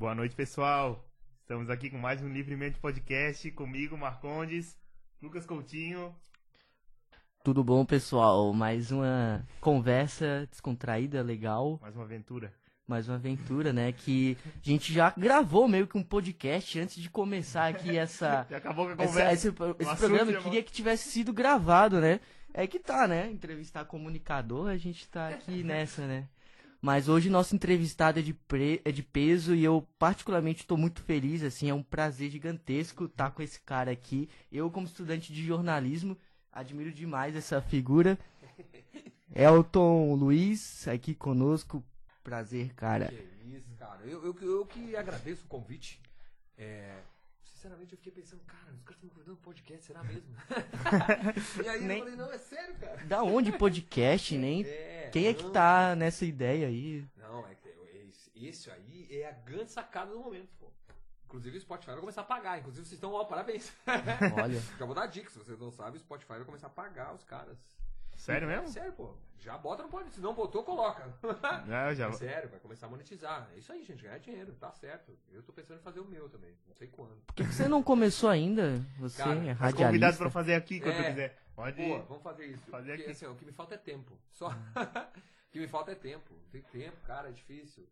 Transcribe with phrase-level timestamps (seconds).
[0.00, 1.06] Boa noite, pessoal.
[1.42, 4.74] Estamos aqui com mais um Livremente Podcast, comigo, Marcondes,
[5.20, 6.16] Lucas Coutinho.
[7.44, 8.50] Tudo bom, pessoal?
[8.54, 11.78] Mais uma conversa descontraída, legal.
[11.82, 12.50] Mais uma aventura.
[12.88, 13.92] Mais uma aventura, né?
[13.92, 18.46] Que a gente já gravou meio que um podcast antes de começar aqui essa.
[18.50, 19.32] Já acabou com a essa- conversa.
[19.34, 20.32] esse O esse assunto programa.
[20.32, 22.20] Eu queria que tivesse sido gravado, né?
[22.54, 23.30] É que tá, né?
[23.30, 26.26] Entrevistar comunicador, a gente tá aqui nessa, né?
[26.82, 31.02] Mas hoje nosso entrevistado é de, pre- é de peso e eu particularmente estou muito
[31.02, 34.28] feliz, assim, é um prazer gigantesco estar com esse cara aqui.
[34.50, 36.16] Eu, como estudante de jornalismo,
[36.50, 38.18] admiro demais essa figura.
[39.34, 41.84] Elton Luiz, aqui conosco.
[42.24, 43.06] Prazer, cara.
[43.08, 44.00] Que isso, cara.
[44.04, 46.00] Eu, eu, eu que agradeço o convite.
[46.56, 46.98] É,
[47.60, 50.34] sinceramente, eu fiquei pensando, cara, os caras estão me convidando um podcast, será mesmo?
[51.62, 53.04] e aí Nem- eu falei, não, é sério, cara.
[53.04, 54.64] Da onde podcast, nem?
[54.90, 57.04] É, Quem é que tá nessa ideia aí?
[57.16, 57.68] Não, é que
[58.08, 60.70] esse, esse aí é a grande sacada do momento, pô.
[61.24, 62.58] Inclusive o Spotify vai começar a pagar.
[62.60, 63.72] Inclusive vocês estão, ó, parabéns.
[64.40, 64.60] Olha.
[64.78, 67.24] Já vou dar dica, se vocês não sabem, o Spotify vai começar a pagar os
[67.24, 67.58] caras.
[68.20, 68.68] Sério É mesmo?
[68.68, 69.14] sério, pô.
[69.38, 70.10] Já bota no pode.
[70.10, 71.02] Se não botou, coloca.
[71.66, 72.08] Não, já.
[72.08, 73.48] É sério, vai começar a monetizar.
[73.54, 75.16] É isso aí, gente, ganhar dinheiro, tá certo.
[75.32, 77.16] Eu tô pensando em fazer o meu também, não sei quando.
[77.26, 78.84] Por que que você não começou ainda?
[78.98, 79.86] Você Cara, é radialista.
[79.86, 81.08] convidado pra fazer aqui quando É.
[81.10, 81.38] quiser.
[81.56, 82.02] Pode Boa, ir.
[82.06, 82.70] vamos fazer isso.
[82.70, 83.10] Fazer Porque, aqui.
[83.12, 84.12] assim, ó, o que me falta é tempo.
[84.30, 84.48] Só.
[84.76, 86.34] o que me falta é tempo.
[86.34, 87.86] Não tem tempo, cara, é difícil.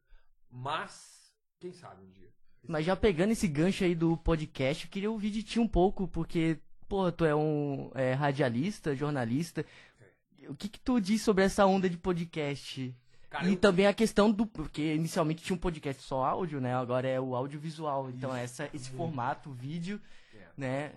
[0.51, 2.29] Mas, quem sabe um dia.
[2.67, 6.09] Mas já pegando esse gancho aí do podcast, eu queria ouvir de ti um pouco,
[6.09, 9.65] porque, porra, tu é um é, radialista, jornalista.
[10.49, 12.95] O que que tu diz sobre essa onda de podcast?
[13.31, 14.47] Cara, e eu- também a questão do.
[14.47, 16.75] Porque inicialmente tinha um podcast só áudio, né?
[16.75, 18.09] Agora é o audiovisual.
[18.11, 20.01] Então, essa, esse formato, vídeo,
[20.35, 20.47] É.
[20.57, 20.93] né?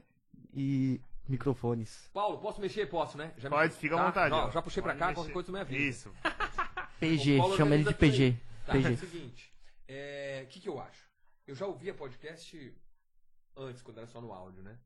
[0.54, 2.10] E microfones.
[2.14, 2.86] Paulo, posso mexer?
[2.88, 3.34] Posso, né?
[3.38, 4.06] Já me- Pode, fica à tá?
[4.06, 4.30] vontade.
[4.32, 4.52] Não, ó.
[4.52, 5.16] já puxei pra cá, mexer.
[5.16, 5.80] qualquer coisa tu me avisa.
[5.84, 6.14] Isso.
[7.00, 8.38] PG, chama ele de PG.
[8.66, 8.96] Tá, é o PG.
[8.98, 9.54] seguinte.
[9.88, 11.10] é, O que, que eu acho?
[11.48, 12.74] Eu já ouvia podcast
[13.58, 14.78] antes, quando era só no áudio, né?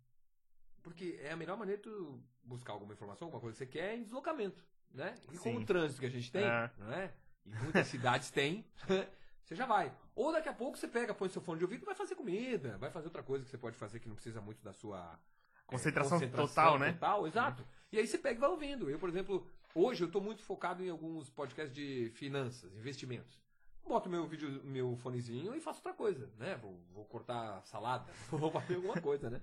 [0.86, 3.96] Porque é a melhor maneira de tu buscar alguma informação, alguma coisa que você quer
[3.98, 4.64] em deslocamento,
[4.94, 5.16] né?
[5.34, 6.72] E com o trânsito que a gente tem, É.
[6.78, 7.12] não é?
[7.44, 8.64] E muitas cidades tem,
[9.44, 9.92] você já vai.
[10.16, 12.78] Ou daqui a pouco você pega, põe seu fone de ouvido e vai fazer comida,
[12.78, 15.20] vai fazer outra coisa que você pode fazer que não precisa muito da sua
[15.58, 16.92] é, Concentração total, né?
[16.94, 17.66] total, exato.
[17.92, 18.88] E aí você pega e vai ouvindo.
[18.88, 23.44] Eu, por exemplo, hoje eu tô muito focado em alguns podcasts de finanças, investimentos.
[23.84, 26.56] Boto meu vídeo, meu fonezinho e faço outra coisa, né?
[26.58, 29.42] Vou, vou cortar salada, vou fazer alguma coisa, né?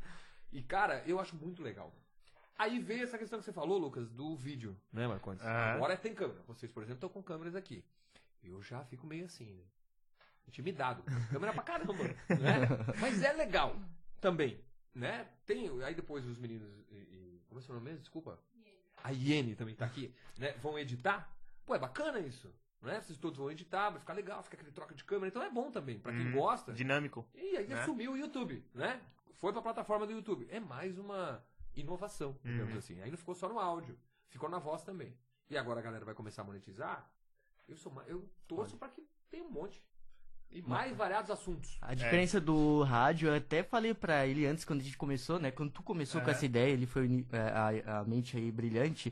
[0.53, 1.93] E, cara, eu acho muito legal.
[2.59, 5.45] Aí veio essa questão que você falou, Lucas, do vídeo, né, Marcondes?
[5.45, 6.41] Agora tem câmera.
[6.47, 7.83] Vocês, por exemplo, estão com câmeras aqui.
[8.45, 9.65] Eu já fico meio assim, né?
[10.47, 11.03] Intimidado.
[11.31, 12.15] Câmera pra caramba, né?
[13.01, 13.75] Mas é legal
[14.21, 14.61] também,
[14.95, 15.27] né?
[15.47, 18.01] Tem, aí depois os meninos, e, e- como é seu nome mesmo?
[18.01, 18.39] Desculpa.
[19.03, 20.53] A Iene também tá aqui, né?
[20.61, 21.29] Vão editar.
[21.65, 23.01] Pô, é bacana isso, né?
[23.01, 25.29] Vocês todos vão editar, vai ficar legal, fica aquele troca de câmera.
[25.29, 26.33] Então é bom também, pra quem Uhum.
[26.33, 26.73] gosta.
[26.73, 27.27] Dinâmico.
[27.35, 27.85] E aí né?
[27.85, 29.01] sumiu o YouTube, né?
[29.37, 30.47] Foi pra plataforma do YouTube.
[30.51, 31.45] É mais uma
[31.75, 32.79] inovação, digamos Uhum.
[32.79, 33.01] assim.
[33.01, 33.99] Aí não ficou só no áudio,
[34.29, 35.15] ficou na voz também.
[35.51, 37.11] E agora a galera vai começar a monetizar.
[37.69, 39.83] Eu sou eu torço pra que tenha um monte.
[40.51, 41.79] E mais variados assuntos.
[41.81, 45.51] A diferença do rádio, eu até falei pra ele antes, quando a gente começou, né?
[45.51, 46.37] Quando tu começou com Aham.
[46.37, 49.11] essa ideia, ele foi é, a, a mente aí brilhante.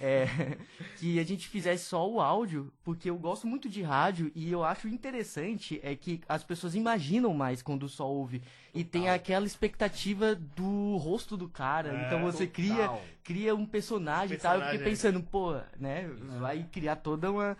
[0.00, 0.26] É,
[0.96, 4.64] que a gente fizesse só o áudio, porque eu gosto muito de rádio e eu
[4.64, 8.42] acho interessante é que as pessoas imaginam mais quando só ouve.
[8.74, 9.16] E tem Total.
[9.16, 11.92] aquela expectativa do rosto do cara.
[11.92, 13.02] É, então você cria, Total.
[13.22, 14.54] cria um personagem e tal.
[14.54, 15.20] Eu fiquei Personagem.
[15.20, 16.08] pensando, pô, né?
[16.40, 17.56] Vai criar toda uma.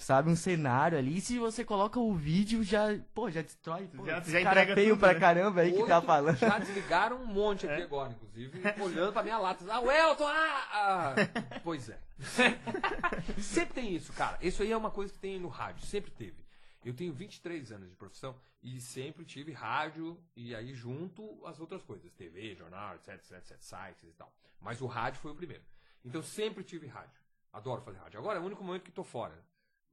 [0.00, 1.18] Sabe, um cenário ali.
[1.18, 2.86] E se você coloca o vídeo, já.
[3.14, 3.86] Pô, já destrói.
[3.88, 5.20] Pô, Já- já cara entrega feio tudo, pra né?
[5.20, 6.36] caramba aí que tá falando.
[6.38, 7.84] Já desligaram um monte aqui É.
[7.84, 9.64] agora, inclusive, olhando pra minha lata.
[9.68, 10.26] Ah, o Elton!
[10.26, 11.14] Ah, ah.
[11.62, 11.98] Pois é.
[13.40, 14.38] sempre tem isso, cara.
[14.40, 16.44] Isso aí é uma coisa que tem no rádio, sempre teve.
[16.84, 21.82] Eu tenho 23 anos de profissão e sempre tive rádio e aí junto as outras
[21.82, 24.32] coisas, TV, jornal, etc, etc, etc, sites e tal.
[24.60, 25.62] Mas o rádio foi o primeiro.
[26.02, 27.20] Então sempre tive rádio.
[27.52, 28.18] Adoro fazer rádio.
[28.18, 29.34] Agora é o único momento que tô fora.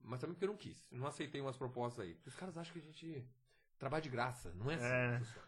[0.08, 0.88] Mas também porque eu não quis.
[0.90, 2.18] Não aceitei umas propostas aí.
[2.26, 3.28] Os caras acham que a gente
[3.78, 4.54] trabalha de graça.
[4.54, 5.20] Não é assim É.
[5.20, 5.48] funciona.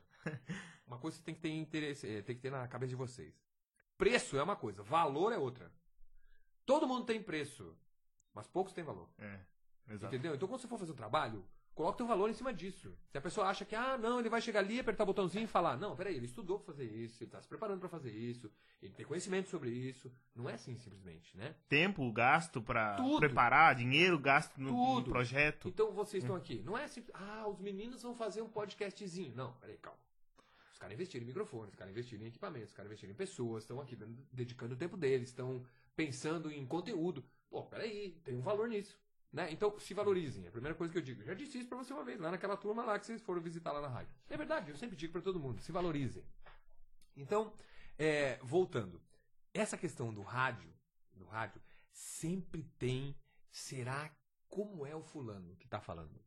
[0.85, 3.33] Uma coisa que tem que ter interesse, eh, tem que ter na cabeça de vocês.
[3.97, 5.71] Preço é uma coisa, valor é outra.
[6.65, 7.75] Todo mundo tem preço,
[8.33, 9.09] mas poucos têm valor.
[9.17, 9.39] É.
[9.87, 10.13] Exato.
[10.13, 10.35] Entendeu?
[10.35, 11.45] Então quando você for fazer um trabalho,
[11.79, 12.93] coloca teu valor em cima disso.
[13.09, 15.47] Se a pessoa acha que, ah, não, ele vai chegar ali, apertar o botãozinho e
[15.47, 18.51] falar, não, peraí, ele estudou pra fazer isso, ele tá se preparando pra fazer isso,
[18.81, 20.11] ele tem conhecimento sobre isso.
[20.35, 21.55] Não é assim simplesmente, né?
[21.69, 22.61] Tempo gasto
[22.97, 23.19] Tudo.
[23.19, 25.69] preparar, dinheiro gasto no, no projeto.
[25.69, 26.61] Então vocês estão aqui.
[26.65, 27.15] Não é simples.
[27.15, 29.33] Ah, os meninos vão fazer um podcastzinho.
[29.33, 29.99] Não, peraí, calma.
[30.73, 33.63] Os caras investiram em microfones, os caras investiram em equipamentos, os caras investiram em pessoas,
[33.63, 33.95] estão aqui
[34.33, 35.63] dedicando o tempo deles, estão
[35.95, 37.23] pensando em conteúdo.
[37.49, 38.99] Pô, peraí, tem um valor nisso.
[39.31, 39.51] Né?
[39.51, 40.45] Então, se valorizem.
[40.45, 41.21] É a primeira coisa que eu digo.
[41.21, 43.41] Eu já disse isso pra você uma vez, lá naquela turma lá que vocês foram
[43.41, 44.13] visitar lá na rádio.
[44.29, 46.23] É verdade, eu sempre digo pra todo mundo, se valorizem.
[47.15, 47.53] Então,
[47.97, 49.01] é, voltando.
[49.53, 50.73] Essa questão do rádio,
[51.13, 51.61] do rádio,
[51.91, 53.15] sempre tem.
[53.51, 54.11] Será
[54.47, 56.19] como é o fulano que tá falando?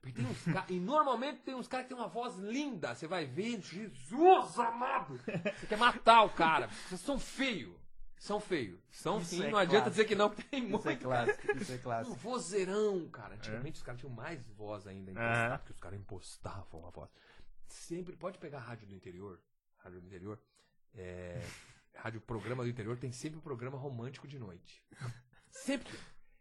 [0.00, 0.70] Porque tem uns caras.
[0.70, 2.94] e normalmente tem uns caras que tem uma voz linda.
[2.94, 5.18] Você vai ver, Jesus amado!
[5.18, 6.68] Você quer matar o cara.
[6.68, 7.85] Vocês são feios.
[8.18, 8.80] São feios.
[8.90, 9.44] São Isso sim.
[9.44, 9.90] é não adianta clássico.
[9.90, 10.80] dizer que não, tem muito.
[10.80, 12.16] Isso é clássico, isso é Um clássico.
[12.16, 13.34] vozeirão, cara.
[13.34, 15.58] Antigamente os caras tinham mais voz ainda impostada, Aham.
[15.58, 17.10] porque os caras impostavam a voz.
[17.68, 19.40] Sempre, pode pegar rádio do interior,
[19.78, 20.40] rádio do interior,
[20.94, 21.42] é,
[21.94, 24.82] rádio programa do interior, tem sempre um programa romântico de noite.
[25.50, 25.98] Sempre.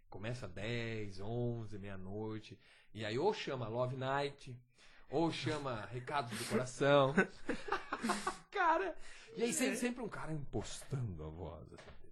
[0.10, 2.58] Começa 10, 11, meia-noite,
[2.94, 4.58] e aí ou chama Love Night,
[5.10, 7.14] ou chama Recados do Coração.
[8.52, 8.96] cara,
[9.36, 11.68] e aí sempre, sempre um cara impostando a voz.
[11.74, 12.12] assim?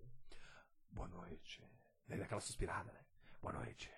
[0.92, 1.64] Boa noite.
[2.08, 3.00] Daí dá aquela suspirada, né?
[3.42, 3.90] Boa noite.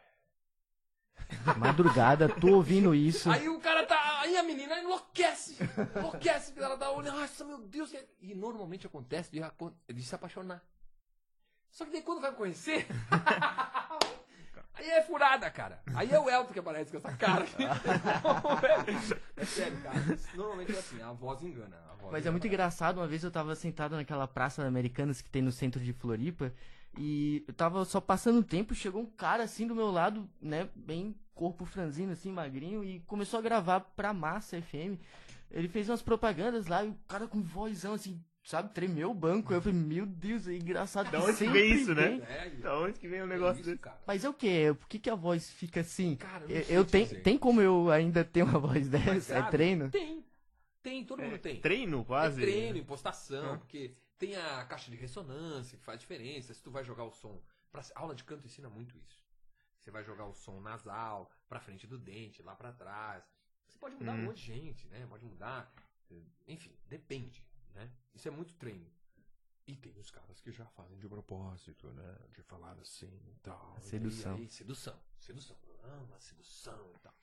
[1.58, 3.32] Madrugada, tô ouvindo isso.
[3.32, 4.20] Aí o cara tá.
[4.22, 5.58] Aí a menina enlouquece.
[5.96, 7.12] Enlouquece, porque ela dá olho.
[7.12, 7.90] Nossa, meu Deus.
[7.92, 9.40] que- E normalmente acontece de,
[9.94, 10.64] de se apaixonar.
[11.72, 12.86] Só que daí quando vai me conhecer.
[14.76, 15.82] Aí é furada, cara.
[15.94, 17.46] Aí é o Elton que aparece com essa cara.
[19.38, 19.96] é sério, cara.
[20.36, 21.78] Normalmente é assim, a voz engana.
[21.92, 22.56] a voz Mas é muito engana.
[22.56, 26.54] engraçado, uma vez eu tava sentado naquela praça Americanas que tem no centro de Floripa,
[26.98, 30.70] e eu tava só passando o tempo, chegou um cara assim do meu lado, né,
[30.76, 34.98] bem corpo franzino, assim, magrinho, e começou a gravar pra Massa FM.
[35.52, 39.54] Ele fez umas propagandas lá, e o cara com vozão, assim, sabe, tremeu o banco.
[39.54, 41.12] Eu falei, meu Deus, é engraçado.
[41.12, 42.10] Da que onde que sempre vem isso, né?
[42.10, 42.22] vem.
[42.24, 43.82] É, Da onde que vem um é negócio isso, desse?
[43.82, 44.02] cara.
[44.08, 44.74] Mas é o que?
[44.76, 46.16] Por que, que a voz fica assim?
[46.16, 47.22] Cara, eu eu sei eu te tenho, dizer.
[47.24, 49.34] tem como eu ainda ter uma voz Mas, dessa?
[49.34, 49.90] É sabe, treino?
[49.90, 50.26] Tem.
[50.82, 51.60] Tem, todo mundo tem.
[51.60, 52.40] Treino, quase.
[52.42, 53.58] É treino, impostação, Ah.
[53.58, 56.54] porque tem a caixa de ressonância que faz diferença.
[56.54, 57.42] Se tu vai jogar o som.
[57.72, 59.26] Pra, aula de canto ensina muito isso.
[59.80, 63.24] Você vai jogar o som nasal, pra frente do dente, lá pra trás.
[63.68, 64.20] Você pode mudar Hum.
[64.22, 65.06] um monte de gente, né?
[65.10, 65.74] Pode mudar.
[66.48, 67.44] Enfim, depende,
[67.76, 67.92] né?
[68.14, 68.90] Isso é muito treino.
[69.68, 72.18] E tem os caras que já fazem de propósito, né?
[72.32, 73.76] De falar assim e tal.
[73.82, 74.38] Sedução.
[74.38, 75.00] E aí, sedução.
[75.20, 75.58] Sedução.
[75.84, 77.14] Ama sedução e tal.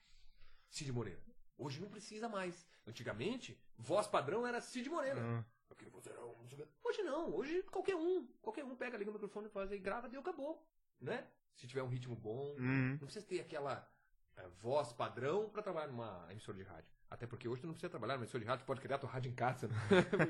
[0.69, 1.21] Cid Moreira.
[1.57, 2.67] Hoje não precisa mais.
[2.85, 5.21] Antigamente, voz padrão era Cid Moreira.
[5.21, 6.73] Ah, Aquele vozeirão, não sei o quê.
[6.83, 8.27] Hoje não, hoje qualquer um.
[8.41, 10.67] Qualquer um pega, liga o microfone, faz aí, grava, deu, acabou.
[10.99, 11.27] Né?
[11.55, 12.55] Se tiver um ritmo bom.
[12.59, 12.91] Hum.
[12.91, 13.89] Não precisa ter aquela
[14.35, 16.93] eh, voz padrão pra trabalhar numa emissora de rádio.
[17.13, 19.09] Até porque hoje tu não precisa trabalhar numa emissora de rádio, tu pode criar tua
[19.09, 19.67] rádio em casa.
[19.67, 19.75] Né?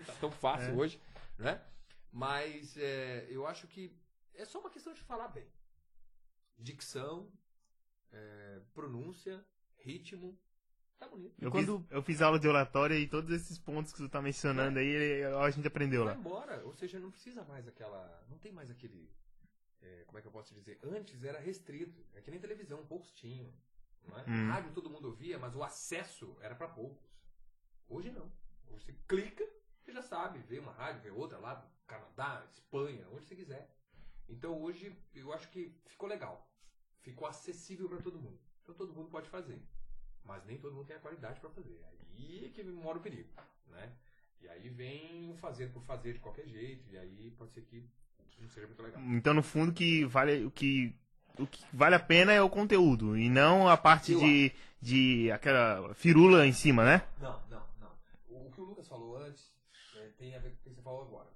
[0.06, 0.74] tá tão fácil É.
[0.76, 1.00] hoje,
[1.38, 1.62] né?
[2.12, 3.96] Mas eh, eu acho que
[4.36, 5.48] é só uma questão de falar bem.
[6.58, 7.32] Dicção,
[8.12, 9.44] eh, pronúncia,
[9.78, 10.38] ritmo.
[11.00, 11.36] Tá bonito.
[11.42, 14.22] Eu, quando- fiz, eu fiz aula de oratória e todos esses pontos que tu tá
[14.22, 16.20] mencionando aí, ele- a gente aprendeu Vai lá.
[16.20, 16.66] embora.
[16.66, 18.26] Ou seja, não precisa mais aquela.
[18.30, 19.10] Não tem mais aquele.
[19.82, 20.80] é, como é que eu posso dizer?
[20.84, 22.06] Antes era restrito.
[22.14, 23.52] É que nem televisão, poucos tinham.
[24.08, 24.24] Não é?
[24.28, 24.50] Hum.
[24.50, 27.10] Rádio todo mundo ouvia, mas o acesso era para poucos.
[27.88, 28.32] Hoje não.
[28.70, 29.48] Hoje você clica,
[29.80, 33.70] você já sabe, vê uma rádio, vê outra lá do Canadá, Espanha, onde você quiser.
[34.28, 36.50] Então hoje eu acho que ficou legal.
[37.02, 38.40] Ficou acessível para todo mundo.
[38.62, 39.62] Então todo mundo pode fazer.
[40.24, 41.84] Mas nem todo mundo tem a qualidade para fazer.
[41.86, 43.30] Aí é que mora o perigo,
[43.68, 43.94] né?
[44.42, 47.90] E aí vem o fazer por fazer de qualquer jeito, e aí pode ser que
[48.40, 49.02] não seja muito legal.
[49.02, 50.94] Então, no fundo, que vale, o, que,
[51.38, 55.94] o que vale a pena é o conteúdo, e não a parte de, de aquela
[55.94, 57.08] firula em cima, né?
[57.20, 57.92] Não, não, não.
[58.30, 59.52] O que o Lucas falou antes
[59.98, 61.30] é, tem a ver com o que você falou agora.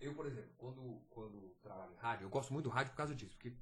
[0.00, 3.14] Eu, por exemplo, quando, quando trabalho em rádio, eu gosto muito do rádio por causa
[3.14, 3.52] disso, porque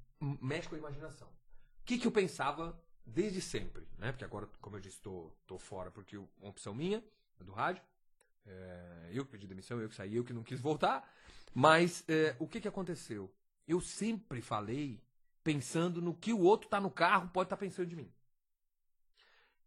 [0.41, 1.29] mexe com a imaginação.
[1.29, 4.13] O que, que eu pensava desde sempre, né?
[4.13, 7.03] Porque agora, como eu disse, estou tô, tô fora porque uma opção minha,
[7.41, 7.83] do rádio.
[8.47, 11.09] É, eu que pedi demissão, eu que saí, eu que não quis voltar.
[11.55, 13.33] Mas é, o que, que aconteceu?
[13.67, 15.01] Eu sempre falei
[15.43, 18.13] pensando no que o outro tá no carro pode estar pensando de mim.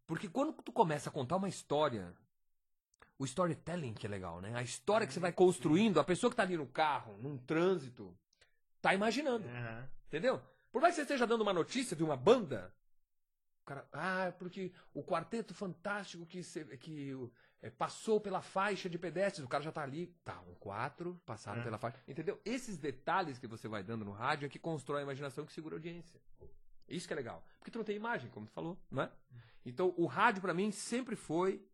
[0.08, 2.16] Porque quando tu começa a contar uma história,
[3.18, 4.54] o storytelling que é legal, né?
[4.56, 8.16] A história que você vai construindo, a pessoa que tá ali no carro, num trânsito,
[8.82, 9.48] tá imaginando.
[9.48, 9.90] Aham.
[10.08, 10.42] Entendeu?
[10.72, 12.74] Por mais que você esteja dando uma notícia de uma banda,
[13.64, 16.42] o cara, ah, porque o quarteto fantástico que,
[16.78, 17.14] que
[17.66, 21.62] é, passou pela faixa de pedestres, o cara já tá ali, tá, um quatro, passaram
[21.62, 21.64] É.
[21.64, 21.98] pela faixa.
[22.08, 22.40] Entendeu?
[22.46, 25.76] Esses detalhes que você vai dando no rádio é que constrói a imaginação que segura
[25.76, 26.22] a audiência.
[26.88, 27.44] Isso que é legal.
[27.58, 29.12] Porque tu não tem imagem, como tu falou, não é?
[29.66, 31.66] Então, o rádio pra mim sempre foi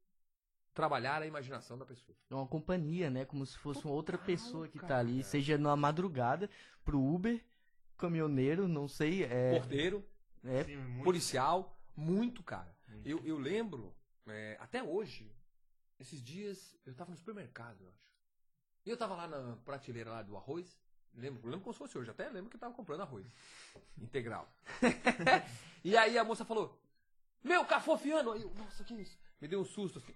[0.74, 2.18] trabalhar a imaginação da pessoa.
[2.30, 3.26] É uma companhia, né?
[3.26, 6.50] Como se fosse uma outra pessoa que tá ali, seja na madrugada,
[6.86, 7.44] pro Uber,
[7.98, 10.06] caminhoneiro, não sei, é, Porteiro,
[10.46, 12.74] é Sim, muito- policial, muito, cara.
[12.88, 13.06] Muito.
[13.10, 13.94] Eu, eu lembro,
[14.28, 15.30] é, até hoje,
[16.02, 18.12] esses dias, eu tava no supermercado, eu acho.
[18.86, 20.78] E eu tava lá na prateleira lá do arroz,
[21.16, 22.10] Lembro, lembro como se fosse hoje.
[22.10, 23.26] Até lembro que eu tava comprando arroz.
[23.98, 24.50] Integral.
[25.84, 26.80] e aí a moça falou:
[27.44, 28.32] Meu, cafofiano!
[28.32, 29.18] Aí eu, nossa, que isso?
[29.40, 30.14] Me deu um susto assim.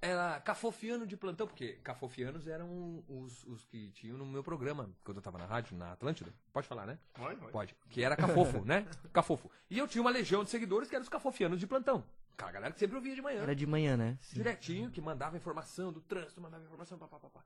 [0.00, 5.16] Era cafofiano de plantão, porque cafofianos eram os, os que tinham no meu programa, quando
[5.16, 6.32] eu tava na rádio, na Atlântida.
[6.52, 7.00] Pode falar, né?
[7.12, 7.52] Pode, pode.
[7.52, 7.76] Pode.
[7.90, 8.86] Que era cafofo, né?
[9.12, 9.50] Cafofo.
[9.68, 12.04] E eu tinha uma legião de seguidores que eram os cafofianos de plantão.
[12.38, 13.42] Aquela galera que sempre ouvia de manhã.
[13.42, 14.16] Era de manhã, né?
[14.20, 14.36] Sim.
[14.36, 17.44] Direitinho, que mandava informação do trânsito, mandava informação, papapá.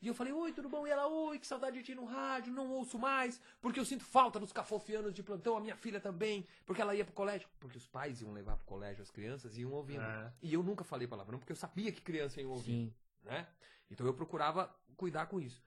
[0.00, 0.86] E eu falei, oi, tudo bom?
[0.86, 4.02] E ela, oi, que saudade de ti no rádio, não ouço mais, porque eu sinto
[4.02, 7.46] falta dos cafofianos de plantão, a minha filha também, porque ela ia pro colégio.
[7.58, 10.00] Porque os pais iam levar pro colégio as crianças e iam ouvindo.
[10.00, 10.32] É.
[10.40, 12.94] E eu nunca falei palavrão, porque eu sabia que criança ia ouvir Sim.
[13.22, 13.46] né?
[13.90, 15.62] Então eu procurava cuidar com isso.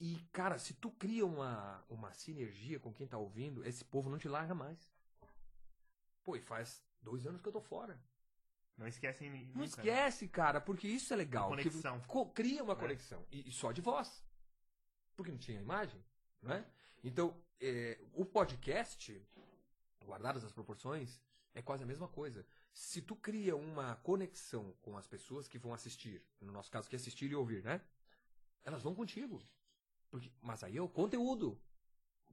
[0.00, 4.16] E, cara, se tu cria uma, uma sinergia com quem tá ouvindo, esse povo não
[4.16, 4.90] te larga mais.
[6.24, 8.00] Pô, e faz dois anos que eu tô fora.
[8.76, 9.64] Não esquecem Não né?
[9.64, 11.48] esquece, cara, porque isso é legal.
[11.48, 12.00] porque conexão.
[12.02, 12.76] co- cria uma É.
[12.76, 13.26] conexão.
[13.30, 14.24] E, e só de voz.
[15.16, 16.00] Porque não tinha imagem,
[16.40, 16.64] né?
[17.02, 19.20] Então, é, o podcast,
[20.04, 21.20] guardadas as proporções,
[21.54, 22.46] é quase a mesma coisa.
[22.72, 26.94] Se tu cria uma conexão com as pessoas que vão assistir, no nosso caso, que
[26.94, 27.80] é assistir e ouvir, né?
[28.64, 29.42] Elas vão contigo.
[30.08, 31.60] Porque, mas aí é o conteúdo.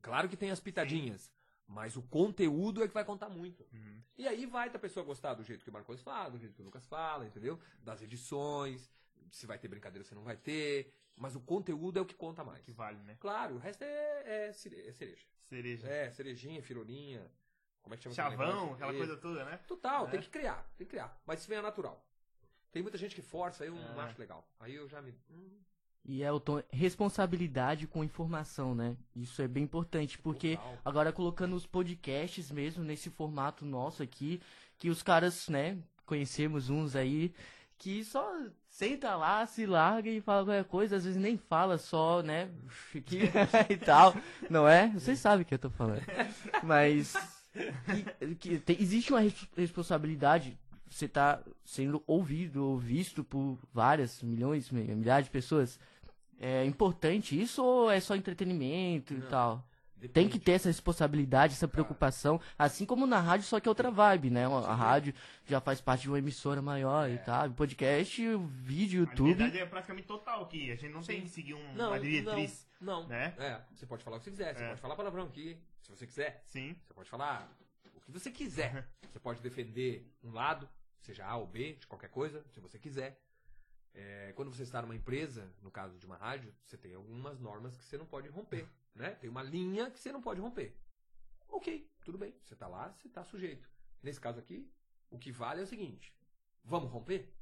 [0.01, 1.31] Claro que tem as pitadinhas,
[1.67, 3.65] mas o conteúdo é que vai contar muito.
[3.73, 4.01] Uhum.
[4.17, 6.61] E aí vai da pessoa gostar do jeito que o Marcos fala, do jeito que
[6.61, 7.59] o Lucas fala, entendeu?
[7.83, 8.89] Das edições,
[9.31, 10.93] se vai ter brincadeira, se não vai ter.
[11.17, 12.61] Mas o conteúdo é o que conta mais.
[12.63, 13.15] Que vale, né?
[13.19, 15.25] Claro, o resto é, é é cereja.
[15.43, 15.87] Cereja.
[15.87, 17.29] É, cerejinha, firolinha.
[17.81, 18.15] Como é que chama?
[18.15, 18.97] Chavão, aquela É.
[18.97, 19.57] coisa toda, né?
[19.67, 20.11] Total, É.
[20.11, 21.21] tem que criar, tem que criar.
[21.25, 22.03] Mas isso vem a natural.
[22.71, 24.05] Tem muita gente que força, aí eu não É.
[24.05, 24.45] acho legal.
[24.59, 25.13] Aí eu já me.
[25.29, 25.61] hum,
[26.07, 28.95] E Elton, responsabilidade com informação, né?
[29.15, 30.77] Isso é bem importante, porque Total.
[30.85, 34.39] agora colocando os podcasts mesmo nesse formato nosso aqui,
[34.77, 37.33] que os caras, né, conhecemos uns aí,
[37.77, 38.31] que só
[38.69, 42.49] senta lá, se larga e fala qualquer coisa, às vezes nem fala só, né,
[43.69, 44.15] e tal,
[44.49, 44.89] não é?
[44.89, 46.03] Vocês sabem o que eu tô falando.
[46.63, 47.15] Mas
[48.19, 50.57] que- que tem- existe uma res- responsabilidade,
[50.89, 55.79] você tá sendo ouvido ou visto por várias, milhões, mi- milhares de pessoas.
[56.39, 59.27] É importante isso ou é só entretenimento e Não.
[59.29, 59.67] tal?
[59.97, 60.29] Tem depende.
[60.33, 64.29] que ter essa responsabilidade, essa preocupação, assim como na rádio, só que é outra vibe,
[64.29, 64.45] né?
[64.45, 65.13] A rádio
[65.47, 67.49] já faz parte de uma emissora maior e tal.
[67.51, 68.21] Podcast,
[68.61, 69.29] vídeo, A YouTube.
[69.29, 70.69] liberdade é praticamente total aqui.
[70.71, 71.23] A gente não tem Sim.
[71.23, 73.07] que seguir um, Não, uma diretriz, não, não.
[73.07, 73.33] né?
[73.39, 74.67] É, você pode falar o que você quiser, você É.
[74.69, 76.43] pode falar palavrão aqui, se você quiser.
[76.45, 76.75] Sim.
[76.85, 77.49] Você pode falar
[77.95, 78.87] o que você quiser.
[79.11, 80.69] Você pode defender um lado,
[81.01, 83.17] seja A ou B, de qualquer coisa, se você quiser.
[83.95, 87.77] É, quando você está numa empresa, no caso de uma rádio, você tem algumas normas
[87.77, 88.67] que você não pode romper.
[88.93, 89.11] Né?
[89.11, 90.75] Tem uma linha que você não pode romper.
[91.47, 92.33] Ok, tudo bem.
[92.43, 93.69] Você está lá, você está sujeito.
[94.03, 94.69] Nesse caso aqui,
[95.09, 96.13] o que vale é o seguinte:
[96.63, 97.33] vamos romper?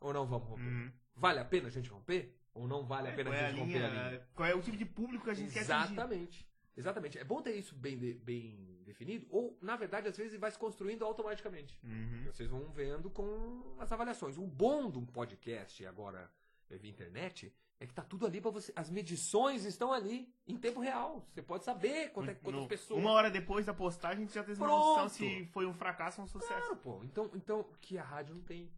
[0.00, 0.62] Ou não vamos romper?
[0.62, 0.92] Uhum.
[1.14, 2.34] Vale a pena a gente romper?
[2.54, 4.08] Ou não vale a pena qual, a é a gente romper a linha?
[4.08, 5.92] linha, qual é o tipo de público que a gente quer atingir?
[5.92, 6.48] Exatamente.
[6.74, 7.18] Exatamente.
[7.18, 11.04] É bom ter isso bem, bem definido, ou, na verdade, às vezes vai se construindo
[11.04, 11.78] automaticamente.
[11.84, 12.24] Uhum.
[12.32, 14.38] Vocês vão vendo com as avaliações.
[14.38, 16.30] O bom de um podcast agora
[16.70, 18.72] eh, via internet é que tá tudo ali para você.
[18.74, 21.26] As medições estão ali em tempo real.
[21.30, 22.98] Você pode saber quanto é, quantas No- pessoas.
[23.00, 26.28] Uma hora depois da postagem, gente já tem noção se foi um fracasso ou um
[26.28, 26.60] sucesso.
[26.60, 27.04] Claro, pô.
[27.04, 28.70] Então, então, que a rádio não tem.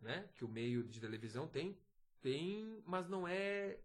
[0.00, 0.28] Né?
[0.34, 1.76] Que o meio de televisão tem.
[2.20, 3.78] Tem, mas não é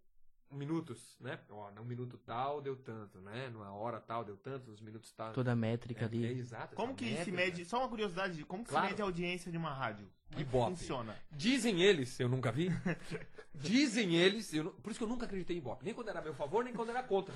[0.51, 1.39] minutos, né?
[1.49, 3.49] Ó, num minuto tal deu tanto, né?
[3.49, 5.31] Numa hora tal deu tanto, os minutos tal.
[5.33, 6.25] Toda a métrica é, ali.
[6.25, 6.75] é exato.
[6.75, 7.37] Como que se métrica.
[7.37, 8.85] mede, só uma curiosidade, como que Claro.
[8.87, 10.09] se mede a audiência de uma rádio?
[10.31, 10.71] Como que Ibope.
[10.77, 11.15] funciona?
[11.31, 12.69] Dizem eles, eu nunca vi.
[13.53, 15.83] Dizem eles, eu por isso que eu nunca acreditei em Ibope.
[15.85, 17.33] Nem quando era a meu favor, nem quando era contra.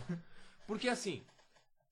[0.67, 1.23] Porque assim,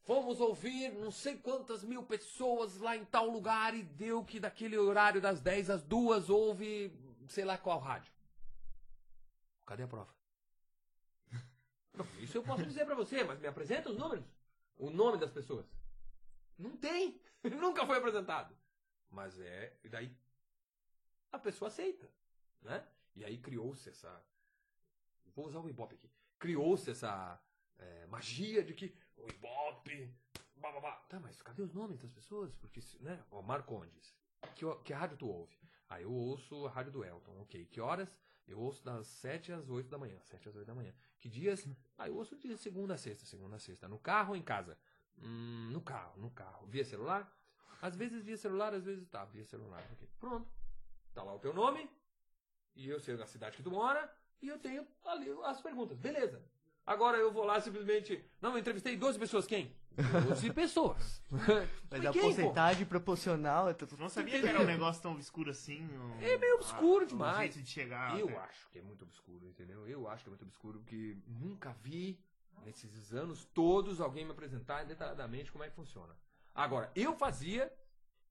[0.04, 4.78] fomos ouvir não sei quantas mil pessoas lá em tal lugar e deu que daquele
[4.78, 6.92] horário das 10 às 2 houve
[7.28, 8.12] sei lá qual rádio.
[9.66, 10.10] Cadê a prova?
[12.04, 14.26] Não, isso eu posso dizer pra você, mas me apresenta os números.
[14.78, 15.66] O nome das pessoas.
[16.58, 17.22] Não tem.
[17.44, 18.56] Nunca foi apresentado.
[19.10, 19.78] Mas é.
[19.84, 20.16] E daí
[21.32, 22.10] a pessoa aceita,
[22.62, 22.86] né?
[23.16, 24.24] E aí criou-se essa.
[25.36, 26.10] Vou usar o Ibope aqui.
[26.40, 27.40] Criou-se essa
[27.78, 30.14] é, magia de que o Ibope.
[30.56, 30.96] Bah, bah, bah.
[31.10, 32.56] Tá, mas cadê os nomes das pessoas?
[32.56, 33.24] Porque, né?
[33.32, 34.16] Ó, Marcondes.
[34.56, 35.58] Que, que rádio tu ouve?
[35.90, 37.42] Ah, eu ouço a rádio do Elton.
[37.42, 37.66] Ok.
[37.66, 38.18] Que horas?
[38.52, 40.20] Eu ouço das 7 às 8 da manhã.
[40.24, 40.94] 7 às 8 da manhã.
[41.20, 41.68] Que dias?
[41.98, 43.26] Ah, eu ouço de segunda a sexta.
[43.26, 43.88] Segunda a sexta.
[43.88, 44.78] No carro ou em casa?
[45.18, 46.68] Hum, no carro, no carro.
[46.68, 47.32] Via celular?
[47.82, 49.84] Às vezes via celular, às vezes tá, via celular.
[49.94, 50.08] ok.
[50.20, 50.52] Pronto.
[51.14, 51.90] Tá lá o teu nome,
[52.76, 55.98] e eu sei a cidade que tu mora, e eu tenho ali as perguntas.
[55.98, 56.42] Beleza.
[56.92, 58.24] Agora eu vou lá simplesmente.
[58.42, 59.46] Não, eu entrevistei 12 pessoas.
[59.48, 59.74] Quem?
[60.28, 61.22] 12 pessoas.
[61.30, 62.28] Mas a Quem, pô?
[62.28, 63.70] porcentagem proporcional.
[63.70, 65.86] é tudo- Não sabia que era um negócio tão obscuro assim.
[65.88, 67.36] o- É meio obscuro a- demais.
[67.38, 68.20] O jeito de chegar.
[68.20, 68.38] Eu até.
[68.40, 69.88] acho que é muito obscuro, entendeu?
[69.88, 72.20] Eu acho que é muito obscuro, porque nunca vi
[72.66, 76.16] nesses anos todos, alguém me apresentar detalhadamente como é que funciona.
[76.54, 77.72] Agora, eu fazia.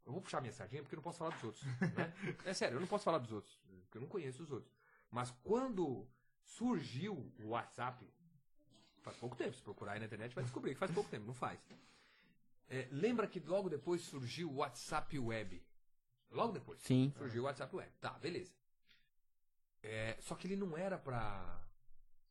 [0.04, 1.64] Eu vou puxar minha sardinha porque eu não posso falar dos outros.
[1.64, 2.12] Né?
[2.44, 4.74] É sério, eu não posso falar dos outros, porque eu não conheço os outros.
[5.10, 6.06] Mas quando
[6.42, 8.04] surgiu o WhatsApp,
[9.02, 11.34] faz pouco tempo, se procurar aí na internet vai descobrir que faz pouco tempo, não
[11.34, 11.58] faz.
[12.68, 15.62] É, lembra que logo depois surgiu o WhatsApp Web?
[16.30, 16.80] Logo depois.
[16.82, 17.12] Sim.
[17.16, 17.90] Surgiu o WhatsApp Web.
[18.00, 18.52] Tá, beleza.
[19.82, 21.60] É, só que ele não era pra.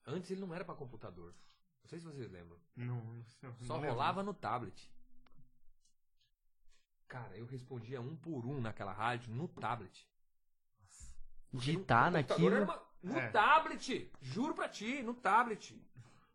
[0.05, 1.33] Antes ele não era pra computador.
[1.83, 2.57] Não sei se vocês lembram.
[2.75, 3.89] Não, não, não Só lembro.
[3.89, 4.89] rolava no tablet.
[7.07, 10.07] Cara, eu respondia um por um naquela rádio no tablet.
[11.51, 12.63] Digitar naquilo.
[12.63, 13.29] uma- No É.
[13.31, 14.11] tablet!
[14.21, 15.73] Juro pra ti, no tablet.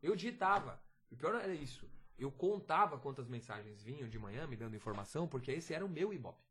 [0.04, 0.78] Eu digitava.
[1.10, 1.88] O pior era isso.
[2.18, 6.12] Eu contava quantas mensagens vinham de manhã me dando informação, porque esse era o meu
[6.12, 6.44] Ibope.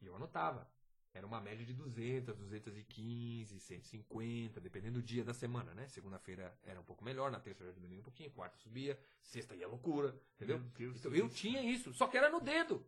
[0.00, 0.68] E eu anotava.
[1.14, 5.88] Era uma média de 200, 215, 150, dependendo do dia da semana, né?
[5.88, 9.66] Segunda-feira era um pouco melhor, na terça já diminuía um pouquinho, quarta subia, sexta ia
[9.66, 10.58] loucura, entendeu?
[10.76, 11.36] Deus então do eu céu.
[11.36, 12.84] tinha isso, só que era no dedo.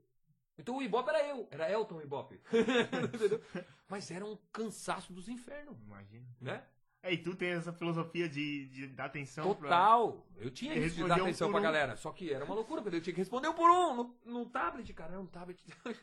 [0.57, 2.41] Então o Ibope era eu, era Elton Ibope.
[3.15, 3.43] entendeu?
[3.89, 6.27] Mas era um cansaço dos infernos, Imagina.
[6.41, 6.67] né?
[7.02, 9.68] É, e tu tem essa filosofia de, de dar atenção pra...
[9.68, 10.26] Total.
[10.37, 11.62] Eu tinha isso de dar um atenção por pra um.
[11.64, 11.97] galera.
[11.97, 14.47] Só que era uma loucura, porque eu tinha que responder um por um no, no
[14.47, 15.12] tablet, cara.
[15.12, 15.61] Era um tablet.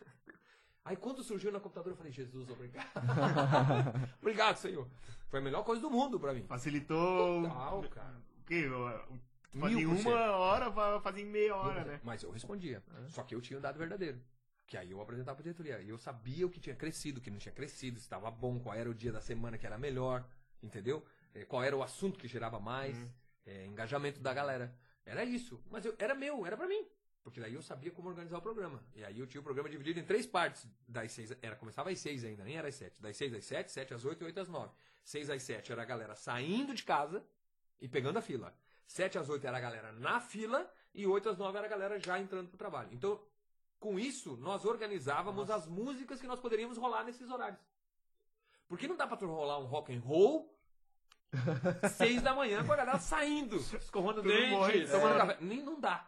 [0.84, 2.90] Aí quando surgiu no computador, eu falei, Jesus, obrigado.
[4.22, 4.88] obrigado, Senhor.
[5.30, 6.44] Foi a melhor coisa do mundo pra mim.
[6.44, 7.44] Facilitou...
[7.44, 8.22] Total, cara.
[9.58, 12.00] Fazia por uma hora, fazer em meia hora, né?
[12.04, 12.84] Mas eu respondia.
[13.08, 14.20] Só que eu tinha o dado verdadeiro.
[14.68, 15.82] Que aí eu apresentava pra diretoria.
[15.82, 18.60] E eu sabia o que tinha crescido, o que não tinha crescido, se estava bom,
[18.60, 20.24] qual era o dia da semana que era melhor,
[20.62, 21.06] entendeu?
[21.34, 23.10] Eh, Qual era o assunto que gerava mais, Uhum.
[23.46, 24.76] eh, engajamento da galera.
[25.06, 25.62] Era isso.
[25.70, 26.86] Mas eu- era meu, era pra mim.
[27.24, 28.84] Porque daí eu sabia como organizar o programa.
[28.96, 30.66] E aí eu tinha o programa dividido em três partes.
[30.88, 33.00] Das seis, era, começava às seis ainda, nem era às sete.
[33.02, 34.72] Das seis às sete, sete às oito e oito às nove.
[35.04, 37.24] Seis às sete era a galera saindo de casa
[37.80, 38.56] e pegando a fila.
[38.88, 42.00] Sete às oito era a galera na fila e oito às nove era a galera
[42.00, 42.90] já entrando pro trabalho.
[42.94, 43.22] Então,
[43.80, 47.60] com isso, nós organizávamos as músicas que nós poderíamos rolar nesses horários.
[48.70, 50.56] Porque não dá pra tu rolar um rock and roll
[51.98, 55.18] seis da manhã com a galera saindo, escorrendo o Todo dente, morre, tomando é.
[55.18, 55.38] café.
[55.42, 56.08] Nem não dá.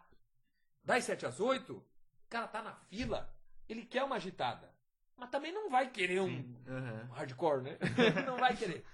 [0.82, 1.84] Das sete às oito, o
[2.30, 3.32] cara tá na fila,
[3.68, 4.72] ele quer uma agitada.
[5.16, 7.08] Mas também não vai querer um, Aham.
[7.10, 7.78] um hardcore, né?
[8.26, 8.84] não vai querer.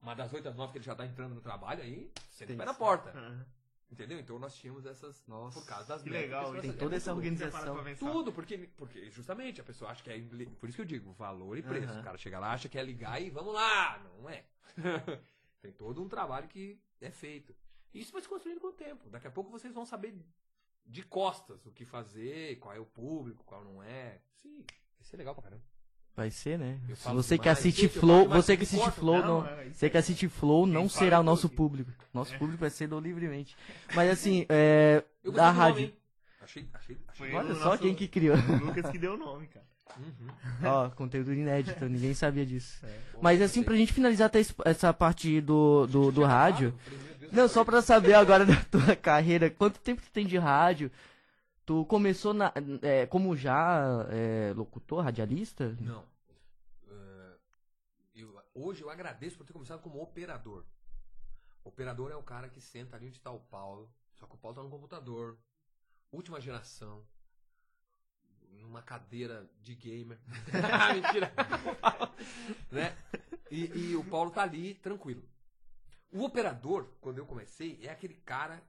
[0.00, 2.64] Mas das 8 às 9 que ele já tá entrando no trabalho, aí você pé
[2.64, 3.10] na porta.
[3.10, 3.46] Aham.
[3.90, 4.20] Entendeu?
[4.20, 5.58] Então nós tínhamos essas Nossa.
[5.58, 6.78] por causa das Que métricas legal, que nós tem fazíamos.
[6.78, 8.12] toda essa É organização.
[8.12, 10.20] Tudo, porque, porque justamente a pessoa acha que é.
[10.60, 11.98] Por isso que eu digo, valor e preço.
[11.98, 13.98] O cara chega lá, acha que é ligar e vamos lá.
[13.98, 14.44] Não é.
[15.60, 17.54] Tem todo um trabalho que é feito.
[17.92, 19.10] E isso vai se construindo com o tempo.
[19.10, 20.14] Daqui a pouco vocês vão saber
[20.86, 24.20] de costas o que fazer, qual é o público, qual não é.
[24.40, 24.64] Sim,
[24.96, 25.62] vai ser legal pra caramba.
[26.16, 26.76] Vai ser, né?
[27.14, 28.90] Você que demais, assiste Flow, você que assiste.
[28.90, 31.56] Flow, Não, é você que assiste Flow não será o nosso tudo.
[31.56, 31.90] público.
[32.12, 32.38] Nosso É.
[32.38, 33.56] público vai ser do livremente.
[33.94, 35.92] Mas assim, é, da rádio.
[36.42, 37.32] Achei, achei, achei.
[37.34, 38.36] Olha só nosso- quem que criou.
[38.62, 39.64] Lucas que deu o nome, cara.
[39.98, 40.28] Uhum.
[40.68, 42.80] Ó, conteúdo inédito, ninguém sabia disso.
[43.14, 46.74] Bom, Mas assim, pra gente finalizar até essa parte do, do, do rádio.
[47.32, 50.90] Não, só pra saber agora da tua carreira, quanto tempo tu tem de rádio?
[51.66, 55.76] Tu começou na, é, como já é, locutor, radialista?
[55.80, 56.04] Não.
[56.88, 57.36] Eh,
[58.14, 60.64] eu- hoje eu agradeço por ter começado como operador.
[61.62, 63.92] Operador é o cara que senta ali onde tá o Paulo.
[64.14, 65.38] Só que o Paulo tá no computador.
[66.10, 67.04] Última geração.
[68.60, 70.18] Numa cadeira de gamer.
[70.94, 71.32] Mentira.
[72.70, 72.96] né?
[73.50, 75.22] E, e o Paulo tá ali tranquilo.
[76.12, 78.60] O operador, quando eu comecei, é aquele cara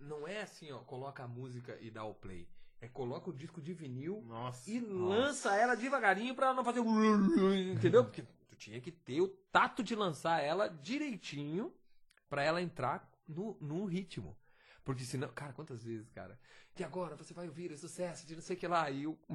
[0.00, 2.48] não é assim, ó, coloca a música e dá o play.
[2.80, 4.70] É coloca o disco de vinil Nossa.
[4.70, 6.80] e lança ela devagarinho pra não fazer
[7.74, 8.04] entendeu?
[8.04, 11.74] Porque tu tinha que ter o tato de lançar ela direitinho
[12.28, 14.36] pra ela entrar no, num ritmo.
[14.84, 16.38] Porque senão, cara, quantas vezes, cara?
[16.78, 19.18] E agora você vai ouvir o sucesso de não sei o que lá e eu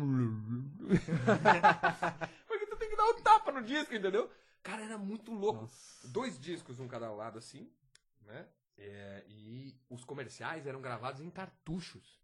[2.47, 4.32] Porque tu tem que dar um tapa no disco, entendeu?
[4.63, 5.69] Cara, era muito louco.
[6.06, 7.69] Dois discos, um cada lado assim,
[8.21, 8.47] né?
[8.78, 12.22] É, e os comerciais eram gravados em cartuchos.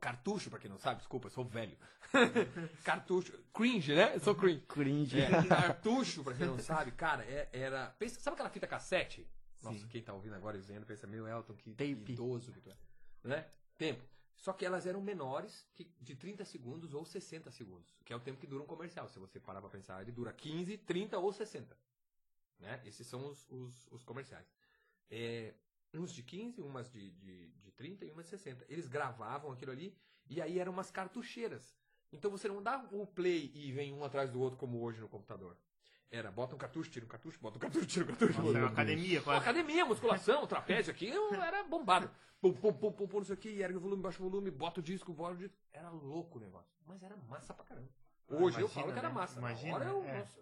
[0.00, 1.78] Cartucho, pra quem não sabe, desculpa, eu sou velho.
[2.84, 3.32] Cartucho.
[3.54, 4.16] Cringe, né?
[4.16, 4.64] Eu sou cringe.
[4.66, 5.20] Cringe.
[5.20, 7.86] É, cartucho, pra quem não sabe, cara, é- era.
[7.98, 9.28] Pensa, sabe aquela fita cassete?
[9.62, 9.86] Nossa, Sim.
[9.88, 12.12] quem tá ouvindo agora e vendo pensa, meu Elton, que, Tape.
[12.12, 12.76] idoso que tu é.
[13.22, 13.48] Né?
[13.78, 14.02] Tempo.
[14.36, 18.20] Só que elas eram menores que de 30 segundos ou 60 segundos, que é o
[18.20, 19.08] tempo que dura um comercial.
[19.08, 21.76] Se você parar pra pensar, ele dura 15, 30 ou 60.
[22.58, 22.82] Né?
[22.84, 24.46] Esses são os, os, os comerciais.
[25.10, 25.54] É,
[25.94, 28.64] uns de 15, umas de, de, de 30 e umas de 60.
[28.68, 29.96] Eles gravavam aquilo ali
[30.28, 31.76] e aí eram umas cartucheiras.
[32.12, 35.08] Então você não dá o play e vem um atrás do outro como hoje no
[35.08, 35.56] computador.
[36.10, 38.42] Era bota um cartucho, tira um cartucho, bota um cartucho, tira um cartucho.
[38.42, 39.40] Nossa, é academia, quase.
[39.40, 42.10] academia, musculação, trapézio aqui, eu era bombado.
[42.38, 44.50] Pum, pum, pum, pum, pum, não sei o que, ergue o volume, baixa o volume,
[44.50, 45.56] bota o disco, bota o disco.
[45.72, 46.70] Era louco o negócio.
[46.84, 47.88] Mas era massa pra caramba.
[48.28, 49.14] Ah, Hoje eu imagina, falo que era né?
[49.14, 49.38] massa.
[49.38, 50.18] Imagina, Agora eu, é.
[50.18, 50.40] nossa,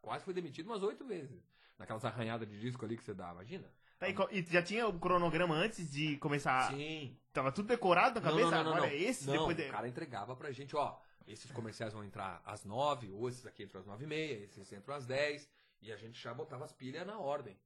[0.00, 1.42] quase foi demitido umas oito vezes.
[1.76, 3.72] Naquelas arranhadas de disco ali que você dá, imagina?
[4.00, 6.72] Tá, e, e já tinha o cronograma antes de começar?
[6.72, 7.14] Sim.
[7.34, 8.50] Tava tudo decorado na cabeça?
[8.50, 8.88] não, não, Agora não.
[8.88, 9.26] é esse?
[9.26, 9.62] Não, depois de...
[9.64, 13.62] o cara entregava pra gente, ó, esses comerciais vão entrar às nove, ou esses aqui
[13.62, 15.48] entram às nove e meia, esses entram às dez,
[15.82, 17.56] e a gente já botava as pilhas na ordem.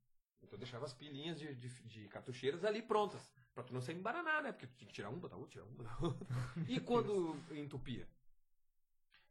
[0.42, 4.42] Então deixava as pilhinhas de, de, de cartucheiras ali prontas, pra tu não se embaranar,
[4.42, 4.51] né?
[4.51, 6.27] Porque tu tinha que tirar um, botar outro, tirar um, botar outro.
[6.68, 8.07] E quando entupia?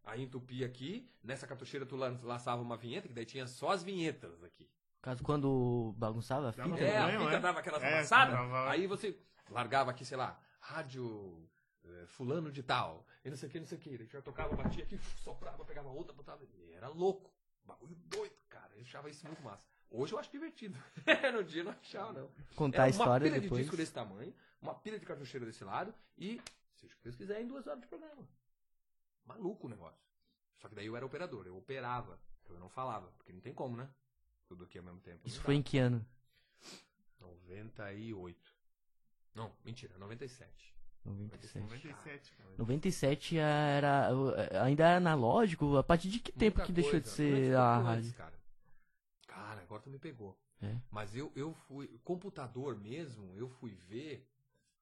[0.06, 3.84] Aí entupia aqui, nessa cartucheira tu lan- lançava uma vinheta, que daí tinha só as
[3.84, 4.70] vinhetas aqui.
[5.04, 6.82] Caso quando bagunçava a Dava fita.
[6.84, 7.40] É, a fita é?
[7.40, 9.16] dava aquelas É, amassadas, dava- aí você
[9.50, 11.46] largava aqui, sei lá, rádio
[11.84, 13.98] eh, fulano de tal, e não sei o que, não sei o que.
[13.98, 16.42] Daí já tocava, batia aqui, soprava, pegava outra, botava.
[16.46, 17.30] E era louco.
[17.66, 18.72] Bagulho doido, cara.
[18.76, 19.68] Eu achava isso muito massa.
[19.92, 20.78] Hoje eu acho divertido.
[21.34, 22.30] no dia eu não achava, não.
[22.56, 23.58] Contar Era a uma história pilha depois.
[23.60, 26.42] de disco desse tamanho, uma pilha de cartucheira desse lado e,
[26.76, 28.26] seja o que Deus quiser, em duas horas de programa.
[29.26, 30.02] Maluco o negócio.
[30.62, 32.18] Só que daí eu era operador, eu operava.
[32.44, 33.90] Então eu não falava, porque não tem como, né?
[34.54, 35.20] Tudo aqui ao mesmo tempo.
[35.26, 36.06] Isso Não foi em que ano?
[37.20, 38.38] 98.
[39.34, 40.76] Não, mentira, 97.
[41.04, 41.64] 97.
[41.64, 42.34] 97.
[42.34, 42.50] cara.
[42.56, 44.10] 97 era.
[44.64, 45.76] Ainda era analógico?
[45.76, 47.16] A partir de que tempo Muita que deixou de coisa.
[47.16, 48.14] ser a rádio?
[48.14, 48.40] cara.
[49.26, 50.40] Cara, agora tu me pegou.
[50.62, 50.78] É.
[50.92, 51.88] Mas eu, eu fui.
[52.04, 54.30] Computador mesmo, eu fui ver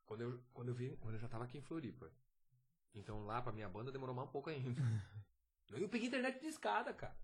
[0.06, 0.98] quando eu, quando eu vi.
[0.98, 2.12] Quando eu já tava aqui em Floripa.
[2.94, 4.82] Então lá pra minha banda demorou mais um pouco ainda.
[5.72, 7.16] eu peguei internet de escada, cara.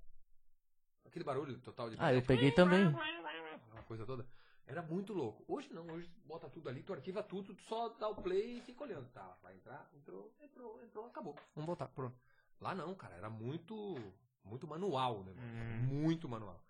[1.08, 2.86] Aquele barulho total de Ah, eu peguei também.
[2.88, 4.26] Aquela coisa toda.
[4.65, 5.46] Era muito louco.
[5.48, 8.62] Hoje não, hoje bota tudo ali, tu arquiva tudo, tu só dá o play e
[8.62, 9.08] fica olhando.
[9.12, 11.36] Tá, vai entrar, entrou, entrou, entrou, acabou.
[11.56, 12.20] Vamos voltar, pronto.
[12.60, 13.96] Lá não, cara, era muito,
[14.43, 15.34] muito manual, né?
[15.38, 15.86] Hum.
[15.86, 16.62] Muito manual.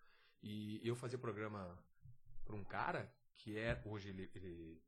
[0.43, 1.75] E eu fazia programa
[2.45, 4.81] pra um cara que é, hoje ele, ele,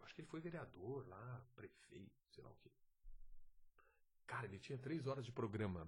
[0.00, 2.70] acho que ele foi vereador lá, prefeito, sei lá o quê.
[4.26, 5.86] Cara, ele tinha três horas de programa.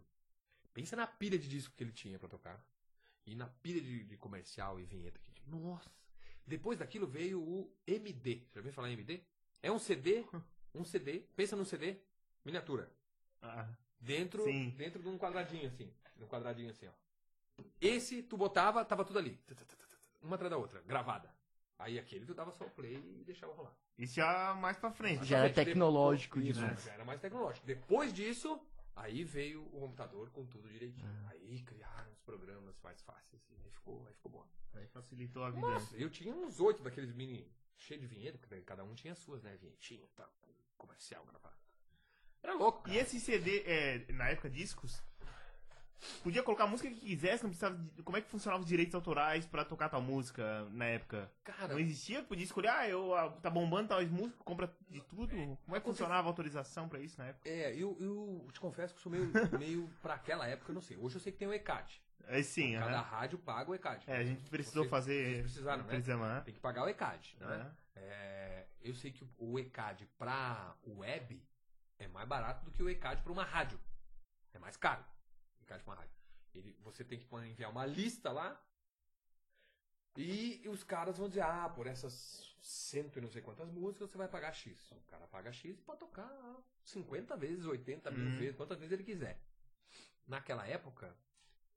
[0.75, 2.63] Pensa na pilha de disco que ele tinha pra tocar.
[3.27, 5.47] E na pilha de, de comercial e vinheta que tinha.
[5.49, 5.91] Nossa!
[6.47, 8.43] Depois daquilo veio o MD.
[8.53, 9.23] Já ouviu falar em MD?
[9.63, 10.25] É um CD,
[10.75, 11.97] um CD, pensa num CD,
[12.45, 12.91] miniatura.
[13.41, 13.69] Ah,
[14.01, 14.71] Dentro, Sim.
[14.71, 15.89] dentro de um quadradinho assim.
[16.21, 17.63] Um quadradinho assim, ó.
[17.81, 19.39] Esse tu botava, tava tudo ali.
[20.21, 21.33] Uma atrás da outra, gravada.
[21.79, 23.73] Aí aquele tu dava só o play e deixava rolar.
[23.99, 25.25] isso já mais pra frente.
[25.25, 25.69] Já era Exatamente.
[25.71, 26.79] tecnológico Depois- demais.
[26.79, 27.67] Isso, já era mais tecnológico.
[27.67, 28.61] Depois disso,
[28.97, 31.07] aí veio o computador com tudo direitinho.
[31.07, 31.31] Ah.
[31.31, 33.43] Aí criaram programas mais fáceis.
[33.43, 34.47] Assim, aí ficou, aí ficou bom.
[34.75, 35.67] Aí facilitou a vida.
[35.67, 39.19] Nossa, eu tinha uns oito daqueles mini cheio de vinheta, porque cada um tinha as
[39.19, 39.57] suas, né?
[39.57, 40.29] Vinhetinha, tá,
[40.77, 41.57] comercial gravado.
[42.43, 42.89] Era louco.
[42.89, 45.01] E esse CD, é, na época, discos,
[46.23, 48.03] podia colocar a música que quisesse, não precisava de...
[48.03, 51.31] Como é que funcionavam os direitos autorais pra tocar tal música na época?
[51.45, 52.23] Cara, Não existia?
[52.23, 55.37] Podia escolher, ah, eu, ah, tá bombando tal música, compra de tudo?
[55.65, 57.49] Como é que funcionava a autorização pra isso na época?
[57.49, 60.97] é, eu, eu te confesso que sou meio, meio pra aquela época, eu não sei.
[60.97, 62.03] Hoje eu sei que tem o ECAD.
[62.27, 63.03] É sim, Cada aham.
[63.03, 64.05] rádio paga o ECAD.
[64.11, 65.25] É, a gente precisou Vocês- fazer...
[65.35, 65.99] vocês precisaram, né?
[66.35, 66.41] Né?
[66.45, 67.47] Tem que pagar o ECAD, né?
[67.47, 67.77] Aham.
[67.97, 71.43] É, eu sei que o ECAD pra web
[71.99, 73.79] é mais barato do que o ECAD pra uma rádio.
[74.55, 75.05] É mais caro.
[75.61, 76.15] O ECAD pra uma rádio.
[76.55, 78.61] Ele, você tem que enviar uma lista lá.
[80.17, 84.19] E os caras vão dizer, ah, por essas cento e não sei quantas músicas você
[84.19, 84.93] vai pagar X.
[84.93, 86.31] O cara paga X e pode tocar
[86.85, 88.39] 50 vezes, 80 mil Uhum.
[88.39, 89.41] vezes, quantas vezes ele quiser.
[90.27, 91.17] Naquela época,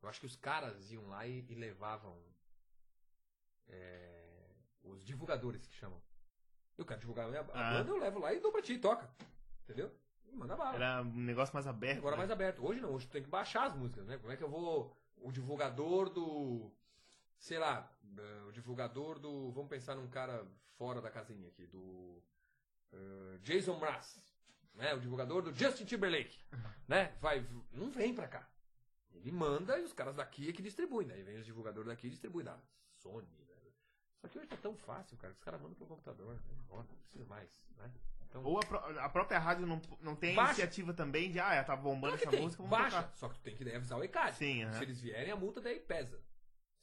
[0.06, 2.16] eu acho que os caras iam lá e, e levavam
[3.68, 4.48] é,
[4.84, 6.02] os divulgadores que chamam.
[6.78, 7.74] Eu quero divulgar a minha Ah.
[7.74, 9.10] banda, eu levo lá e dou pra ti e toca.
[9.64, 9.92] Entendeu?
[10.26, 10.76] E manda bala.
[10.76, 12.00] Era um negócio mais aberto.
[12.00, 12.20] Agora né?
[12.20, 12.66] mais aberto.
[12.66, 14.18] Hoje não, hoje tu tem que baixar as músicas, né?
[14.18, 14.96] Como é que eu vou.
[15.18, 16.72] O divulgador do.
[17.40, 19.52] Sei lá, eh, o divulgador do.
[19.52, 20.46] Vamos pensar num cara
[20.78, 22.22] fora da casinha aqui, do.
[22.92, 24.22] eh, Jason Mraz.
[24.76, 24.94] Né?
[24.94, 26.38] O divulgador do Justin Timberlake.
[26.88, 27.16] Né?
[27.20, 27.44] Vai.
[27.72, 28.48] Não vem pra cá.
[29.18, 31.08] Ele manda e os caras daqui é que distribuem.
[31.08, 32.58] Daí vem os divulgadores daqui e distribuem da
[33.02, 33.28] Sony.
[33.28, 33.46] Né?
[34.22, 36.34] Só que hoje tá tão fácil, cara, que os caras mandam pro computador.
[36.36, 36.42] Né?
[36.70, 37.66] Não precisa mais.
[37.78, 37.92] Né?
[38.28, 40.52] Então, Ou a, pró- a própria rádio não, não tem Baixa.
[40.52, 42.42] iniciativa também de, ah, tá bombando Claro essa tem.
[42.42, 43.04] música, vamos Baixa.
[43.04, 43.16] tocar.
[43.18, 44.36] Só que tu tem que daí avisar o ECAD.
[44.36, 44.72] Sim.
[44.74, 46.20] Se eles vierem, a multa daí pesa.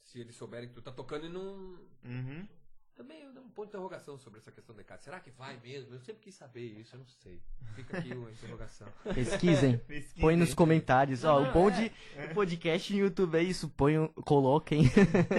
[0.03, 1.77] Se eles souberem que tu tá tocando e não.
[2.03, 2.47] Uhum.
[2.95, 5.03] Também eu dou um ponto de interrogação sobre essa questão do ECAD.
[5.03, 5.93] Será que vai mesmo?
[5.95, 7.41] Eu sempre quis saber isso, eu não sei.
[7.75, 8.87] Fica aqui uma interrogação.
[9.15, 9.77] Pesquisem.
[9.87, 10.21] Pesquisem.
[10.21, 11.23] Põe nos comentários.
[11.23, 11.89] Ó, Não, o bom é.
[11.89, 11.91] de
[12.31, 13.67] o podcast no YouTube é isso.
[13.69, 14.83] Ponham, coloquem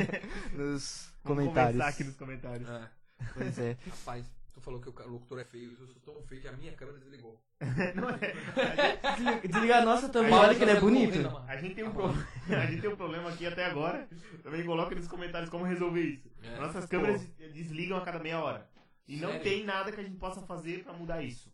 [0.52, 1.80] nos Vamos comentários.
[1.80, 2.68] aqui nos comentários.
[2.68, 2.90] É,
[3.34, 3.76] Pois é.
[3.88, 4.33] rapaz.
[4.54, 6.98] Tu falou que o locutor é feio, eu sou tão feio que a minha câmera
[6.98, 7.42] desligou.
[7.60, 9.40] Não é.
[9.46, 11.42] Desliga, a nossa também, olha que ele é José bonito.
[11.48, 12.06] A gente, tem um pro...
[12.54, 14.08] a gente tem um problema aqui até agora.
[14.44, 16.30] Também coloca nos comentários como resolver isso.
[16.40, 16.60] É.
[16.60, 18.70] Nossas câmeras desligam a cada meia hora.
[19.08, 19.42] E não Sério?
[19.42, 21.52] tem nada que a gente possa fazer pra mudar isso.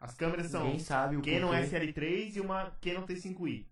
[0.00, 1.66] As câmeras são Ninguém sabe o Canon porquê.
[1.66, 3.66] SL3 e uma Canon T5i.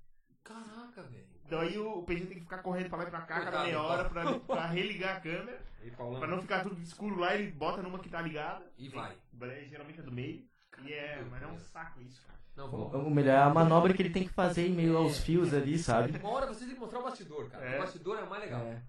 [0.45, 1.28] Caraca, velho.
[1.49, 3.89] Daí o PG tem que ficar correndo pra lá e pra cá cada meia Paulo.
[3.91, 5.61] hora pra, pra religar a câmera.
[5.83, 6.19] E Paulão.
[6.19, 8.67] Pra não ficar tudo escuro lá, ele bota numa que tá ligada.
[8.77, 9.17] E vai.
[9.69, 10.45] Geralmente é do meio.
[10.85, 12.39] E é, mas é um saco isso, cara.
[12.57, 13.07] Não, vamos.
[13.07, 15.79] O melhor é a manobra que ele tem que fazer em meio aos fios ali,
[15.79, 16.19] sabe?
[16.19, 17.65] Uma hora vocês têm que mostrar o bastidor, cara.
[17.65, 17.77] É.
[17.77, 18.61] O bastidor é o mais legal.
[18.63, 18.83] É.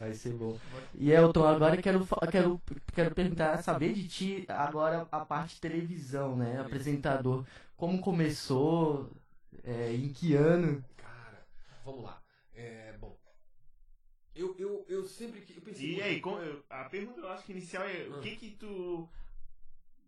[0.00, 0.56] Vai ser bom.
[0.94, 2.60] E Elton, agora eu quero, quero,
[2.94, 6.60] quero perguntar, saber de ti agora a parte de televisão, né?
[6.60, 7.44] Apresentador.
[7.76, 9.10] Como começou?
[9.64, 10.82] É, em que ano?
[11.84, 12.22] Vamos lá.
[12.54, 13.18] É, bom.
[14.34, 15.56] Eu, eu, eu sempre que.
[15.56, 15.96] Eu pensei.
[15.96, 19.08] E aí, com- eu- a pergunta eu acho que inicial é o que que tu.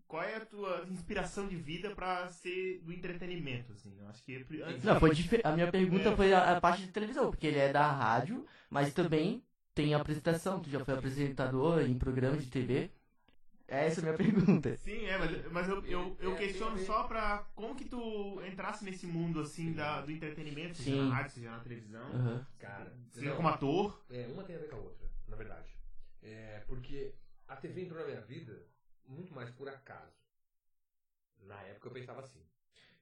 [0.06, 3.96] Qual é a tua inspiração de vida pra ser do entretenimento, assim?
[3.98, 5.10] Eu acho que antes Não, foi
[5.42, 6.16] a minha pergunta É.
[6.16, 9.42] foi a, a parte de televisão, porque ele é da rádio, mas também
[9.74, 10.60] tem apresentação.
[10.60, 12.90] Tu já foi apresentador em programa de TV?
[13.68, 14.76] Essa é a minha pergunta.
[14.76, 18.84] Sim, é, mas, mas eu, eu, eu É, questiono só pra como que tu entrasse
[18.84, 20.96] nesse mundo, assim, da, do entretenimento, seja Sim.
[20.96, 22.46] na rádio, seja na televisão, Aham.
[22.58, 24.04] Cara, seja não, como ator.
[24.10, 25.68] É, uma tem a ver com a outra, na verdade.
[26.22, 27.14] É, porque
[27.48, 28.66] a TV entrou na minha vida
[29.06, 30.12] muito mais por acaso.
[31.42, 32.40] Na época eu pensava assim.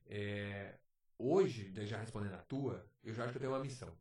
[0.07, 0.75] É,
[1.19, 3.93] hoje, já respondendo a tua, eu já acho que eu tenho uma missão.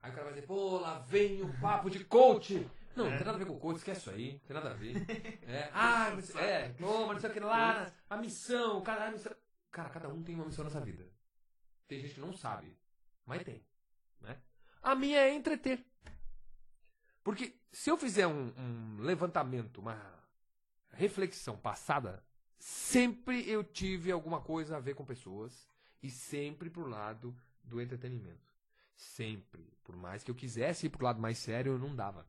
[0.00, 2.66] Aí o cara vai dizer, pô, lá vem o papo de coach.
[2.96, 3.16] Não, não É.
[3.18, 4.94] tem nada a ver com coach, esquece isso aí, não tem nada a ver.
[5.46, 9.32] É, ah, mas, é, mas não sei o que lá, a missão, cara, a missão.
[9.70, 11.06] Cara, cada um tem uma missão nessa vida.
[11.86, 12.76] Tem gente que não sabe,
[13.26, 13.62] mas tem.
[14.20, 14.40] Né?
[14.82, 15.84] A minha é entreter.
[17.22, 20.00] Porque se eu fizer um, um levantamento, uma
[20.92, 22.24] reflexão passada,
[22.58, 25.68] sempre eu tive alguma coisa a ver com pessoas
[26.02, 28.50] e sempre pro lado do entretenimento.
[28.96, 29.76] Sempre.
[29.84, 32.26] Por mais que eu quisesse ir pro lado mais sério, eu não dava.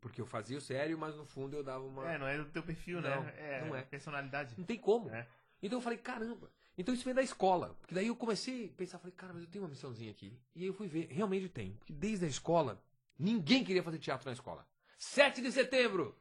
[0.00, 2.10] Porque eu fazia o sério, mas no fundo eu dava uma.
[2.10, 3.34] É, não é do teu perfil, Não, né?
[3.36, 3.82] É, não é.
[3.82, 4.54] personalidade.
[4.56, 5.10] Não tem como.
[5.10, 5.26] É.
[5.62, 6.50] Então eu falei, caramba.
[6.76, 7.76] Então isso vem da escola.
[7.80, 10.40] Porque daí eu comecei a pensar, falei, cara, mas eu tenho uma missãozinha aqui.
[10.54, 11.74] E aí eu fui ver, realmente tem.
[11.74, 12.82] Porque desde a escola,
[13.18, 14.66] ninguém queria fazer teatro na escola.
[14.98, 16.16] 7 de setembro!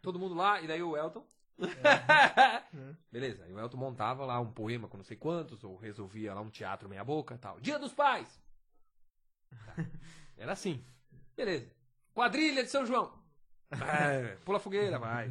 [0.00, 1.26] Todo mundo lá, e daí o Elton.
[3.10, 6.40] Beleza, e o Elton montava lá um poema com não sei quantos, ou resolvia lá
[6.40, 7.58] um teatro meia boca tal.
[7.60, 8.40] Dia dos Pais!
[9.64, 9.74] Tá.
[10.36, 10.84] Era assim.
[11.36, 11.70] Beleza.
[12.14, 13.12] Quadrilha de São João.
[13.74, 15.28] É, pula fogueira, vai.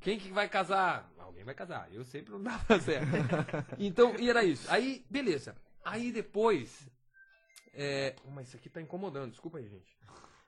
[0.00, 1.10] Quem que vai casar?
[1.18, 1.88] Alguém vai casar.
[1.90, 3.06] Eu sempre não dava certo.
[3.78, 4.70] Então, e era isso.
[4.70, 5.56] Aí, beleza.
[5.82, 6.86] Aí depois.
[7.72, 8.14] É...
[8.26, 9.96] oh, Mas isso aqui tá incomodando, desculpa aí, gente.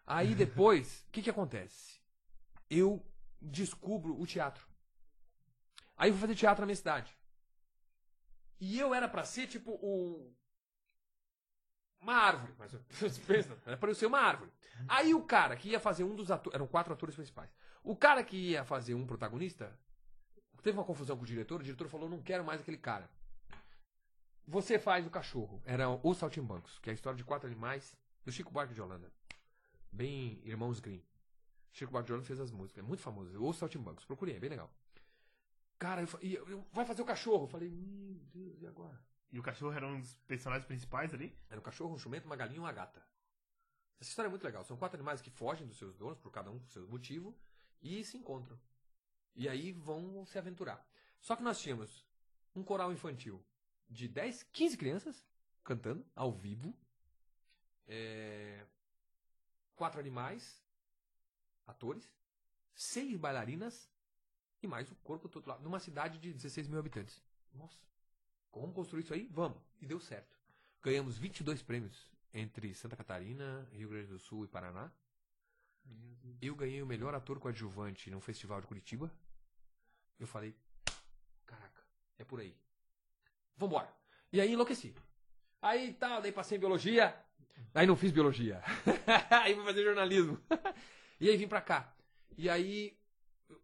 [0.07, 1.99] Aí depois, o que que acontece?
[2.69, 3.03] Eu
[3.40, 4.66] descubro o teatro.
[5.97, 7.16] Aí eu vou fazer teatro na minha cidade.
[8.61, 10.31] E eu era pra ser tipo o.
[12.01, 12.55] Uma árvore.
[12.59, 14.51] Mas vocês pensam, era pra eu ser uma árvore.
[14.89, 16.55] Aí o cara que ia fazer um dos atores.
[16.55, 17.51] Eram quatro atores principais.
[17.85, 19.79] O cara que ia fazer um protagonista.
[20.63, 21.61] Teve uma confusão com o diretor.
[21.61, 23.09] O diretor falou: não quero mais aquele cara.
[24.47, 25.63] Você faz o cachorro.
[25.65, 29.11] Era o Saltimbancos, que é a história de quatro animais do Chico Buarque de Holanda.
[29.93, 31.01] Bem Irmãos Grimm.
[31.73, 32.83] Chico Buarque de Holanda fez as músicas.
[32.83, 33.41] É muito famoso.
[33.43, 34.05] O Saltimbancos.
[34.05, 34.71] Procurei, é bem legal.
[35.79, 37.45] Cara, eu, eu- eu- vai fazer o cachorro.
[37.45, 38.99] Eu falei, meu Deus, e agora?
[39.33, 41.37] E o cachorro era um dos personagens principais ali?
[41.49, 43.01] Era um cachorro, um jumento, uma galinha e uma gata.
[44.01, 44.64] Essa história é muito legal.
[44.64, 47.37] São quatro animais que fogem dos seus donos, por cada um com seu motivo,
[47.81, 48.59] e se encontram.
[49.37, 50.85] E aí vão se aventurar.
[51.21, 52.07] Só que nós tínhamos
[52.55, 53.45] um coral infantil
[53.88, 55.27] de 10, 15 crianças
[55.62, 56.75] cantando ao vivo.
[57.87, 58.66] É,
[59.81, 60.62] Quatro animais,
[61.66, 62.07] atores,
[62.75, 63.90] seis bailarinas
[64.62, 65.59] e mais o corpo todo lá.
[65.59, 67.23] Numa cidade de 16 mil habitantes.
[67.55, 67.79] Nossa,
[68.53, 69.29] vamos construir isso aí?
[69.33, 69.59] Vamos.
[69.81, 70.37] E deu certo.
[70.83, 74.91] Ganhamos 22 prêmios entre Santa Catarina, Rio Grande do Sul e Paraná.
[76.41, 79.13] Eu ganhei o melhor ator coadjuvante no Festival de Curitiba.
[80.19, 80.55] Eu falei,
[81.47, 81.83] caraca,
[82.19, 82.57] é por aí.
[83.57, 83.93] Vambora.
[84.33, 84.95] E aí enlouqueci.
[85.61, 87.15] Aí tal, daí passei em biologia.
[87.75, 88.63] Aí não fiz biologia.
[89.31, 90.41] aí fui fazer jornalismo.
[91.21, 91.95] e aí vim pra cá.
[92.39, 92.99] E aí,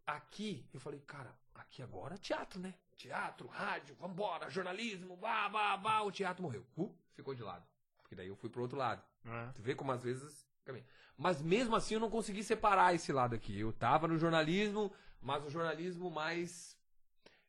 [0.06, 2.74] aqui, eu falei, cara, aqui agora teatro, né?
[2.96, 6.00] Teatro, rádio, vambora, jornalismo, vá, vá, vá.
[6.02, 6.64] O teatro morreu.
[6.76, 7.64] Uh, ficou de lado.
[8.02, 9.02] Porque daí eu fui pro outro lado.
[9.24, 9.52] É.
[9.54, 10.46] Tu vê como às vezes.
[10.64, 10.84] caminha.
[11.16, 13.58] Mas mesmo assim eu não consegui separar esse lado aqui.
[13.58, 16.76] Eu tava no jornalismo, mas o jornalismo mais.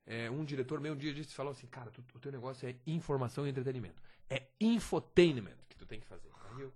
[0.05, 2.75] é, um diretor meu um dia disse falou assim, cara, tu- o teu negócio é
[2.86, 4.01] informação e entretenimento.
[4.29, 6.31] É infotainment que tu tem que fazer.
[6.51, 6.73] Aí eu.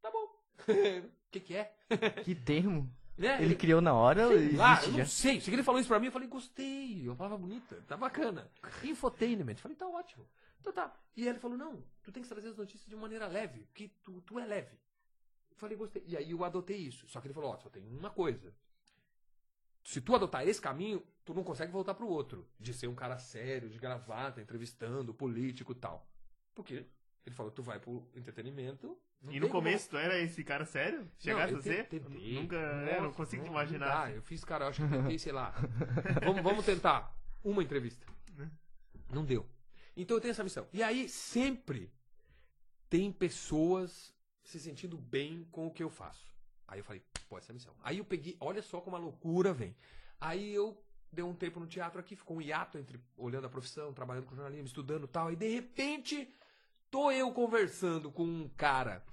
[0.00, 0.28] Tá bom.
[1.28, 1.74] O que, que é?
[2.24, 2.90] Que termo?
[3.18, 3.42] Né?
[3.42, 5.06] Ele criou na hora Sei lá, existe eu já?
[5.06, 5.40] sei.
[5.40, 7.02] Se ele falou isso pra mim, eu falei, gostei.
[7.08, 8.48] Uma palavra bonita, tá bacana.
[8.84, 9.56] Infotainment.
[9.56, 10.24] Falei, tá ótimo.
[10.60, 10.94] Então tá.
[11.16, 14.20] E ele falou, não, tu tem que trazer as notícias de maneira leve, porque tu,
[14.20, 14.78] tu é leve.
[15.50, 16.04] Eu falei, gostei.
[16.06, 17.08] E aí eu adotei isso.
[17.08, 18.54] Só que ele falou, ó, só tem uma coisa.
[19.82, 22.46] Se tu adotar esse caminho, tu não consegue voltar pro outro.
[22.60, 26.08] De ser um cara sério, de gravata, entrevistando, político e tal.
[26.54, 26.86] Porque
[27.26, 28.96] ele falou, tu vai pro entretenimento.
[29.22, 31.10] Não E no como- começo tu era esse cara sério?
[31.18, 31.84] Chegasse não, a ser?
[31.88, 32.34] te- Tentei.
[32.34, 34.04] Nunca, é, não Nossa, consigo te imaginar.
[34.04, 34.14] assim.
[34.16, 35.50] Eu fiz, cara, eu acho que tentei, sei lá.
[36.24, 38.06] vamos, vamos tentar uma entrevista.
[38.36, 38.50] Né?
[39.12, 39.46] Não deu.
[39.96, 40.66] Então eu tenho essa missão.
[40.72, 41.92] E aí sempre
[42.88, 46.26] tem pessoas se sentindo bem com o que eu faço.
[46.66, 47.74] Aí eu falei, pô, essa é a missão.
[47.82, 49.74] Aí eu peguei, olha só como a loucura vem.
[50.20, 50.80] Aí eu
[51.12, 54.34] dei um tempo no teatro aqui, ficou um hiato entre olhando a profissão, trabalhando com
[54.34, 55.32] jornalismo, estudando e tal.
[55.32, 56.28] E de repente,
[56.90, 59.04] tô eu conversando com um cara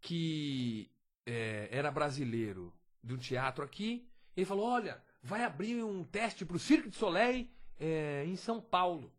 [0.00, 0.90] que
[1.26, 4.08] é, era brasileiro de um teatro aqui.
[4.36, 9.12] Ele falou: Olha, vai abrir um teste pro Cirque de Soleil é, em São Paulo.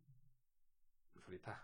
[1.14, 1.60] Eu falei: Tá,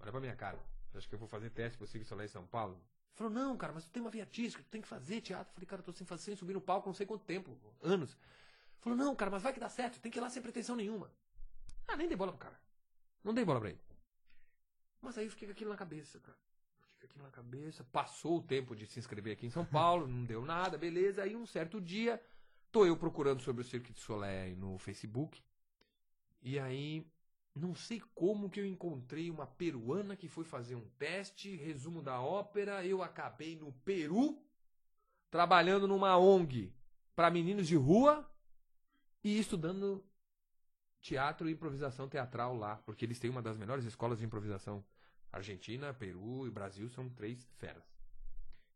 [0.00, 0.58] olha pra minha cara.
[0.90, 2.74] Você acha que eu vou fazer teste pro Cirque de Soleil em São Paulo?
[2.74, 5.50] Ele falou: Não, cara, mas tu tem uma via artística, tu tem que fazer teatro.
[5.50, 7.56] Eu falei: Cara, eu tô sem fazer, sem subir no palco não sei quanto tempo,
[7.82, 8.12] anos.
[8.12, 10.76] Ele falou: Não, cara, mas vai que dá certo, tem que ir lá sem pretensão
[10.76, 11.10] nenhuma.
[11.86, 12.58] Ah, nem dei bola pro cara.
[13.22, 13.80] Não dei bola pra ele.
[15.04, 16.38] Mas aí eu fiquei com aquilo na cabeça, cara.
[16.94, 17.84] Fiquei aquilo na cabeça.
[17.84, 21.22] Passou o tempo de se inscrever aqui em São Paulo, não deu nada, beleza.
[21.22, 22.20] Aí um certo dia,
[22.72, 25.42] tô eu procurando sobre o Cirque de Soleil no Facebook.
[26.42, 27.06] E aí,
[27.54, 32.20] não sei como que eu encontrei uma peruana que foi fazer um teste, resumo da
[32.20, 32.84] ópera.
[32.84, 34.42] Eu acabei no Peru,
[35.30, 36.74] trabalhando numa ONG
[37.14, 38.28] para meninos de rua
[39.22, 40.04] e estudando
[41.00, 44.82] teatro e improvisação teatral lá, porque eles têm uma das melhores escolas de improvisação.
[45.36, 47.84] Argentina, Peru e Brasil são três feras.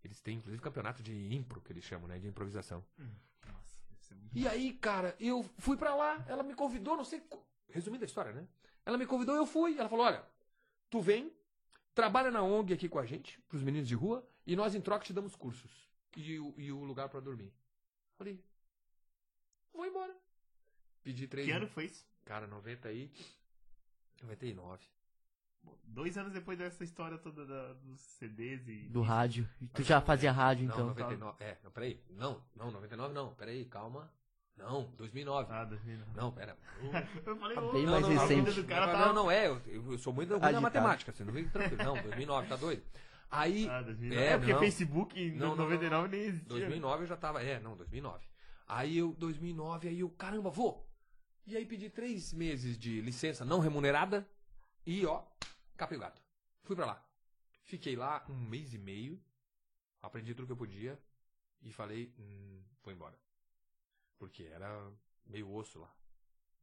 [0.04, 2.18] Eles têm, inclusive, campeonato de impro, que eles chamam, né?
[2.18, 2.84] De improvisação.
[3.46, 7.22] Nossa, muito- E aí, cara, eu fui pra lá, ela me convidou, não sei.
[7.68, 8.46] Resumindo a história, né?
[8.86, 9.76] Ela me convidou, eu fui.
[9.78, 10.24] Ela falou: olha,
[10.88, 11.32] tu vem,
[11.94, 15.04] trabalha na ONG aqui com a gente, pros meninos de rua, e nós em troca
[15.04, 15.88] te damos cursos.
[16.16, 17.52] E, o- e o lugar pra dormir.
[18.16, 18.42] Falei,
[19.72, 20.16] vou embora.
[21.02, 21.46] Pedi três.
[21.46, 22.06] Que ano foi isso?
[22.24, 23.10] Cara, 90 aí.
[24.22, 24.86] 99.
[25.84, 28.88] Dois anos depois dessa história toda da- dos CDs e.
[28.88, 29.48] Do rádio.
[29.60, 30.86] E Tu já fazia rádio, Não, então.
[30.88, 31.44] 99.
[31.44, 32.00] É, não, peraí.
[32.10, 33.34] Não, não, 99 não.
[33.34, 34.10] Peraí, calma.
[34.56, 35.52] Não, 2009.
[35.52, 36.10] Ah, 2009.
[36.16, 36.56] Não, pera.
[37.26, 38.62] Eu falei, Tá bem não, mais não, recente.
[38.64, 39.46] cara não, tava- não, não é.
[39.48, 41.12] Eu, eu sou muito ruim na matemática.
[41.12, 41.82] Você não vem tranquilo.
[41.84, 42.82] Não, 2009, tá doido?
[43.30, 44.22] Aí, Ah, 2009.
[44.26, 44.58] É, É, porque não.
[44.60, 46.48] Facebook em Não, não, 99 nem existia.
[46.48, 47.42] 2009 eu já tava.
[47.42, 48.26] É, não, 2009.
[48.66, 50.88] Aí eu, 2009, aí eu, caramba, vou.
[51.46, 54.28] E aí pedi três meses de licença não remunerada
[54.84, 55.22] e, ó,
[55.78, 56.20] capei o gato.
[56.64, 57.02] Fui pra lá.
[57.62, 59.18] Fiquei lá um mês e meio,
[60.02, 60.98] aprendi tudo que eu podia
[61.62, 63.16] e falei, hum, vou embora.
[64.18, 64.90] Porque era
[65.26, 65.90] meio osso lá.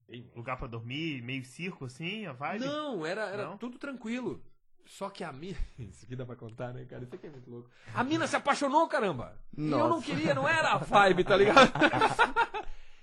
[0.08, 0.30] Bem.
[0.36, 2.66] Lugar pra dormir, meio circo assim, a vibe?
[2.66, 3.58] Não, era, era Não?
[3.58, 4.44] tudo tranquilo.
[4.86, 5.58] Só que a mina.
[5.80, 7.04] Isso aqui dá pra contar, né, cara?
[7.04, 7.70] Isso aqui é muito louco.
[7.94, 9.36] A mina se apaixonou, caramba!
[9.58, 10.06] E eu não Nossa.
[10.06, 11.72] queria, não era a vibe, tá ligado?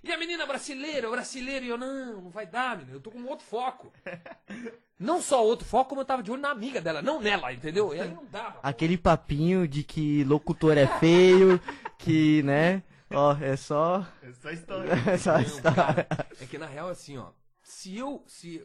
[0.02, 3.22] e a menina brasileira, brasileira, e eu, não, não vai dar, menina, eu tô com
[3.24, 3.92] outro foco.
[4.98, 7.92] Não só outro foco, como eu tava de olho na amiga dela, não nela, entendeu?
[7.92, 8.60] E aí não dava.
[8.62, 11.60] Aquele papinho de que locutor é feio,
[11.98, 12.84] que, né?
[13.10, 14.06] Ó, é só.
[14.22, 14.92] É só história.
[15.10, 16.04] É só Não, história.
[16.04, 17.32] cara, é que na real, assim, ó.
[17.64, 18.22] Se eu.
[18.28, 18.64] Se,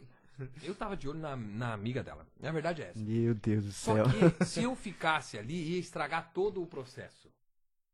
[0.62, 2.28] eu tava de olho na, na amiga dela.
[2.44, 3.00] A verdade é essa.
[3.00, 4.06] Meu Deus do Só céu.
[4.38, 7.32] que se eu ficasse ali, ia estragar todo o processo.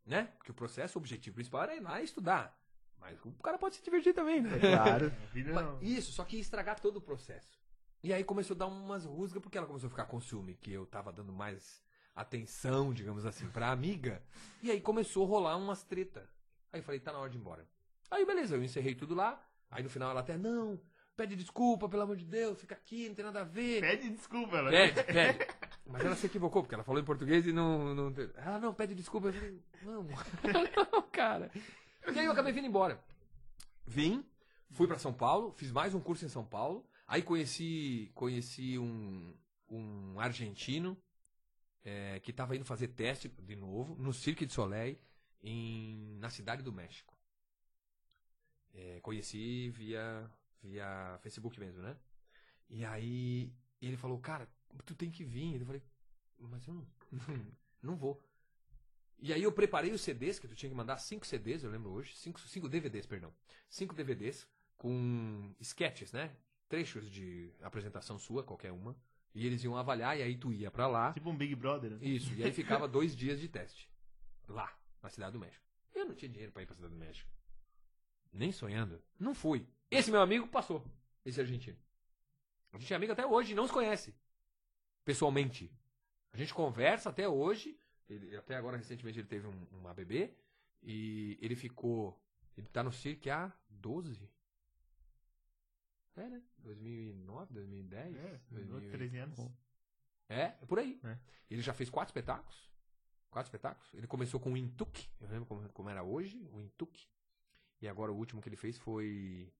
[0.06, 0.27] Né?
[0.38, 2.53] Porque o processo, o objetivo principal era ir lá e estudar.
[3.03, 4.57] Mas o cara pode se divertir também, né?
[4.59, 5.07] Claro.
[5.07, 5.81] A vida Mas.
[5.81, 7.61] Isso, só que ia estragar todo o processo.
[8.01, 10.71] E aí começou a dar umas rusgas, porque ela começou a ficar com ciúme, que
[10.71, 11.81] eu tava dando mais
[12.15, 14.21] atenção, digamos assim, pra amiga.
[14.61, 16.29] E aí começou a rolar umas treta.
[16.71, 17.67] Aí eu falei, tá na hora de ir embora.
[18.09, 19.41] Aí beleza, eu encerrei tudo lá.
[19.69, 20.79] Aí no final ela até, não,
[21.15, 23.81] pede desculpa, pelo amor de Deus, fica aqui, não tem nada a ver.
[23.81, 24.69] Pede desculpa, ela.
[24.69, 25.47] Pede, pede.
[25.85, 27.93] Mas ela se equivocou, porque ela falou em português e não.
[27.93, 29.27] não ela não pede desculpa.
[29.27, 30.03] Eu falei, não,
[30.91, 31.51] não, cara.
[32.11, 33.01] E aí eu acabei vindo embora.
[33.85, 34.25] Vim,
[34.71, 36.85] fui pra São Paulo, fiz mais um curso em São Paulo.
[37.07, 39.33] Aí conheci, conheci um,
[39.69, 40.97] um argentino
[41.83, 44.97] é, que estava indo fazer teste de novo no Cirque de Soleil
[45.41, 47.13] em, na cidade do México.
[48.73, 50.30] É, conheci via,
[50.61, 51.95] via Facebook mesmo, né?
[52.69, 54.47] E aí ele falou, cara,
[54.86, 55.59] tu tem que vir.
[55.59, 55.84] Eu falei,
[56.39, 56.88] mas eu não,
[57.82, 58.21] não vou.
[59.24, 61.89] E aí eu preparei os CDs, que tu tinha que mandar cinco CDs, eu lembro
[61.91, 63.34] hoje, cinco, cinco DVDs, perdão.
[63.69, 64.45] Cinco DVDs
[64.76, 66.36] com sketches, né?
[66.67, 68.97] Trechos de apresentação sua, qualquer uma.
[69.34, 71.13] E eles iam avaliar, e aí tu ia pra lá.
[71.13, 71.91] Tipo um Big Brother.
[71.91, 71.99] né?
[72.01, 73.89] Isso, e aí ficava dois dias de teste.
[74.45, 75.63] Lá, na Cidade do México.
[75.95, 77.32] Eu não tinha dinheiro pra ir pra Cidade do México.
[78.34, 79.01] Nem sonhando.
[79.17, 79.65] Não fui.
[79.89, 80.86] Esse meu amigo passou.
[81.24, 81.78] Esse argentino.
[82.74, 84.13] A gente é amigo até hoje não se conhece.
[85.05, 85.71] Pessoalmente.
[86.34, 87.80] A gente conversa até hoje.
[88.10, 90.34] Ele, até agora, recentemente, ele teve um, uma bebê.
[90.82, 92.20] E ele ficou.
[92.58, 94.30] Ele tá no circo há 12.
[96.16, 96.43] É, né?
[96.60, 98.16] 2009, 2010.
[98.16, 98.91] É, 2008.
[98.91, 99.39] 13 anos.
[100.30, 100.99] É, é por aí.
[101.04, 101.18] É.
[101.49, 102.72] Ele já fez quatro espetáculos.
[103.32, 103.93] Quatro espetáculos.
[103.93, 105.10] Ele começou com o Intuk.
[105.20, 107.08] Eu lembro como, como era hoje, o Intuk.
[107.82, 109.51] E agora o último que ele fez foi.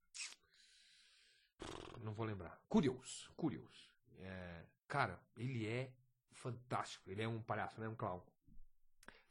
[2.02, 2.62] Não vou lembrar.
[2.70, 3.30] Curious.
[3.36, 3.92] Curious.
[4.20, 5.92] É, cara, ele é
[6.32, 7.10] fantástico.
[7.10, 8.22] Ele é um palhaço, não é um clown.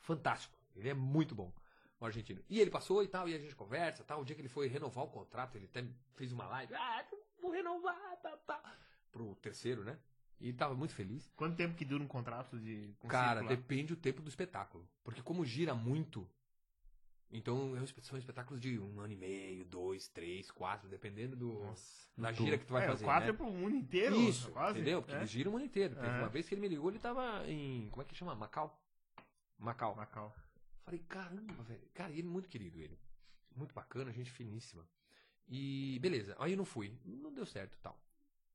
[0.02, 0.56] Fantástico.
[0.76, 1.52] Ele é muito bom.
[2.00, 2.42] O argentino.
[2.50, 4.20] E ele passou e tal, e a gente conversa tal.
[4.20, 5.84] O dia que ele foi renovar o contrato, ele até
[6.14, 6.74] fez uma live.
[6.74, 7.04] Ah,
[7.40, 8.76] vou renovar, tá, tá.
[9.12, 9.96] Pro terceiro, né?
[10.40, 11.30] E tava muito feliz.
[11.36, 14.84] Quanto tempo que dura um contrato de com Cara, depende do tempo do espetáculo.
[15.04, 16.28] Porque como gira muito,
[17.30, 22.10] então um são espetáculos de um ano e meio, dois, três, quatro, dependendo do, Nossa.
[22.18, 23.04] da gira que tu vai é, fazer.
[23.04, 23.30] o 4 né?
[23.30, 24.16] é pro mundo inteiro.
[24.16, 24.78] Isso, quase.
[24.80, 25.00] entendeu?
[25.00, 25.24] Porque É.
[25.24, 25.94] giram o mundo inteiro.
[25.94, 26.18] Teve É.
[26.18, 27.88] uma vez que ele me ligou, ele tava em.
[27.90, 28.34] Como é que chama?
[28.34, 28.81] Macau?
[29.62, 29.94] Macau.
[29.94, 30.34] Macau.
[30.84, 31.88] Falei, caramba, velho.
[31.94, 32.98] Cara, ele é muito querido, ele.
[33.54, 34.86] Muito bacana, gente finíssima.
[35.48, 36.98] E beleza, aí eu não fui.
[37.04, 37.98] Não deu certo tal.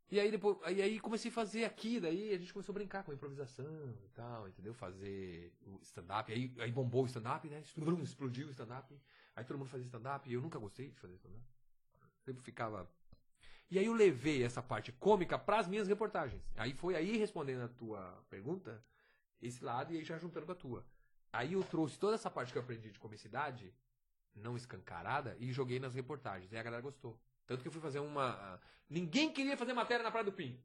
[0.10, 0.58] E aí depois.
[0.64, 3.94] Aí, aí comecei a fazer aqui, daí a gente começou a brincar com a improvisação
[4.06, 4.74] e tal, entendeu?
[4.74, 6.32] Fazer o stand-up.
[6.32, 7.60] Aí, aí bombou o stand-up, né?
[7.60, 8.98] Explodiu, o stand-up.
[9.36, 11.46] Aí todo mundo fazia stand-up e eu nunca gostei de fazer stand-up.
[12.24, 12.90] Sempre ficava.
[13.70, 16.42] E aí eu levei essa parte cômica pras minhas reportagens.
[16.56, 18.82] Aí foi aí respondendo a tua pergunta,
[19.42, 20.86] esse lado, e aí já juntando com a tua.
[21.32, 23.74] Aí eu trouxe toda essa parte que eu aprendi de comicidade,
[24.36, 26.52] não escancarada, e joguei nas reportagens.
[26.52, 27.20] E a galera gostou.
[27.46, 28.30] Tanto que eu fui fazer uma.
[28.32, 28.60] ah,
[28.90, 30.58] Ninguém queria fazer matéria na Praia do Pinho.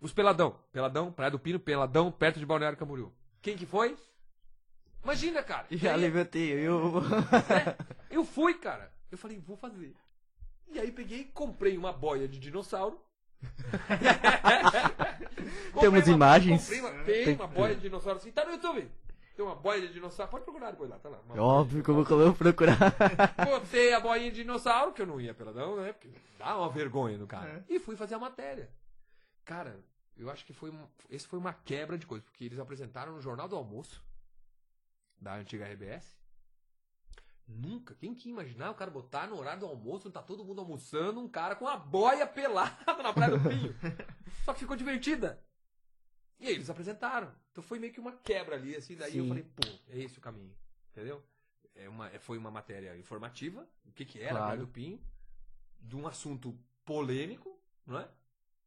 [0.00, 0.58] Os Peladão.
[0.72, 3.12] Peladão, Praia do Pino, Peladão, perto de Balneário Camboriú.
[3.40, 3.96] Quem que foi?
[5.02, 5.66] Imagina, cara.
[5.70, 6.94] E Já aí- levantei, eu.
[8.10, 8.92] eu fui, cara.
[9.10, 9.94] Eu falei, vou fazer.
[10.68, 13.00] E aí peguei e comprei uma boia de dinossauro.
[15.80, 16.60] Temos uma- imagens?
[16.62, 18.30] Comprei uma, tem Tem uma boia de dinossauro assim.
[18.32, 18.90] Tá no YouTube.
[19.34, 20.30] Tem uma boia de dinossauro.
[20.30, 21.18] Pode procurar depois lá, tá lá.
[21.24, 22.76] Uma Óbvio que eu vou procurar.
[23.44, 25.92] Botei a boinha de dinossauro, que eu não ia peladão, né?
[25.92, 27.64] Porque dá uma vergonha no cara.
[27.68, 27.74] É.
[27.74, 28.70] E fui fazer a matéria.
[29.44, 29.78] Cara,
[30.16, 33.20] eu acho que foi um, esse foi uma quebra de coisa, porque eles apresentaram no
[33.20, 34.02] Jornal do Almoço,
[35.18, 36.20] da antiga RBS.
[37.48, 40.44] Nunca, quem que ia imaginar o cara botar no horário do almoço, onde tá todo
[40.44, 43.74] mundo almoçando, um cara com a boia pelada na Praia do Pinho.
[44.44, 45.42] Só que ficou divertida.
[46.42, 47.32] E aí eles apresentaram.
[47.52, 49.28] Então foi meio que uma quebra ali, assim, daí eu Sim.
[49.28, 50.52] falei, pô, é esse o caminho.
[50.90, 51.22] Entendeu?
[51.74, 54.58] É uma, é- foi uma matéria informativa, o que, que era a Claro.
[54.60, 55.00] Do Pinho,
[55.80, 58.08] de um assunto polêmico, não é?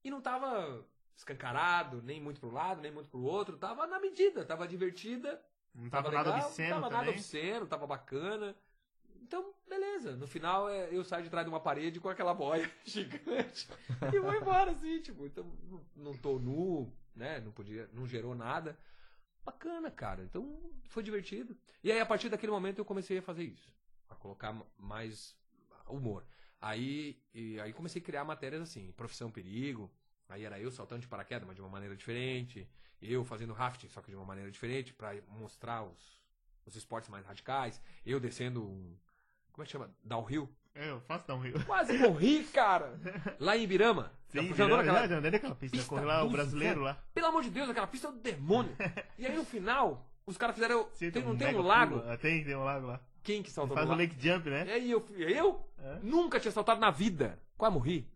[0.03, 0.85] E não tava
[1.17, 5.89] escancarado, nem muito pro lado, nem muito pro outro, tava na medida, tava divertida, Não
[5.89, 7.05] tava, nada legal, obsceno Não tava também.
[7.05, 8.55] nada obsceno, tava bacana.
[9.21, 10.15] Então, beleza.
[10.15, 13.67] No final, é, eu saio de trás de uma parede com aquela boia gigante
[14.13, 15.25] e vou embora, assim, tipo.
[15.25, 15.45] Então,
[15.95, 17.39] não tô nu, né?
[17.39, 18.77] Não podia, não gerou nada.
[19.43, 20.23] Bacana, cara.
[20.23, 21.55] Então, foi divertido.
[21.83, 23.71] E aí, a partir daquele momento, eu comecei a fazer isso.
[24.09, 25.35] A colocar ma- mais
[25.87, 26.25] humor.
[26.59, 27.21] Aí,
[27.61, 29.91] aí comecei a criar matérias assim, profissão perigo.
[30.27, 32.67] Aí era eu saltando de paraquedas, mas de uma maneira diferente.
[33.01, 36.19] Eu fazendo rafting, só que de uma maneira diferente, pra mostrar os,
[36.65, 37.79] os esportes mais radicais.
[38.05, 38.97] Eu descendo um.
[39.51, 39.93] Como é que chama?
[40.03, 40.49] Downhill.
[40.75, 41.63] É, eu faço dar um rio.
[41.65, 42.99] Quase morri, cara!
[43.39, 44.11] Lá em Ibirama.
[44.27, 45.77] Sim, já andou naquela- já andei naquela pista.
[45.77, 46.97] pista Corri lá o brasileiro lá.
[47.13, 48.75] Pelo amor de Deus, aquela pista é do demônio.
[49.17, 50.87] E aí no final, os caras fizeram.
[50.93, 52.03] Sim, tem, não tem mega um lago?
[52.05, 52.99] Ah, Tem, tem um lago lá.
[53.23, 53.99] Quem que saltou Faz lago?
[54.01, 54.65] lake jump, né?
[54.67, 55.99] E aí eu, eu É.
[56.03, 57.39] nunca tinha saltado na vida.
[57.57, 58.07] Quase morri.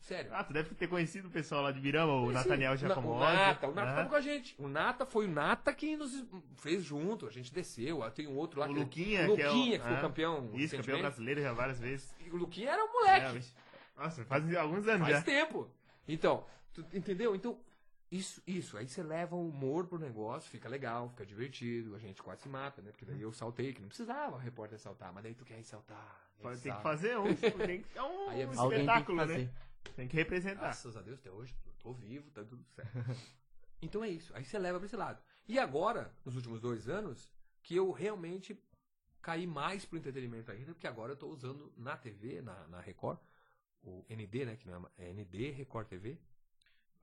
[0.00, 0.30] Sério.
[0.34, 2.76] Ah, tu deve ter conhecido o pessoal lá de Birama, o Nathaniel.
[2.76, 3.16] Giacomotti.
[3.22, 4.54] O Nata, o Nata Ah, tava com a gente.
[4.58, 6.24] O Nata foi o Nata que nos
[6.56, 7.26] fez junto.
[7.26, 8.00] A gente desceu.
[8.10, 10.00] Tem um outro lá O que Luquinha, o que é o- Luquinha, que foi ah,
[10.00, 10.50] campeão.
[10.54, 12.14] Isso, campeão brasileiro já várias vezes.
[12.26, 13.38] E o Luquinha era um moleque.
[13.38, 14.02] É.
[14.02, 15.22] Nossa, faz alguns anos Faz já.
[15.22, 15.70] tempo.
[16.08, 17.36] Então, tu entendeu?
[17.36, 17.58] Então,
[18.10, 18.78] isso, isso.
[18.78, 22.48] Aí você leva o humor pro negócio, fica legal, fica divertido, a gente quase se
[22.48, 22.90] mata, né?
[22.90, 26.20] Porque daí eu saltei, que não precisava o repórter saltar, mas daí tu quer saltar.
[26.42, 28.64] aí Tem que fazer um, tem que é um Aí é bizarro.
[28.64, 29.38] Alguém tem que espetáculo, fazer.
[29.38, 29.50] né?
[29.96, 30.60] Tem que representar.
[30.60, 32.92] Graças a Deus, até hoje, tô vivo, tá tudo certo.
[33.82, 34.34] então é isso.
[34.34, 35.22] Aí você leva pra esse lado.
[35.46, 37.30] E agora, nos últimos dois anos,
[37.62, 38.58] que eu realmente
[39.20, 43.18] caí mais pro entretenimento ainda, porque agora eu tô usando na TV, na, na Record,
[43.82, 44.56] o ND, né?
[44.56, 46.18] Que não é, é ND Record TV,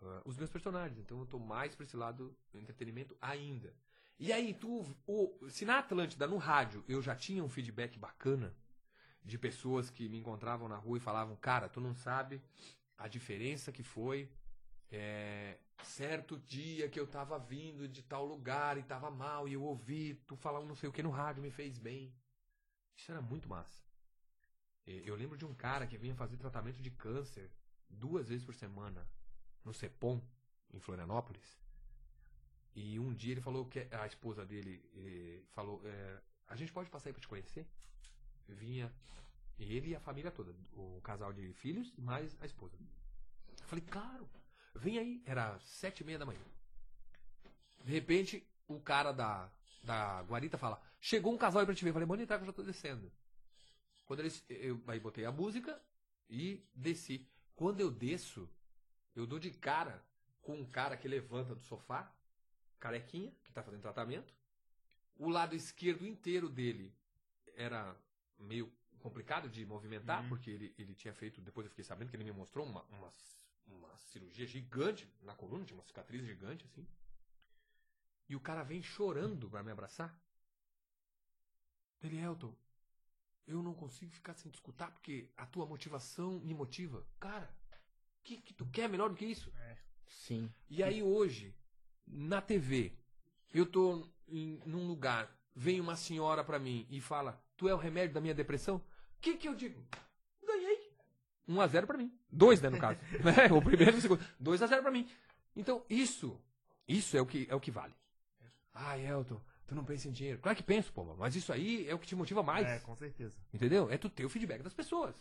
[0.01, 0.99] ah, os meus personagens.
[0.99, 3.73] Então eu tô mais pra esse lado do entretenimento ainda.
[4.19, 8.55] E aí, tu, o, se na Atlântida, no rádio, eu já tinha um feedback bacana
[9.27, 12.41] de pessoas que me encontravam na rua e falavam, cara, tu não sabe
[12.97, 14.31] a diferença que foi
[14.89, 19.63] é, certo dia que eu tava vindo de tal lugar e tava mal e eu
[19.63, 22.15] ouvi tu falar um não sei o que no rádio, me fez bem.
[22.95, 23.85] Isso era muito massa.
[24.85, 27.51] Eu lembro de um cara que vinha fazer tratamento de câncer
[27.89, 29.05] duas vezes por semana
[29.63, 30.21] no Cepom,
[30.73, 31.59] em Florianópolis.
[32.73, 34.81] E um dia ele falou que a esposa dele
[35.51, 37.67] falou: é, A gente pode passar aí pra te conhecer?
[38.47, 38.93] Vinha
[39.59, 42.77] ele e a família toda, o casal de filhos mais a esposa.
[43.65, 44.29] Falei: Claro,
[44.75, 45.21] vem aí.
[45.25, 46.41] Era sete e meia da manhã.
[47.83, 49.51] De repente, o cara da,
[49.83, 51.93] da guarita fala: Chegou um casal aí pra te ver.
[51.93, 53.11] Falei: Manda entrar que eu já tô descendo.
[54.05, 55.81] Quando eles, eu aí botei a música
[56.29, 57.27] e desci.
[57.55, 58.49] Quando eu desço,
[59.15, 60.05] eu dou de cara
[60.41, 62.15] com um cara que levanta do sofá,
[62.79, 64.33] carequinha, que tá fazendo tratamento.
[65.17, 66.95] O lado esquerdo inteiro dele
[67.55, 67.97] era
[68.39, 70.29] meio complicado de movimentar, Uhum.
[70.29, 73.11] porque ele, ele tinha feito, depois eu fiquei sabendo que ele me mostrou uma, uma,
[73.67, 76.85] uma cirurgia gigante na coluna, tinha uma cicatriz gigante assim.
[78.29, 80.19] E o cara vem chorando pra me abraçar.
[82.01, 82.53] Ele, Elton,
[83.47, 87.05] eu não consigo ficar sem te escutar porque a tua motivação me motiva.
[87.19, 87.49] Cara,
[88.19, 89.51] o que, que tu quer melhor do que isso?
[90.07, 90.51] Sim.
[90.69, 91.55] E aí hoje,
[92.05, 92.93] na TV,
[93.53, 97.77] eu tô em, num lugar, vem uma senhora pra mim e fala: Tu é o
[97.77, 98.77] remédio da minha depressão?
[98.77, 98.81] O
[99.19, 99.83] que que eu digo?
[100.45, 100.91] Ganhei.
[101.47, 102.11] 1 a 0 pra mim.
[102.31, 102.99] 2, né, no caso.
[103.41, 104.23] É, o primeiro e o segundo.
[104.39, 105.09] 2 a 0 pra mim.
[105.55, 106.39] Então, isso,
[106.87, 107.93] isso é o que, é o que vale.
[108.73, 110.39] Ah, Elton, tu não pensa em dinheiro.
[110.39, 112.67] Claro que penso, pô, mas isso aí é o que te motiva mais.
[112.67, 113.33] É, com certeza.
[113.51, 113.89] Entendeu?
[113.91, 115.15] É tu ter o feedback das pessoas.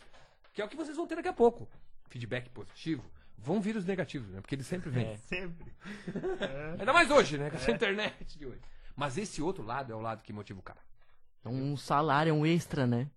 [0.53, 1.67] Que é o que vocês vão ter daqui a pouco.
[2.09, 3.03] Feedback positivo.
[3.35, 4.41] Vão vir os negativos, né?
[4.41, 5.07] Porque eles sempre vêm.
[5.07, 5.17] É.
[5.17, 5.73] Sempre.
[6.79, 7.49] Ainda mais hoje, né?
[7.49, 8.61] Com essa internet de hoje.
[8.95, 10.79] Mas esse outro lado é o lado que motiva o cara.
[11.43, 13.09] É um salário, é um extra, né?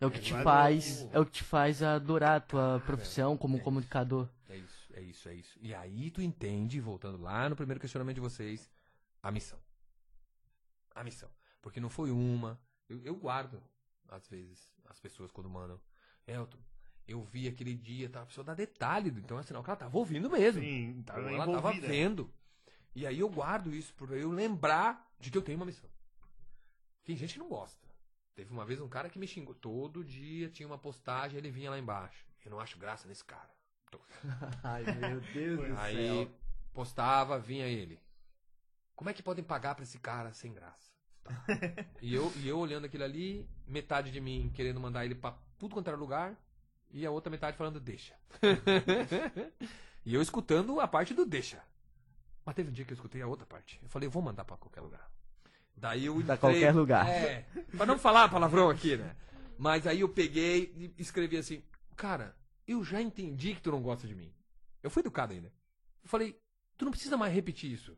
[0.00, 2.80] É o que te Vai faz, no- é o que te faz adorar a tua
[2.86, 3.64] profissão como é isso.
[3.64, 4.28] comunicador.
[4.48, 5.58] É isso, é isso, é isso.
[5.60, 8.70] E aí tu entende, voltando lá no primeiro questionamento de vocês,
[9.22, 9.58] a missão.
[10.94, 11.28] A missão.
[11.60, 12.58] Porque não foi uma.
[12.88, 13.60] Eu, eu guardo,
[14.08, 15.80] às vezes, as pessoas quando mandam.
[16.26, 16.58] Elton,
[17.06, 18.22] eu vi aquele dia, tá?
[18.22, 20.62] A pessoa dá detalhe, então é sinal que ela tava ouvindo mesmo.
[20.62, 21.88] Sim, tava ela tava envolvida.
[21.88, 22.30] vendo.
[22.94, 25.88] E aí eu guardo isso pra eu lembrar de que eu tenho uma missão.
[27.08, 27.88] Tem gente que não gosta.
[28.34, 29.54] Teve uma vez um cara que me xingou.
[29.54, 32.26] Todo dia tinha uma postagem, ele vinha lá embaixo.
[32.44, 33.48] Eu não acho graça nesse cara.
[34.62, 36.30] Ai, meu Deus do Aí
[36.74, 37.98] postava, vinha ele.
[38.94, 40.92] Como é que podem pagar pra esse cara sem graça?
[41.24, 41.32] Tá.
[42.02, 45.72] e, eu, e eu olhando aquilo ali, metade de mim querendo mandar ele pra tudo
[45.72, 46.36] quanto era lugar,
[46.90, 48.14] e a outra metade falando deixa.
[50.04, 51.64] e eu escutando a parte do deixa.
[52.44, 53.80] Mas teve um dia que eu escutei a outra parte.
[53.82, 55.10] Eu falei, eu vou mandar pra qualquer lugar.
[55.80, 57.08] Daí eu entrei- qualquer lugar.
[57.08, 59.14] É, pra não falar palavrão aqui, né?
[59.56, 61.62] Mas aí eu peguei e escrevi assim,
[61.96, 62.34] cara,
[62.66, 64.32] eu já entendi que tu não gosta de mim.
[64.82, 65.52] Eu fui educado ainda.
[66.02, 66.38] Eu falei,
[66.76, 67.96] tu não precisa mais repetir isso.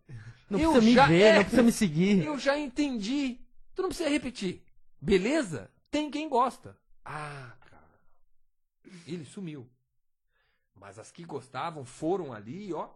[0.48, 1.34] Não Eu precisa me já- ver, é.
[1.36, 2.24] não precisa me seguir.
[2.24, 3.38] Eu já entendi.
[3.74, 4.62] Tu não precisa repetir.
[5.00, 5.70] Beleza?
[5.90, 6.76] Tem quem gosta.
[7.04, 8.00] Ah, cara.
[9.06, 9.68] Ele sumiu.
[10.74, 12.88] Mas as que gostavam foram ali, ó,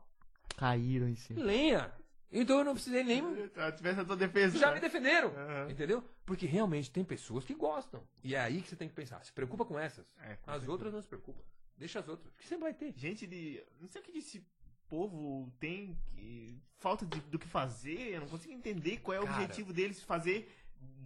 [0.57, 1.43] Caíram em cima.
[1.43, 1.93] lenha.
[2.33, 3.23] Então eu não precisei nem.
[3.47, 4.59] Se tivesse a tua defesa.
[4.59, 5.29] Já me defenderam.
[5.37, 5.71] Aham.
[5.71, 6.03] Entendeu?
[6.27, 8.03] Porque realmente tem pessoas que gostam.
[8.25, 9.23] E é aí que você tem que pensar.
[9.25, 10.07] Se preocupa com essas.
[10.21, 10.71] É, com As certeza.
[10.73, 11.41] outras não se preocupa.
[11.77, 12.33] Deixa as outras.
[12.33, 12.93] Porque sempre vai ter.
[12.97, 13.63] Gente de.
[13.81, 14.45] Não sei o que esse
[14.89, 15.97] povo tem.
[16.09, 18.15] Que, falta de- do que fazer.
[18.15, 19.43] Eu não consigo entender qual é o Cara.
[19.43, 20.53] objetivo deles fazer.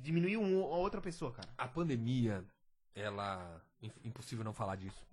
[0.00, 1.48] Diminuir um, a outra pessoa, cara.
[1.58, 2.44] A pandemia,
[2.94, 3.62] ela.
[3.82, 5.06] im- Impossível não falar disso.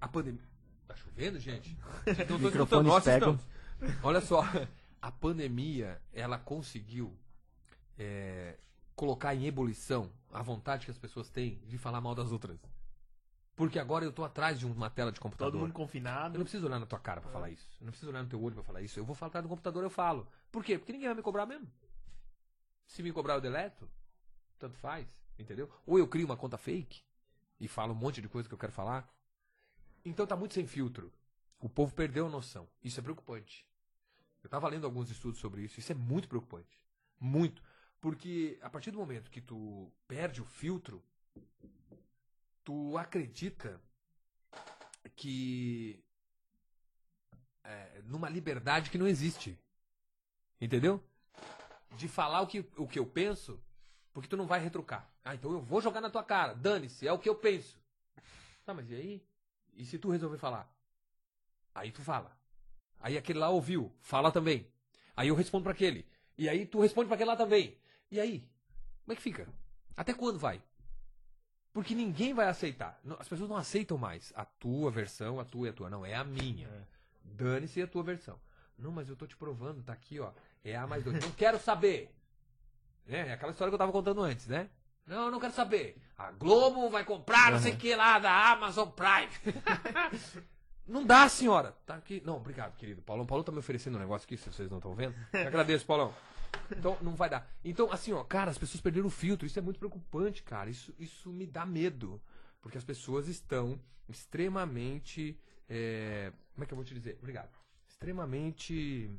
[0.00, 0.42] A pandemia.
[0.88, 1.76] Tá chovendo, gente?
[2.06, 3.34] Então, tô Microfones pegam.
[3.80, 4.00] estamos.
[4.02, 4.42] Olha só.
[5.02, 7.16] A pandemia, ela conseguiu
[7.98, 8.58] é,
[8.94, 12.58] colocar em ebulição a vontade que as pessoas têm de falar mal das outras.
[13.56, 15.52] Porque agora eu tô atrás de uma tela de computador.
[15.52, 16.38] Todo mundo Eu confinado.
[16.38, 17.68] não preciso olhar na tua cara pra falar isso.
[17.80, 18.98] Eu não preciso olhar no teu olho pra falar isso.
[18.98, 20.26] Eu vou falar atrás do computador, eu falo.
[20.50, 20.78] Por quê?
[20.78, 21.70] Porque ninguém vai me cobrar mesmo.
[22.86, 23.88] Se me cobrar, eu deleto.
[24.58, 25.08] Tanto faz.
[25.38, 25.70] Entendeu?
[25.86, 27.02] Ou eu crio uma conta fake
[27.58, 29.08] e falo um monte de coisa que eu quero falar.
[30.04, 31.12] Então tá muito sem filtro.
[31.58, 32.66] O povo perdeu a noção.
[32.82, 33.66] Isso é preocupante.
[34.42, 35.78] Eu tava lendo alguns estudos sobre isso.
[35.78, 36.80] Isso é muito preocupante.
[37.18, 37.62] Muito.
[38.00, 41.02] Porque a partir do momento que tu perde o filtro,
[42.64, 43.80] tu acredita
[45.14, 46.02] que
[47.62, 49.58] é, numa liberdade que não existe.
[50.60, 51.02] Entendeu?
[51.96, 53.62] De falar o que, o que eu penso,
[54.12, 55.10] porque tu não vai retrucar.
[55.24, 56.54] Ah, então eu vou jogar na tua cara.
[56.54, 57.78] Dane-se, é o que eu penso.
[58.64, 59.26] Tá, mas e aí?
[59.74, 60.70] E se tu resolver falar?
[61.74, 62.39] Aí tu fala.
[63.00, 64.66] Aí aquele lá ouviu, fala também.
[65.16, 66.06] Aí eu respondo pra aquele.
[66.36, 67.76] E aí tu responde pra aquele lá também.
[68.10, 68.40] E aí?
[69.04, 69.48] Como é que fica?
[69.96, 70.62] Até quando vai?
[71.72, 73.00] Porque ninguém vai aceitar.
[73.18, 75.88] As pessoas não aceitam mais a tua versão, a tua e a tua.
[75.90, 76.66] Não, é a minha.
[76.66, 76.82] É.
[77.24, 78.38] Dane-se a tua versão.
[78.78, 80.32] Não, mas eu tô te provando, tá aqui, ó.
[80.64, 81.22] É A mais 2.
[81.22, 82.14] Não quero saber.
[83.06, 83.28] Né?
[83.28, 84.68] É aquela história que eu tava contando antes, né?
[85.06, 85.96] Não, eu não quero saber.
[86.16, 89.30] A Globo vai comprar, não sei o que lá, da Amazon Prime.
[90.86, 91.74] não dá, senhora.
[91.86, 92.22] Tá aqui.
[92.24, 93.00] Não, obrigado, querido.
[93.02, 95.14] Paulão, Paulão tá me oferecendo um negócio aqui, se vocês não estão vendo.
[95.32, 96.12] Eu agradeço, Paulão.
[96.70, 97.48] Então, não vai dar.
[97.64, 99.46] Então, assim, ó, cara, as pessoas perderam o filtro.
[99.46, 100.68] Isso é muito preocupante, cara.
[100.68, 102.20] Isso, isso me dá medo.
[102.60, 103.78] Porque as pessoas estão
[104.08, 105.38] extremamente.
[105.68, 107.16] é, Como é que eu vou te dizer?
[107.20, 107.50] Obrigado.
[107.88, 109.10] Extremamente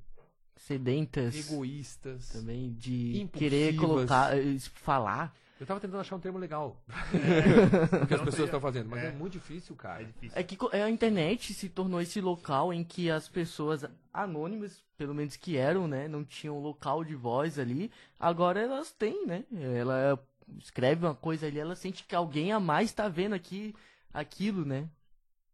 [0.57, 2.29] Sedentas egoístas.
[2.29, 3.39] também de Impulsivas.
[3.39, 5.35] querer colocar, eh, falar.
[5.61, 6.75] Eu tava tentando achar um termo legal.
[7.13, 8.01] É.
[8.03, 9.07] o que as pessoas estão fazendo, mas é.
[9.09, 9.11] É.
[9.11, 10.03] muito difícil, É cara.
[10.03, 10.39] difícil.
[10.39, 15.13] É que é, a internet se tornou esse local em que as pessoas anônimas, pelo
[15.13, 19.43] menos que eram, né, não tinham local de voz ali, agora elas têm, né?
[19.53, 20.17] Ela
[20.57, 23.75] escreve uma coisa ali, ela sente que alguém a mais tá vendo aqui
[24.11, 24.89] aquilo, né?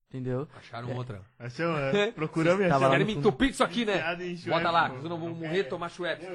[0.07, 0.47] Entendeu?
[0.55, 0.95] Acharam É.
[0.95, 1.21] outra.
[1.37, 1.77] Achou?
[1.77, 2.89] É, procuramos e achamos.
[2.91, 4.01] Querem me entupir disso aqui, né?
[4.47, 6.29] Bota lá, senão eu vou Não morrer tomar Schweppes.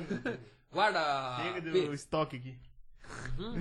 [0.71, 1.39] Guarda.
[1.43, 1.87] Chega P.
[1.87, 2.59] do estoque aqui.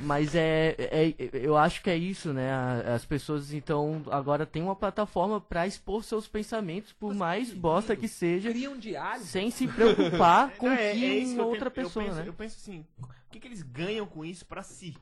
[0.04, 2.52] Mas é, é- eu acho que é isso, né?
[2.94, 7.62] As pessoas então agora têm uma plataforma pra expor seus pensamentos, por Mas, mais querido,
[7.62, 9.24] bosta que seja, diário.
[9.24, 12.18] sem se preocupar com Não, é- que é que eu outra tento- eu pessoa, penso-
[12.18, 12.28] né?
[12.28, 14.96] Eu penso assim, o que, que eles ganham com isso pra si?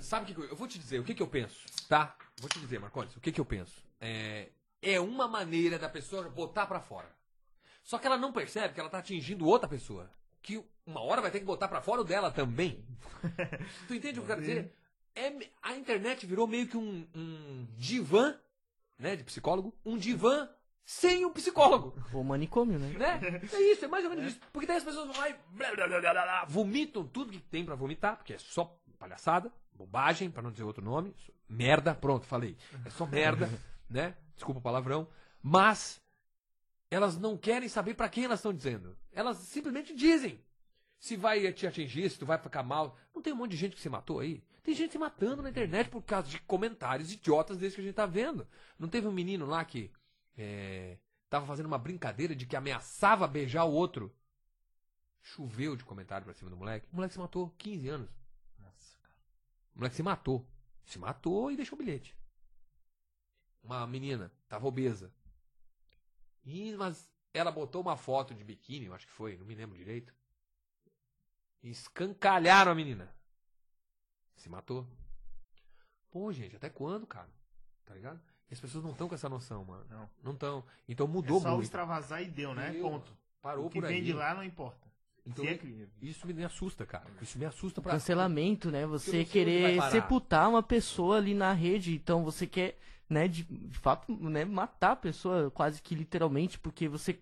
[0.00, 0.98] Sabe o que que eu, eu vou te dizer?
[1.00, 2.14] O que, que eu penso, tá?
[2.40, 3.72] Vou te dizer, Marcones, o que, que eu penso?
[4.00, 4.48] É,
[4.82, 7.08] é uma maneira da pessoa botar pra fora.
[7.82, 10.10] Só que ela não percebe que ela tá atingindo outra pessoa.
[10.44, 12.84] Que uma hora vai ter que botar pra fora o dela também.
[13.88, 14.74] tu entende o que eu quero dizer?
[15.16, 15.32] É,
[15.62, 18.38] a internet virou meio que um, um divã,
[18.98, 20.46] né, de psicólogo, um divã
[20.84, 21.94] sem um psicólogo.
[22.12, 22.88] O manicômio, né?
[22.90, 23.40] Né?
[23.50, 24.40] É isso, é mais ou menos isso.
[24.52, 27.32] Porque daí as pessoas vão lá e blá, blá, blá, blá, blá, blá, vomitam tudo
[27.32, 31.16] que tem pra vomitar, porque é só palhaçada, bobagem, pra não dizer outro nome,
[31.48, 32.54] merda, pronto, falei.
[32.84, 33.48] É só merda,
[33.88, 34.14] né?
[34.34, 35.08] Desculpa o palavrão.
[35.42, 36.03] Mas
[36.94, 38.96] elas não querem saber pra quem elas estão dizendo.
[39.12, 40.40] Elas simplesmente dizem.
[40.98, 42.96] Se vai te atingir, se tu vai ficar mal.
[43.12, 44.42] Não tem um monte de gente que se matou aí?
[44.62, 47.94] Tem gente se matando na internet por causa de comentários idiotas desses que a gente
[47.94, 48.46] tá vendo.
[48.78, 49.90] Não teve um menino lá que
[50.36, 50.96] é,
[51.28, 54.14] tava fazendo uma brincadeira de que ameaçava beijar o outro.
[55.20, 56.88] Choveu de comentário pra cima do moleque.
[56.92, 58.10] O moleque se matou, 15 anos.
[58.58, 59.16] Nossa, cara.
[59.74, 60.46] O moleque se matou.
[60.84, 62.16] Se matou e deixou o bilhete.
[63.62, 65.12] Uma menina, tava obesa.
[66.44, 69.76] Ih, mas ela botou uma foto de biquíni, eu acho que foi, não me lembro
[69.76, 70.14] direito.
[71.62, 73.12] E escancalharam a menina.
[74.36, 74.86] Se matou.
[76.10, 77.28] Pô, gente, até quando, cara?
[77.84, 78.20] Tá ligado?
[78.50, 79.84] E as pessoas não estão com essa noção, mano.
[79.88, 80.10] Não.
[80.22, 80.64] Não estão.
[80.88, 81.64] Então mudou é só muito.
[81.64, 82.70] extravasar e deu, né?
[82.70, 82.82] Deu.
[82.82, 83.12] Ponto.
[83.40, 83.94] Parou o que por aí.
[83.94, 84.84] vem de lá não importa.
[85.26, 85.58] Então, Se é.
[86.02, 87.06] Isso me assusta, cara.
[87.22, 87.92] Isso me assusta pra.
[87.92, 88.86] Cancelamento, né?
[88.86, 92.78] Você querer sepultar uma pessoa ali na rede, então você quer,
[93.14, 97.18] né, de, de fato, né, matar a pessoa quase que literalmente, porque você,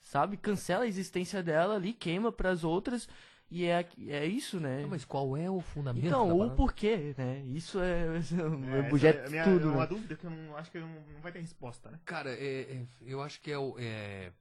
[0.00, 3.08] sabe, cancela a existência dela ali, queima pras outras,
[3.50, 4.82] e é, é isso, né?
[4.82, 6.06] Não, mas qual é o fundamento?
[6.06, 6.56] Então, da o parada?
[6.56, 7.40] porquê, né?
[7.46, 8.06] Isso é,
[8.74, 9.86] é, É, objeto essa é minha- tudo, é uma né?
[9.86, 11.98] dúvida que eu não, acho que não, não vai ter resposta, né?
[12.04, 13.74] Cara, é- é- eu acho que é o.
[13.78, 14.32] é-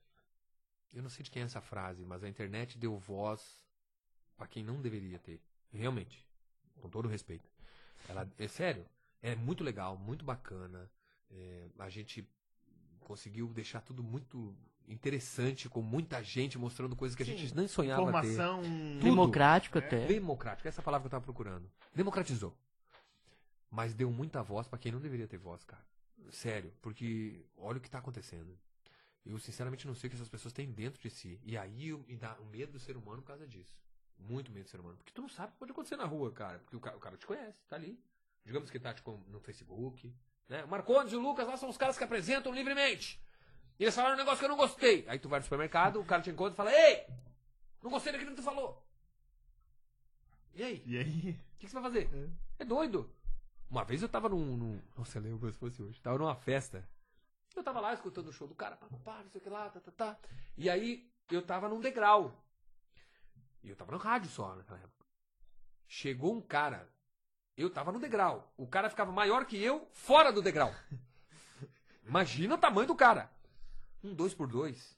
[0.93, 3.41] eu não sei de quem é essa frase, mas a internet deu voz
[4.37, 5.39] pra quem não deveria ter.
[5.73, 6.25] Realmente.
[6.81, 7.49] Com todo respeito.
[8.09, 8.85] Ela, é sério.
[9.21, 10.89] É muito legal, muito bacana.
[11.29, 12.27] É, a gente
[12.99, 14.55] conseguiu deixar tudo muito
[14.87, 18.27] interessante, com muita gente mostrando coisas que a Sim, gente nem sonhava ter.
[18.27, 18.61] Informação.
[19.01, 19.81] Democrático É.
[19.85, 20.05] até.
[20.07, 21.69] Democrático, essa é a palavra que eu tava procurando.
[21.93, 22.55] Democratizou.
[23.69, 25.85] Mas deu muita voz pra quem não deveria ter voz, cara.
[26.29, 28.57] Sério, porque olha o que tá acontecendo.
[29.25, 31.39] Eu sinceramente não sei o que essas pessoas têm dentro de si.
[31.43, 33.73] E aí eu- me dá o medo do ser humano por causa disso.
[34.17, 34.97] Muito medo do ser humano.
[34.97, 36.59] Porque tu não sabe o que pode acontecer na rua, cara.
[36.59, 37.99] Porque o cara, o cara te conhece, tá ali.
[38.43, 40.13] Digamos que tá tipo, no Facebook.
[40.47, 40.65] Né?
[40.65, 43.21] Marcondes e o Lucas lá são os caras que apresentam livremente.
[43.79, 45.05] E eles falaram um negócio que eu não gostei.
[45.07, 47.07] Aí tu vai no supermercado, o cara te encontra e fala: Ei!
[47.81, 48.85] Não gostei daquilo que tu falou.
[50.53, 50.83] E aí?
[50.85, 51.39] E aí?
[51.55, 52.09] O que, que você vai fazer?
[52.59, 52.65] É.
[52.65, 53.09] doido.
[53.69, 54.81] Uma vez eu tava num, num.
[54.97, 56.01] Nossa, eu lembro se fosse hoje.
[56.01, 56.87] Tava numa festa.
[57.55, 59.69] Eu tava lá escutando o show do cara, pá, pá, não sei o que lá,
[59.69, 60.19] tá, tá, tá.
[60.57, 62.43] E aí eu tava num degrau.
[63.63, 65.05] E eu tava no rádio só naquela época.
[65.87, 66.89] Chegou um cara.
[67.57, 68.51] Eu tava no degrau.
[68.57, 70.73] O cara ficava maior que eu, fora do degrau.
[72.05, 73.29] Imagina o tamanho do cara.
[74.03, 74.97] Um dois por dois.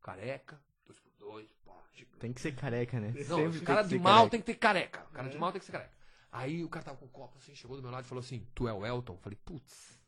[0.00, 0.60] Careca.
[0.86, 1.48] Dois por dois.
[1.64, 2.18] pá, gigante.
[2.18, 3.12] Tem que ser careca, né?
[3.28, 4.30] Não, Sempre o cara de mal careca.
[4.30, 5.06] tem que ter careca.
[5.10, 5.92] O cara de mal tem que ser careca.
[6.32, 8.46] Aí o cara tava com o copo assim, chegou do meu lado e falou assim:
[8.54, 9.16] Tu é o Elton?
[9.18, 10.00] Falei, putz.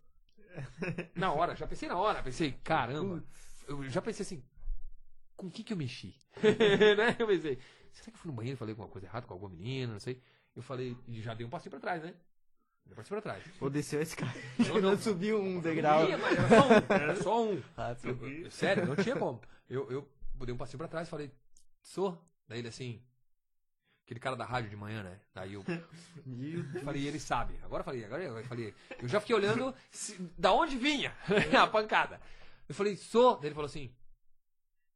[1.15, 2.23] Na hora, já pensei na hora.
[2.23, 3.23] Pensei, caramba.
[3.69, 4.43] Eu já pensei assim:
[5.37, 6.15] Com o que que eu mexi?
[6.43, 7.15] né?
[7.19, 7.59] Eu pensei:
[7.93, 9.93] Será que eu fui no banheiro e falei alguma coisa errada com alguma menina?
[9.93, 10.21] Não sei.
[10.57, 12.15] Eu falei, e já dei um passinho pra trás, né?
[12.85, 13.45] Dei um passinho pra trás.
[13.61, 14.33] Ou desceu esse cara.
[14.59, 14.81] Não, não.
[14.93, 16.09] Não subiu um degrau.
[16.09, 16.95] Ia, mas era só um.
[17.03, 17.63] Era só um.
[17.77, 19.41] Ah, Eu- eu- sério, não tinha como.
[19.69, 20.09] Eu, eu
[20.47, 21.31] dei um passinho pra trás e falei,
[21.83, 22.19] sou?
[22.49, 23.03] Daí ele assim.
[24.05, 25.21] Aquele cara da rádio de manhã, né?
[25.35, 25.65] Daí eu
[26.85, 27.59] falei, ele sabe.
[27.63, 28.73] Agora eu falei, agora eu falei.
[29.03, 31.13] Eu já fiquei olhando se- da onde vinha
[31.61, 32.21] a pancada.
[32.69, 33.37] Eu falei, sou?
[33.37, 33.93] Daí ele falou assim: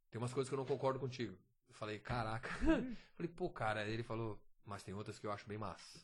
[0.09, 1.37] tem umas coisas que eu não concordo contigo.
[1.67, 2.49] Eu falei, caraca.
[3.17, 3.85] falei, pô, cara.
[3.85, 5.99] Ele falou, mas tem outras que eu acho bem massa.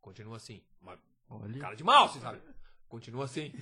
[0.00, 0.62] Continua assim.
[0.80, 0.98] Mas
[1.30, 1.58] Olha.
[1.60, 2.40] cara de mal, você sabe?
[2.88, 3.52] Continua assim.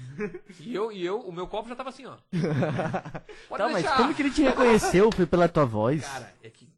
[0.59, 2.17] E eu, e eu, o meu copo já tava assim, ó.
[3.49, 3.97] Pode Tá, mas deixar.
[3.97, 5.13] como que ele te reconheceu?
[5.13, 6.03] Foi pela tua voz?
[6.05, 6.69] Cara, é que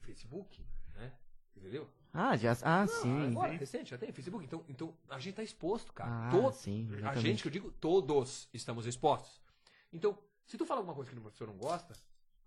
[0.00, 0.64] Facebook,
[0.96, 1.12] né?
[1.56, 1.88] Entendeu?
[2.12, 2.56] Ah, já.
[2.62, 3.28] Ah, sim.
[3.28, 4.44] Agora, recente, já tem Facebook.
[4.44, 6.10] Então, então a gente tá exposto, cara.
[6.10, 9.40] Ah, To- sim, a gente, que eu digo, todos estamos expostos.
[9.92, 11.94] Então, se tu fala alguma coisa que o professor não gosta,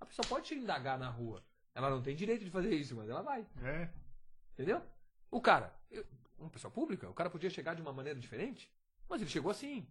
[0.01, 1.41] a pessoa pode te indagar na rua.
[1.73, 3.45] Ela não tem direito de fazer isso, mas ela vai.
[3.63, 3.87] É.
[4.53, 4.81] Entendeu?
[5.29, 6.05] O cara, eu-
[6.37, 8.71] uma pessoa pública, o cara podia chegar de uma maneira diferente,
[9.09, 9.87] mas ele chegou assim.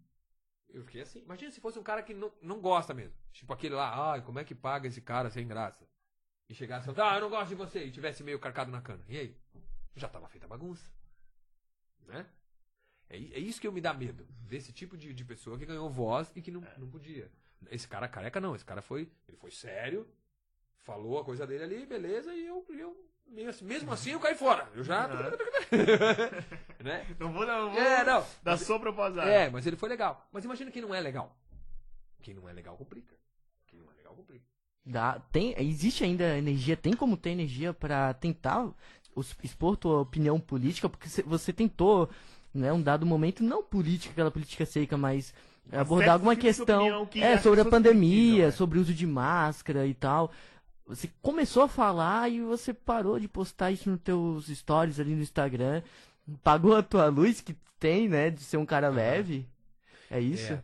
[0.69, 1.21] Eu fiquei assim.
[1.21, 3.15] Imagina se fosse um cara que não, não gosta mesmo.
[3.33, 5.87] Tipo aquele lá, ai, como é que paga esse cara sem graça?
[6.49, 9.05] E chegasse e ah, eu não gosto de você, e tivesse meio carcado na cana.
[9.09, 9.37] E aí?
[9.97, 10.91] Já tava feita a bagunça.
[12.07, 12.27] Né?
[13.09, 14.27] É, é isso que eu me dá medo.
[14.41, 17.31] Desse tipo de, de pessoa que ganhou voz e que não, não podia.
[17.71, 19.11] Esse cara careca não, esse cara foi.
[19.29, 20.07] Ele foi sério,
[20.83, 24.69] falou a coisa dele ali, beleza, e eu, eu assim- mesmo assim eu caí fora.
[24.75, 25.09] Eu já.
[26.83, 27.07] né?
[27.19, 28.25] Não vou, não vou É, não.
[28.43, 29.27] dar sombra pro azar.
[29.27, 30.27] É, mas ele foi legal.
[30.33, 31.35] Mas imagina quem não é legal.
[32.23, 33.15] Quem não é legal complica.
[33.67, 34.45] Quem não é legal complica.
[34.85, 38.69] Dá, tem, existe ainda energia, tem como ter energia pra tentar
[39.43, 42.09] expor tua opinião política, porque cê- você tentou,
[42.53, 45.33] né, um dado momento, não política, aquela política seca, mas
[45.71, 48.51] abordar alguma tipo questão que é, sobre a pandemia, né?
[48.51, 50.33] sobre o uso de máscara e tal.
[50.87, 55.23] Você começou a falar e você parou de postar isso nos teus stories ali no
[55.23, 55.83] Instagram.
[56.43, 59.49] Pagou a tua luz que tem, né, de ser um cara leve.
[60.11, 60.53] É isso?
[60.53, 60.63] É.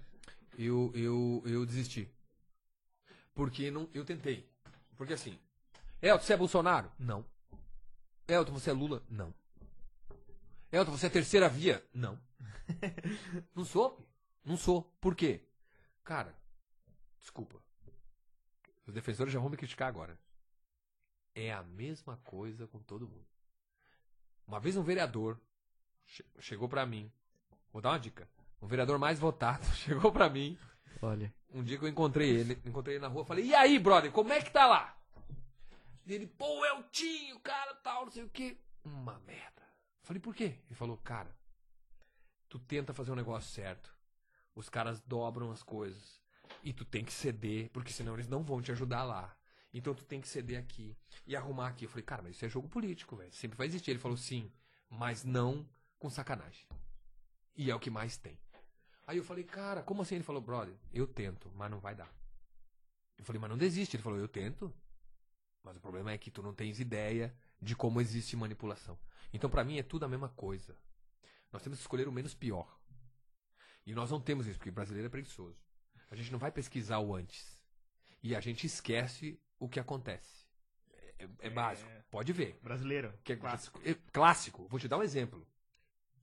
[0.58, 2.08] Eu, eu, eu desisti.
[3.34, 4.48] Porque não, eu tentei.
[4.96, 5.38] Porque assim.
[6.02, 6.90] Elton, você é Bolsonaro?
[6.98, 7.24] Não.
[8.26, 9.02] Elton, você é Lula?
[9.08, 9.32] Não.
[10.70, 11.82] Elton, você é terceira via?
[11.94, 12.18] Não.
[13.54, 14.04] não sou.
[14.44, 14.82] Não sou.
[15.00, 15.40] Por quê?
[16.04, 16.34] Cara,
[17.20, 17.60] desculpa.
[18.89, 20.18] Os defensores já vão me criticar agora.
[21.34, 23.26] É a mesma coisa com todo mundo.
[24.47, 25.39] Uma vez um vereador
[26.07, 27.12] che- chegou pra mim.
[27.70, 28.26] Vou dar uma dica.
[28.61, 30.59] O vereador mais votado chegou pra mim.
[31.03, 31.32] Olha.
[31.51, 34.32] Um dia que eu encontrei ele, encontrei ele na rua, falei: "E aí, brother, como
[34.32, 34.99] é que tá lá?"
[36.07, 39.62] E ele: "Pô, é o tio, cara, tal, não sei o quê." Uma merda.
[40.03, 41.30] Falei: "Por quê?" Ele falou: "Cara,
[42.49, 43.95] tu tenta fazer um negócio certo.
[44.55, 46.20] Os caras dobram as coisas
[46.62, 49.36] e tu tem que ceder, porque senão eles não vão te ajudar lá.
[49.72, 50.96] Então tu tem que ceder aqui
[51.26, 53.32] e arrumar aqui." Eu falei: "Cara, mas isso é jogo político, velho.
[53.32, 54.50] Sempre vai existir." Ele falou: "Sim,
[54.88, 56.66] mas não com sacanagem."
[57.56, 58.38] E é o que mais tem.
[59.09, 60.16] Aí eu falei, cara, como assim?
[60.16, 62.12] Ele falou, brother, eu tento, mas não vai dar.
[63.16, 63.96] Eu falei, mas não desiste.
[63.96, 64.72] Ele falou, eu tento.
[65.64, 68.98] Mas o problema é que tu não tens ideia de como existe manipulação.
[69.32, 70.76] Então, pra mim, é tudo a mesma coisa.
[71.50, 72.78] Nós temos que escolher o menos pior.
[73.84, 75.59] E nós não temos isso, porque brasileiro é preguiçoso.
[76.11, 77.59] A gente não vai pesquisar o antes.
[78.22, 80.46] E a gente esquece o que acontece.
[81.18, 81.90] É, é- é básico.
[82.11, 82.59] Pode ver.
[82.62, 83.12] Brasileiro.
[83.22, 83.80] Que é Clássico.
[83.84, 84.66] é clássico.
[84.68, 85.46] Vou te dar um exemplo.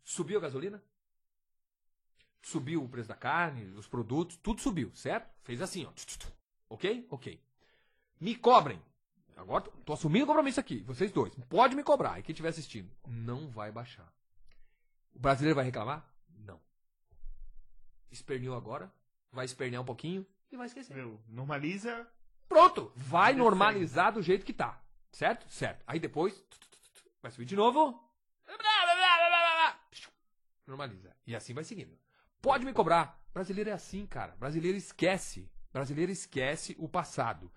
[0.03, 0.83] Subiu a gasolina?
[2.41, 5.27] Subiu o preço da carne, os produtos, tudo subiu, certo?
[5.43, 5.91] Fez assim, ó.
[6.69, 7.07] Ok?
[7.09, 7.41] Ok.
[8.19, 8.79] Me cobrem.
[9.35, 11.33] Agora tô, tô assumindo o compromisso aqui, vocês dois.
[11.49, 12.19] Pode me cobrar.
[12.19, 14.11] E quem estiver assistindo, não vai baixar.
[15.13, 16.07] O brasileiro vai reclamar?
[16.37, 16.59] Não.
[18.11, 18.91] Esperneou agora,
[19.35, 20.95] vai espernear um pouquinho e vai esquecer.
[20.95, 22.07] Meu, normaliza.
[22.47, 24.81] Pronto, vai normalizar do jeito que tá.
[25.11, 25.45] Certo?
[25.49, 25.83] Certo.
[25.85, 26.43] Aí depois
[27.21, 28.01] vai subir de novo.
[30.65, 31.15] Normaliza.
[31.27, 31.97] E assim vai seguindo.
[32.41, 33.19] Pode me cobrar.
[33.33, 34.35] Brasileiro é assim, cara.
[34.37, 35.49] Brasileiro esquece.
[35.73, 37.51] Brasileiro esquece o passado.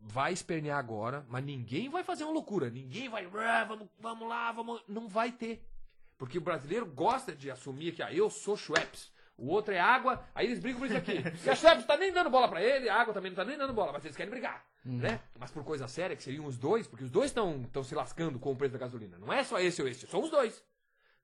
[0.00, 2.70] Vai espernear agora, mas ninguém vai fazer uma loucura.
[2.70, 3.26] Ninguém vai.
[3.26, 4.82] "Ah, Vamos, vamos lá, vamos.
[4.88, 5.68] Não vai ter.
[6.16, 9.12] Porque o brasileiro gosta de assumir que ah, eu sou Schweppes.
[9.38, 11.22] O outro é água, aí eles brigam por isso aqui.
[11.46, 13.56] E a Schweppes tá nem dando bola pra ele, a água também não tá nem
[13.56, 14.64] dando bola, mas eles querem brigar.
[14.84, 15.20] Né?
[15.38, 18.50] Mas por coisa séria, que seriam os dois, porque os dois estão se lascando com
[18.50, 19.16] o preço da gasolina.
[19.16, 20.64] Não é só esse ou esse, são os dois.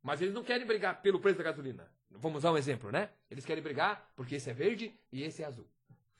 [0.01, 1.91] Mas eles não querem brigar pelo preço da gasolina.
[2.11, 3.11] Vamos usar um exemplo, né?
[3.29, 5.67] Eles querem brigar porque esse é verde e esse é azul.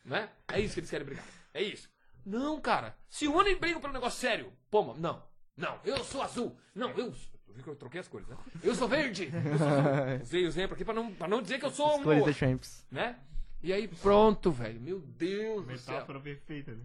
[0.05, 0.29] Né?
[0.49, 1.25] É isso que eles querem brigar.
[1.53, 1.89] É isso.
[2.27, 2.97] Não, cara.
[3.09, 4.53] Se unem e brigam pelo negócio sério.
[4.71, 5.23] Pô, não.
[5.57, 6.59] Não, eu sou azul.
[6.75, 7.15] Não, eu.
[7.55, 8.37] Viu que eu troquei as cores, né?
[8.63, 9.31] Eu sou verde.
[9.33, 10.23] Eu sou azul.
[10.23, 12.03] Usei o exemplo aqui pra não, pra não dizer que eu sou um.
[12.03, 12.85] Cores da Champs.
[12.91, 13.17] Né?
[13.63, 14.81] E aí, pronto, velho.
[14.81, 15.95] Meu Deus do céu.
[15.95, 16.83] Metáfora perfeita, né?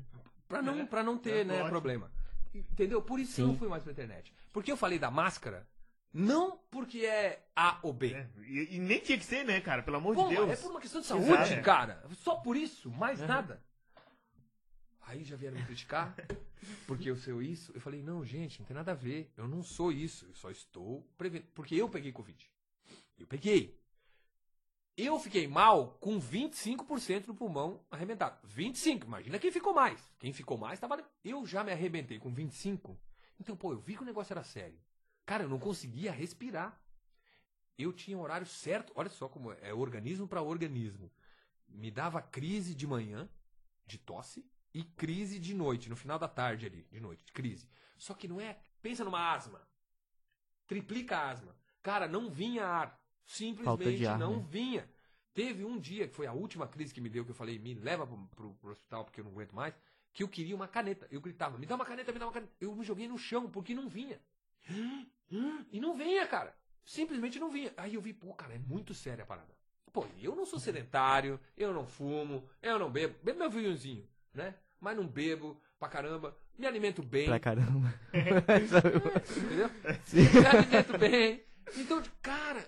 [0.48, 1.70] Pra não, pra não ter, É, né, ótimo.
[1.70, 2.12] problema.
[2.54, 3.02] Entendeu?
[3.02, 3.52] Por isso que eu Sim.
[3.52, 4.34] não fui mais pra internet.
[4.54, 5.68] Porque eu falei da máscara,
[6.14, 8.14] Não porque é A ou B.
[8.14, 9.84] É, E, e nem tinha que ser, né, cara?
[9.84, 10.50] Pelo amor Pô, de Deus.
[10.50, 11.62] é por uma questão de saúde, Exato.
[11.62, 12.04] cara.
[12.16, 13.62] Só por isso, mais nada.
[15.06, 16.16] Aí já vieram me criticar
[16.86, 17.72] porque eu sou isso.
[17.74, 19.32] Eu falei, não, gente, não tem nada a ver.
[19.38, 20.26] Eu não sou isso.
[20.26, 21.46] Eu só estou prevendo.
[21.54, 22.50] Porque eu peguei Covid.
[23.18, 23.80] Eu peguei.
[24.98, 28.38] Eu fiquei mal com 25% do pulmão arrebentado.
[28.44, 30.02] 25, imagina quem ficou mais.
[30.20, 31.02] Quem ficou mais tava.
[31.24, 33.00] Eu já me arrebentei com 25.
[33.40, 34.78] Então, pô, eu vi que o negócio era sério.
[35.26, 36.78] Cara, eu não conseguia respirar.
[37.78, 38.92] Eu tinha o horário certo.
[38.94, 41.10] Olha só como é, é organismo para organismo.
[41.66, 43.30] Me dava crise de manhã,
[43.86, 47.68] de tosse, e crise de noite, no final da tarde ali, de noite, de crise.
[47.98, 48.58] Só que não é.
[48.82, 49.62] Pensa numa asma.
[50.68, 51.56] Triplica a asma.
[51.82, 53.00] Cara, não vinha ar.
[53.26, 54.46] Simplesmente ar, não né?
[54.50, 54.90] vinha.
[55.34, 57.74] Teve um dia, que foi a última crise que me deu, que eu falei, me
[57.74, 59.74] leva pro, pro- pro hospital porque eu não aguento mais,
[60.12, 61.08] que eu queria uma caneta.
[61.12, 62.52] Eu gritava, me dá uma caneta, me dá uma caneta.
[62.60, 64.20] Eu me joguei no chão porque não vinha.
[65.72, 66.56] E não vinha, cara.
[66.84, 67.72] Simplesmente não vinha.
[67.78, 69.56] Aí eu vi, pô, cara, é muito séria a parada.
[69.94, 73.16] Pô, eu não sou sedentário, eu não fumo, eu não bebo.
[73.24, 74.56] Bebo meu vinhozinho, né?
[74.80, 76.38] Mas não bebo pra caramba.
[76.58, 77.26] Me alimento bem.
[77.26, 77.94] Pra caramba.
[78.14, 79.70] Entendeu?
[80.14, 81.44] Me alimento bem.
[81.78, 82.68] Então, cara,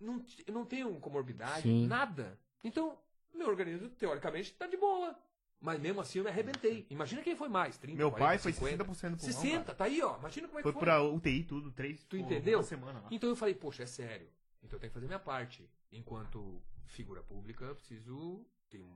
[0.00, 1.86] não, não tenho comorbidade, Sim.
[1.86, 2.38] nada.
[2.62, 2.98] Então,
[3.34, 5.18] meu organismo, teoricamente, tá de boa.
[5.60, 6.86] Mas mesmo assim eu me arrebentei.
[6.90, 8.84] Imagina quem foi mais, 30, Meu 40, pai foi 50.
[8.84, 9.18] 60% do pulmão.
[9.18, 9.74] 60, cara.
[9.74, 10.18] tá aí, ó.
[10.18, 10.80] Imagina como é que Foi foi.
[10.80, 12.04] pra UTI tudo, três.
[12.04, 12.58] Tu entendeu?
[12.58, 13.08] Uma semana lá.
[13.10, 14.28] Então eu falei, poxa, é sério.
[14.62, 15.66] Então eu tenho que fazer minha parte.
[15.90, 18.46] Enquanto figura pública, eu preciso.
[18.68, 18.86] Tem,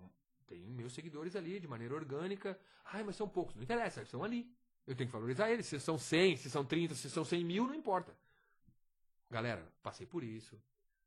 [0.49, 2.59] tem meus seguidores ali de maneira orgânica.
[2.87, 3.55] Ai, mas são poucos.
[3.55, 4.51] Não interessa, eles estão ali.
[4.87, 5.67] Eu tenho que valorizar eles.
[5.67, 8.17] Se são 100, se são 30, se são 100 mil, não importa.
[9.31, 10.59] Galera, passei por isso.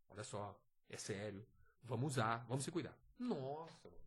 [0.09, 0.55] Olha só,
[0.89, 1.43] é sério.
[1.83, 2.95] Vamos usar, vamos se cuidar.
[3.17, 4.01] Nossa, mano.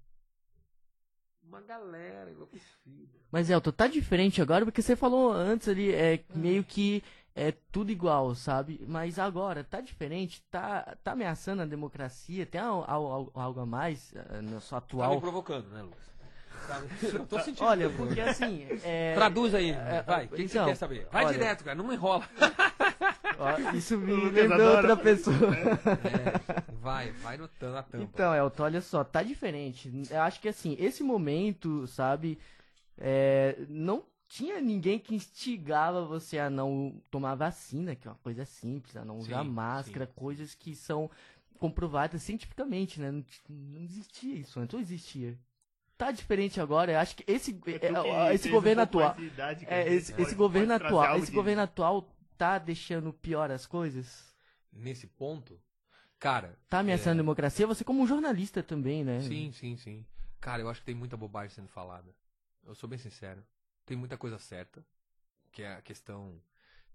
[1.42, 3.18] Uma galera enlouquecida.
[3.30, 7.02] Mas, Elton, tá diferente agora, porque você falou antes ali, é meio que
[7.34, 8.80] é tudo igual, sabe?
[8.86, 13.66] Mas agora, tá diferente, tá, tá ameaçando a democracia, tem al- al- al- algo a
[13.66, 15.20] mais eh, na sua Tá me atual...
[15.20, 16.04] provocando, né, Lucas?
[16.68, 17.66] Tá Eu tô sentindo.
[17.66, 18.06] Olha, nervoso.
[18.08, 18.66] porque assim...
[18.84, 19.14] É...
[19.14, 20.24] Traduz aí, é, vai.
[20.26, 21.08] O que, que você então, quer saber?
[21.12, 21.74] Vai olha- direto, cara.
[21.76, 22.24] Não enrola.
[23.38, 25.36] ó, isso me lembrou outra pessoa.
[25.56, 28.04] É, vai, vai no tam- na tampa.
[28.04, 29.90] Então, Elton, olha só, tá diferente.
[30.10, 32.38] Eu acho que assim, esse momento, sabe,
[32.96, 38.44] é, não tinha ninguém que instigava você a não tomar vacina, que é uma coisa
[38.44, 40.12] simples, a não usar Sim, máscara, sim.
[40.14, 41.10] coisas que são
[41.58, 43.10] comprovadas cientificamente, né?
[43.10, 45.38] Não, não existia isso antes, ou existia.
[45.96, 49.16] Tá diferente agora, eu acho que esse, É é, que esse governo um atual.
[49.66, 54.34] É, esse, pode- esse governo atual, esse de- governo atual tá deixando pior as coisas?
[54.72, 55.58] Nesse ponto,
[56.18, 56.58] cara.
[56.68, 57.66] Tá ameaçando a é, democracia?
[57.66, 59.20] Você como jornalista também, né?
[59.20, 60.04] Sim, sim, sim.
[60.40, 62.14] Cara, eu acho que tem muita bobagem sendo falada.
[62.66, 63.42] Eu sou bem sincero.
[63.86, 64.84] Tem muita coisa certa,
[65.52, 66.40] que é a questão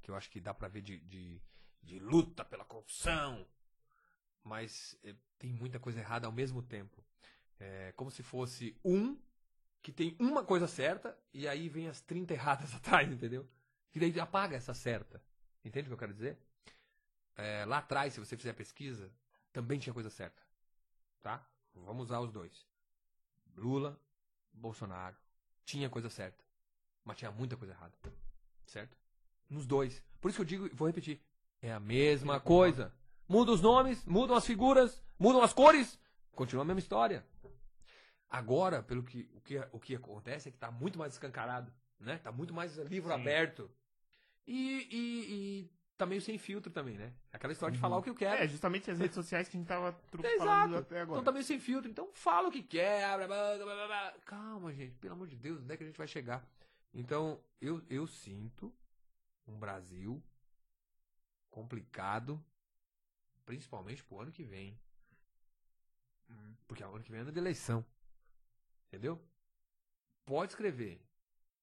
[0.01, 1.41] que eu acho que dá pra ver de, de,
[1.83, 3.45] de luta pela corrupção.
[4.43, 7.03] Mas é, tem muita coisa errada ao mesmo tempo.
[7.59, 9.17] É como se fosse um
[9.81, 13.47] que tem uma coisa certa e aí vem as 30 erradas atrás, entendeu?
[13.93, 15.21] E daí apaga essa certa.
[15.63, 16.37] Entende o que eu quero dizer?
[17.35, 19.11] É, lá atrás, se você fizer pesquisa,
[19.51, 20.41] também tinha coisa certa.
[21.21, 21.45] Tá?
[21.73, 22.67] Vamos usar os dois.
[23.55, 23.99] Lula,
[24.51, 25.15] Bolsonaro.
[25.65, 26.43] Tinha coisa certa.
[27.10, 27.91] Mas tinha muita coisa errada.
[28.68, 28.95] Certo?
[29.49, 30.03] Nos dois.
[30.22, 31.20] Por isso que eu digo, vou repetir.
[31.60, 32.93] É a mesma coisa.
[33.28, 35.99] Muda os nomes, mudam as figuras, mudam as cores.
[36.36, 37.26] Continua a mesma história.
[38.30, 42.20] Agora, pelo que o que, o que acontece é que tá muito mais escancarado, né?
[42.20, 43.20] Tá muito mais livro Sim.
[43.20, 43.72] aberto.
[44.45, 47.12] E, e, e tá meio sem filtro também, né?
[47.34, 48.43] Aquela história de falar o que eu quero.
[48.43, 50.38] É, justamente as redes sociais que a gente tava Exato.
[50.38, 51.20] falando até agora.
[51.20, 51.89] Então tá meio sem filtro.
[51.89, 53.18] Então fala o que quer.
[53.18, 54.14] blá, blá, blá.
[54.28, 54.95] Calma, gente.
[54.99, 56.47] Pelo amor de Deus, onde é que a gente vai chegar?
[56.93, 58.73] Então, eu, eu sinto
[59.47, 60.21] um Brasil
[61.49, 62.43] complicado,
[63.45, 64.79] principalmente pro ano que vem.
[66.67, 67.85] Porque o ano que vem é ano de eleição.
[68.87, 69.19] Entendeu?
[70.25, 71.01] Pode escrever.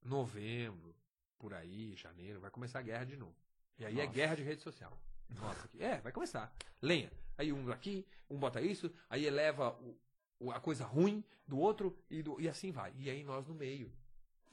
[0.02, 0.94] Novembro,
[1.38, 3.34] por aí, janeiro, vai começar a guerra de novo.
[3.78, 4.14] E aí é Nossa.
[4.14, 4.96] guerra de rede social.
[5.28, 6.52] Nossa, é, vai começar.
[6.80, 7.12] Lenha.
[7.36, 9.98] Aí um aqui, um bota isso, aí eleva o-
[10.38, 12.92] o- a coisa ruim do outro e, do- e assim vai.
[12.96, 13.92] E aí nós no meio.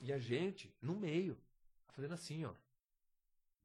[0.03, 1.37] E a gente no meio.
[1.93, 2.51] Fazendo assim, ó.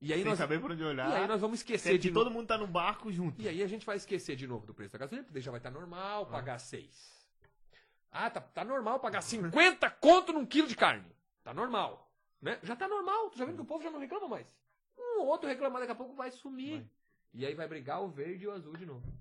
[0.00, 1.10] E aí Sem nós, saber por onde olhar.
[1.10, 2.24] e aí nós vamos esquecer de novo.
[2.26, 3.42] todo mundo tá no barco junto.
[3.42, 5.58] E aí a gente vai esquecer de novo do preço da gasolina, porque já vai
[5.58, 7.28] estar normal pagar 6.
[8.12, 11.10] Ah, tá, tá normal pagar 50 conto num quilo de carne.
[11.42, 12.08] Tá normal.
[12.40, 12.60] Né?
[12.62, 13.30] Já tá normal.
[13.30, 14.46] Tu já vendo que o povo já não reclama mais.
[14.96, 16.76] Um ou outro reclamar daqui a pouco vai sumir.
[16.76, 16.90] Vai.
[17.34, 19.12] E aí vai brigar o verde e o azul de novo.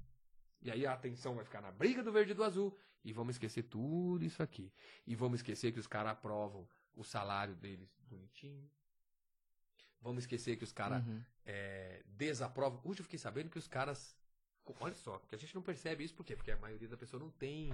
[0.61, 2.78] E aí a atenção vai ficar na briga do verde e do azul.
[3.03, 4.72] E vamos esquecer tudo isso aqui.
[5.07, 8.69] E vamos esquecer que os caras aprovam o salário deles bonitinho.
[10.01, 11.23] Vamos esquecer que os caras Uhum.
[11.45, 12.81] é, desaprovam.
[12.83, 14.15] Hoje eu fiquei sabendo que os caras.
[14.81, 16.35] Olha só, que a gente não percebe isso por quê?
[16.35, 17.71] Porque a maioria da pessoa não tem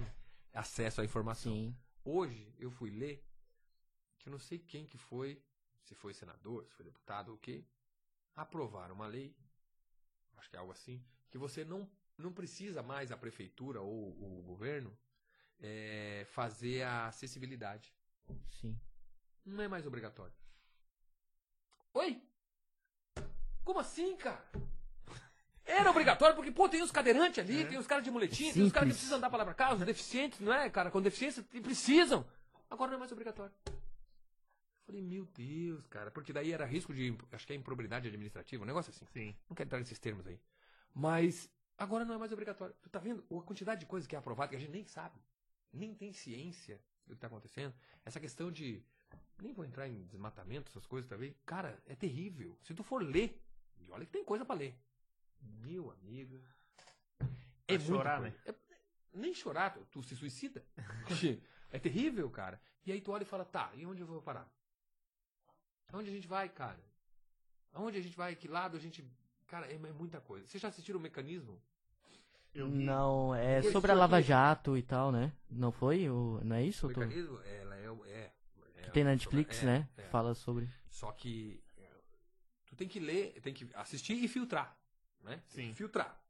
[0.52, 1.52] acesso à informação.
[1.52, 1.76] Sim.
[2.04, 3.26] Hoje eu fui ler
[4.18, 5.42] que eu não sei quem que foi,
[5.82, 7.64] se foi senador, se foi deputado ou o quê,
[8.36, 9.34] aprovaram uma lei,
[10.36, 14.42] acho que é algo assim, que você não, não precisa mais a prefeitura ou o
[14.42, 14.96] governo
[15.58, 17.92] é, fazer a acessibilidade.
[18.60, 18.78] Sim.
[19.44, 20.32] Não é mais obrigatório.
[21.94, 22.22] Oi?
[23.64, 24.44] Como assim, cara?
[25.64, 27.66] Era obrigatório porque, pô, tem os cadeirantes ali, É.
[27.66, 29.74] tem os caras de muletinha, tem os caras que precisam andar pra lá pra cá,
[29.74, 30.90] os deficientes, não é, cara?
[30.90, 32.26] Com deficiência, precisam.
[32.68, 33.54] Agora não é mais obrigatório.
[34.84, 38.66] Falei, meu Deus, cara, porque daí era risco de, acho que é improbidade administrativa, um
[38.66, 39.06] negócio assim.
[39.06, 39.34] Sim.
[39.48, 40.38] Não quero entrar nesses termos aí.
[40.92, 42.74] Mas agora não é mais obrigatório.
[42.82, 45.18] Tu tá vendo a quantidade de coisa que é aprovada que a gente nem sabe,
[45.72, 47.74] nem tem ciência do que tá acontecendo?
[48.04, 48.84] Essa questão de.
[49.42, 51.34] Nem vou entrar em desmatamento, essas coisas também.
[51.44, 52.56] Cara, é terrível.
[52.62, 53.40] Se tu for ler,
[53.78, 54.78] e olha que tem coisa pra ler.
[55.40, 56.42] Meu amigo.
[57.66, 58.36] É chorar, coisa.
[58.46, 58.54] É-
[59.12, 60.64] nem chorar, tu, tu se suicida.
[61.70, 62.60] é terrível, cara.
[62.86, 64.48] E aí tu olha e fala, tá, e onde eu vou parar?
[65.92, 66.80] Aonde a gente vai, cara?
[67.72, 68.34] Aonde a gente vai?
[68.34, 69.04] Que lado a gente.
[69.46, 70.46] Cara, é, é muita coisa.
[70.46, 71.60] Vocês já assistiram o mecanismo?
[72.54, 72.68] Eu.
[72.68, 75.32] Não, é sobre a Lava Jato e tal, né?
[75.50, 76.08] Não foi?
[76.08, 76.86] O, não é isso?
[76.86, 77.86] O Eu tô- mecanismo, ela é.
[78.10, 78.32] é,
[78.94, 79.88] tem na Netflix, é, né?
[79.96, 80.02] é.
[80.04, 80.68] Fala sobre.
[80.88, 81.90] Só que é,
[82.66, 84.78] tu tem que ler, tem que assistir e filtrar,
[85.22, 85.42] né?
[85.48, 85.74] Que Sim.
[85.74, 86.20] Filtrar.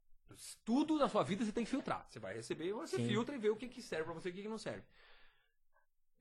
[0.65, 2.05] Tudo na sua vida você tem que filtrar.
[2.09, 3.07] Você vai receber, você Sim.
[3.07, 4.83] filtra e vê o que, que serve pra você e o que, que não serve.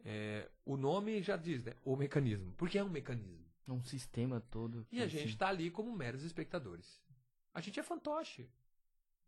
[0.05, 1.73] É, o nome já diz, né?
[1.83, 2.53] O mecanismo.
[2.59, 3.45] Porque é um mecanismo.
[3.67, 4.87] É um sistema todo.
[4.93, 5.19] E a assim.
[5.19, 7.01] gente tá ali como meros espectadores.
[7.53, 8.49] A gente é fantoche.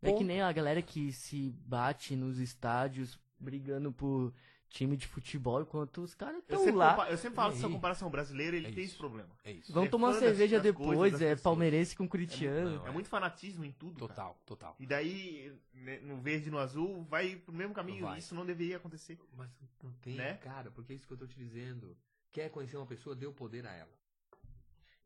[0.03, 0.25] É que Ponto.
[0.25, 4.35] nem a galera que se bate nos estádios brigando por
[4.69, 6.91] time de futebol, enquanto os caras estão lá.
[6.95, 8.93] compa- eu sempre falo dessa comparação brasileira, ele É tem isso.
[8.93, 9.31] esse problema.
[9.45, 9.73] É isso.
[9.73, 11.41] Vão é tomar cerveja coisas, depois, das é pessoas.
[11.43, 12.77] palmeirense com corintiano.
[12.79, 13.95] não, É muito fanatismo em tudo.
[13.95, 14.09] cara.
[14.09, 14.77] Total, total.
[14.79, 18.05] E daí, né, no verde e no azul, vai pro mesmo caminho.
[18.05, 18.19] Vai.
[18.19, 19.19] Isso não deveria acontecer.
[19.37, 19.49] Mas
[19.83, 20.35] não tem, Né?
[20.35, 21.97] cara, porque é isso que eu tô te dizendo.
[22.33, 23.97] Quer conhecer uma pessoa, dê o poder a ela.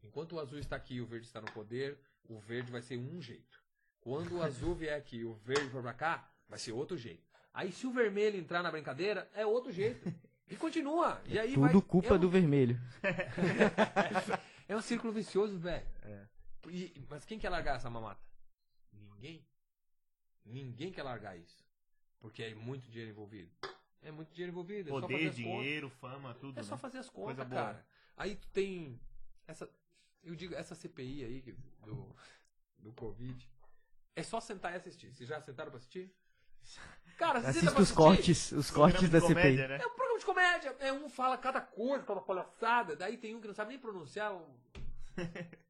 [0.03, 1.99] Enquanto o azul está aqui e o verde está no poder,
[2.29, 3.61] o verde vai ser um jeito.
[4.01, 7.30] Quando o azul vier aqui e o verde for pra cá, vai ser outro jeito.
[7.53, 10.13] Aí se o vermelho entrar na brincadeira, é outro jeito.
[10.49, 11.21] E continua.
[11.27, 12.79] E aí vai, Tudo culpa é um, do vermelho.
[14.69, 15.85] É um círculo vicioso, velho.
[16.05, 16.27] É.
[16.69, 18.21] E- Mas quem quer largar essa mamata?
[18.93, 19.45] Ninguém.
[20.45, 21.65] Ninguém quer largar isso.
[22.21, 23.51] Porque é muito dinheiro envolvido.
[24.01, 24.89] É muito dinheiro envolvido.
[24.89, 25.35] É só Poder, contas.
[25.35, 26.59] dinheiro, fama, tudo.
[26.61, 26.81] É só né?
[26.81, 27.63] fazer as contas, Coisa boa.
[27.63, 27.87] cara.
[28.17, 29.01] Aí tu tem
[29.49, 29.69] essa,
[30.23, 32.15] eu digo essa CPI aí do
[32.79, 33.49] do Covid.
[34.15, 35.13] É só sentar e assistir.
[35.13, 36.15] Vocês já sentaram pra assistir?
[37.21, 39.35] Cara, Assista os cortes, os cortes da CPI.
[39.35, 39.79] comédia, né?
[39.83, 40.77] É um programa de comédia.
[40.81, 42.97] É um fala cada coisa, cada palhaçada.
[42.97, 44.47] Daí tem um que não sabe nem pronunciar o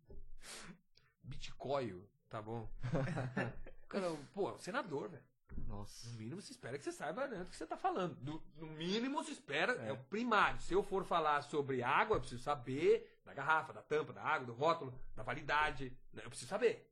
[1.24, 2.68] Bitcoin, tá bom?
[3.88, 5.22] Cara, pô, senador, velho.
[5.66, 6.08] Nossa.
[6.10, 8.14] No mínimo se espera que você saiba né, do que você está falando.
[8.14, 9.92] Do- no mínimo se espera, é.
[9.92, 10.60] o primário.
[10.60, 14.46] Se eu for falar sobre água, eu preciso saber da garrafa, da tampa, da água,
[14.46, 15.92] do rótulo, da validade.
[16.12, 16.88] né, Eu preciso saber.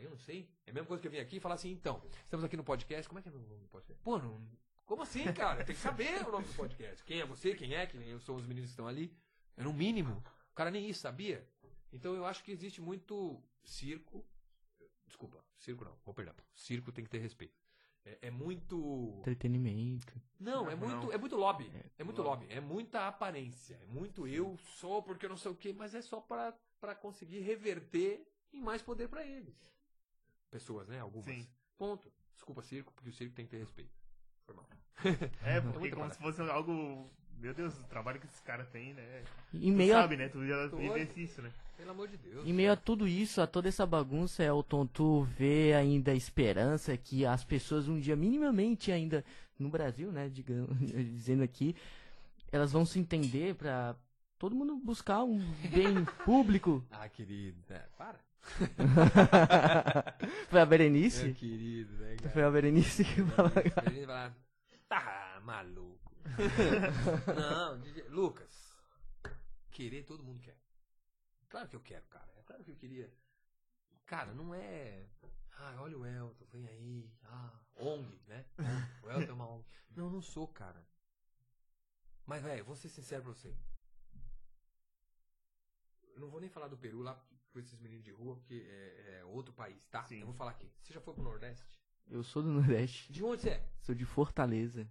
[0.00, 0.48] Eu não sei.
[0.66, 2.64] É a mesma coisa que eu vim aqui e falar assim, então, estamos aqui no
[2.64, 4.02] podcast, como é que é o nome do podcast?
[4.02, 4.40] Pô, não,
[4.84, 5.64] como assim, cara?
[5.64, 7.02] Tem que saber o nome do podcast.
[7.04, 9.16] Quem é você, quem é, quem são os meninos que estão ali.
[9.56, 10.22] É no mínimo.
[10.50, 11.46] O cara nem isso sabia.
[11.92, 14.24] Então eu acho que existe muito circo.
[15.06, 16.34] Desculpa, circo não, oh, perdão.
[16.54, 17.54] Circo tem que ter respeito.
[18.04, 19.14] É, é muito.
[19.20, 20.20] Entretenimento.
[20.40, 21.12] Não, é muito, não.
[21.12, 21.70] é muito lobby.
[21.74, 22.44] É, É muito lobby.
[22.44, 22.54] lobby.
[22.54, 23.78] É muita aparência.
[23.82, 27.40] É muito eu sou porque eu não sei o quê, mas é só pra conseguir
[27.40, 29.54] reverter em mais poder pra eles.
[30.50, 31.00] Pessoas, né?
[31.00, 31.24] Algumas.
[31.26, 31.46] Sim.
[31.78, 32.12] Ponto.
[32.34, 33.90] Desculpa, circo, porque o circo tem que ter respeito.
[34.44, 34.68] Foi mal.
[35.44, 37.10] É, porque como se fosse algo.
[37.38, 39.24] Meu Deus, o trabalho que esses caras têm, né?
[39.52, 40.28] Em Tu meio, a, sabe, né?
[40.28, 41.52] Tu já Tô vive isso, né?
[41.76, 42.46] Pelo amor de Deus.
[42.46, 46.96] em meio a tudo isso, a toda essa bagunça, Elton, tu vê ainda a esperança
[46.96, 49.24] que as pessoas um dia, minimamente ainda,
[49.58, 51.74] no Brasil, né, digamos, dizendo aqui,
[52.52, 53.96] elas vão se entender pra
[54.38, 55.38] todo mundo buscar um
[55.70, 56.84] bem público.
[56.92, 57.58] Ah, querido.
[57.70, 58.20] É, para.
[60.50, 61.32] Foi a Berenice?
[61.34, 62.30] querido, né, cara?
[62.30, 63.52] Foi a Berenice que falou.
[64.06, 64.34] Lá,
[64.88, 66.12] tá maluco.
[67.36, 68.74] Não, DJ Lucas,
[69.70, 70.56] querer todo mundo quer.
[71.48, 72.28] Claro que eu quero, cara.
[72.36, 73.12] É claro que eu queria.
[74.06, 75.04] Cara, não é.
[75.58, 77.10] Ah, olha o Elton, vem aí.
[77.24, 78.44] Ah, ONG, né?
[79.02, 79.64] O Elton é uma ONG.
[79.94, 80.84] Não, não sou, cara.
[82.26, 83.54] Mas, velho, vou ser sincero pra você.
[86.14, 87.20] Eu não vou nem falar do Peru lá
[87.52, 90.02] com esses meninos de rua, porque é, é outro país, tá?
[90.04, 90.20] Sim.
[90.20, 90.70] Eu vou falar aqui.
[90.82, 91.80] Você já foi pro Nordeste?
[92.08, 93.68] Eu sou do Nordeste, De onde você é?
[93.80, 94.88] sou de Fortaleza.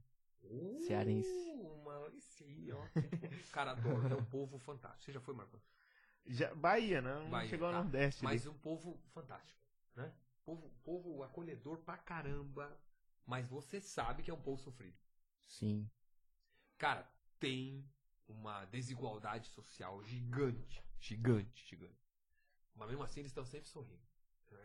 [0.88, 1.30] Cearense.
[1.30, 2.84] Uh, mas esse aí, ó.
[3.52, 4.08] Cara, adoro.
[4.14, 5.04] É um povo fantástico.
[5.04, 5.62] Você já foi, Marco?
[6.26, 7.20] Já, Bahia, né?
[7.20, 7.82] não Bahia, chegou ao tá.
[7.84, 8.24] Nordeste.
[8.24, 8.56] Mas ali.
[8.56, 9.60] um povo fantástico,
[9.96, 10.14] né?
[10.44, 12.78] Povo, povo acolhedor pra caramba.
[13.26, 14.98] Mas você sabe que é um povo sofrido.
[15.46, 15.90] Sim.
[16.78, 17.08] Cara,
[17.40, 17.86] tem
[18.28, 20.84] uma desigualdade social gigante.
[21.00, 22.01] Gigante, gigante.
[22.76, 24.02] Mas mesmo assim eles estão sempre sorrindo.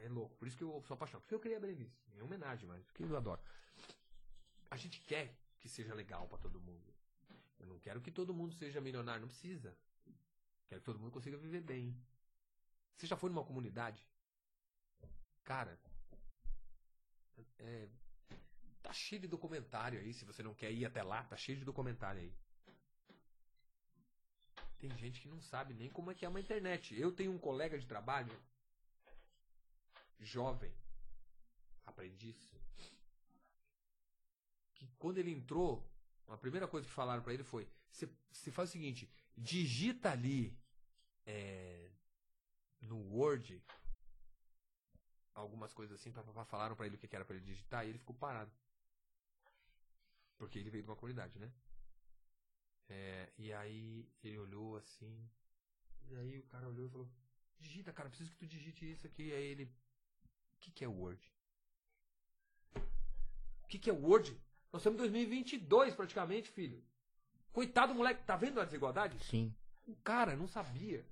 [0.03, 0.37] É louco.
[0.37, 1.23] Por isso que eu sou apaixonado.
[1.23, 2.01] Por isso que eu queria abrir isso.
[2.15, 3.41] Em homenagem, mas porque eu adoro.
[4.71, 6.95] A gente quer que seja legal pra todo mundo.
[7.59, 9.23] Eu não quero que todo mundo seja milionário.
[9.23, 9.77] Não precisa.
[10.69, 11.97] Quero que todo mundo consiga viver bem.
[12.97, 14.07] Você já foi numa comunidade?
[15.45, 15.79] Cara,
[17.59, 17.89] é,
[18.83, 20.13] tá cheio de documentário aí.
[20.13, 22.35] Se você não quer ir até lá, tá cheio de documentário aí.
[24.79, 26.99] Tem gente que não sabe nem como é que é uma internet.
[26.99, 28.33] Eu tenho um colega de trabalho,
[30.21, 30.73] jovem,
[31.87, 32.37] aprendiz,
[34.75, 35.89] que quando ele entrou,
[36.29, 37.69] a primeira coisa que falaram pra ele foi:
[38.31, 40.57] você faz o seguinte, digita ali
[41.25, 41.91] é,
[42.81, 43.63] no Word
[45.35, 47.99] algumas coisas assim, papapá, falaram pra ele o que era pra ele digitar e ele
[47.99, 48.51] ficou parado.
[50.39, 51.51] Porque ele veio de uma comunidade, né?
[52.89, 55.29] É, e aí ele olhou assim.
[56.09, 57.09] E aí o cara olhou e falou:
[57.59, 59.33] Digita, cara, preciso que tu digite isso aqui.
[59.33, 61.21] Aí ele: O que, que é Word?
[62.77, 64.31] O que, que é Word?
[64.73, 66.83] Nós estamos em 2022 praticamente, filho.
[67.53, 69.19] Coitado do moleque, tá vendo a desigualdade?
[69.25, 69.55] Sim.
[69.87, 71.05] O cara não sabia.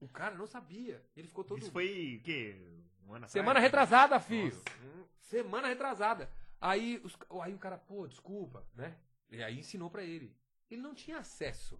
[0.00, 1.02] O cara não sabia.
[1.16, 1.60] Ele ficou todo.
[1.60, 2.56] Isso foi o quê?
[3.08, 4.54] Um Semana retrasada, filho.
[4.56, 5.08] Nossa.
[5.20, 6.30] Semana retrasada.
[6.60, 8.96] Aí, os- aí o cara, pô, desculpa, né?
[9.30, 10.34] E aí ensinou pra ele.
[10.72, 11.78] Ele não tinha acesso.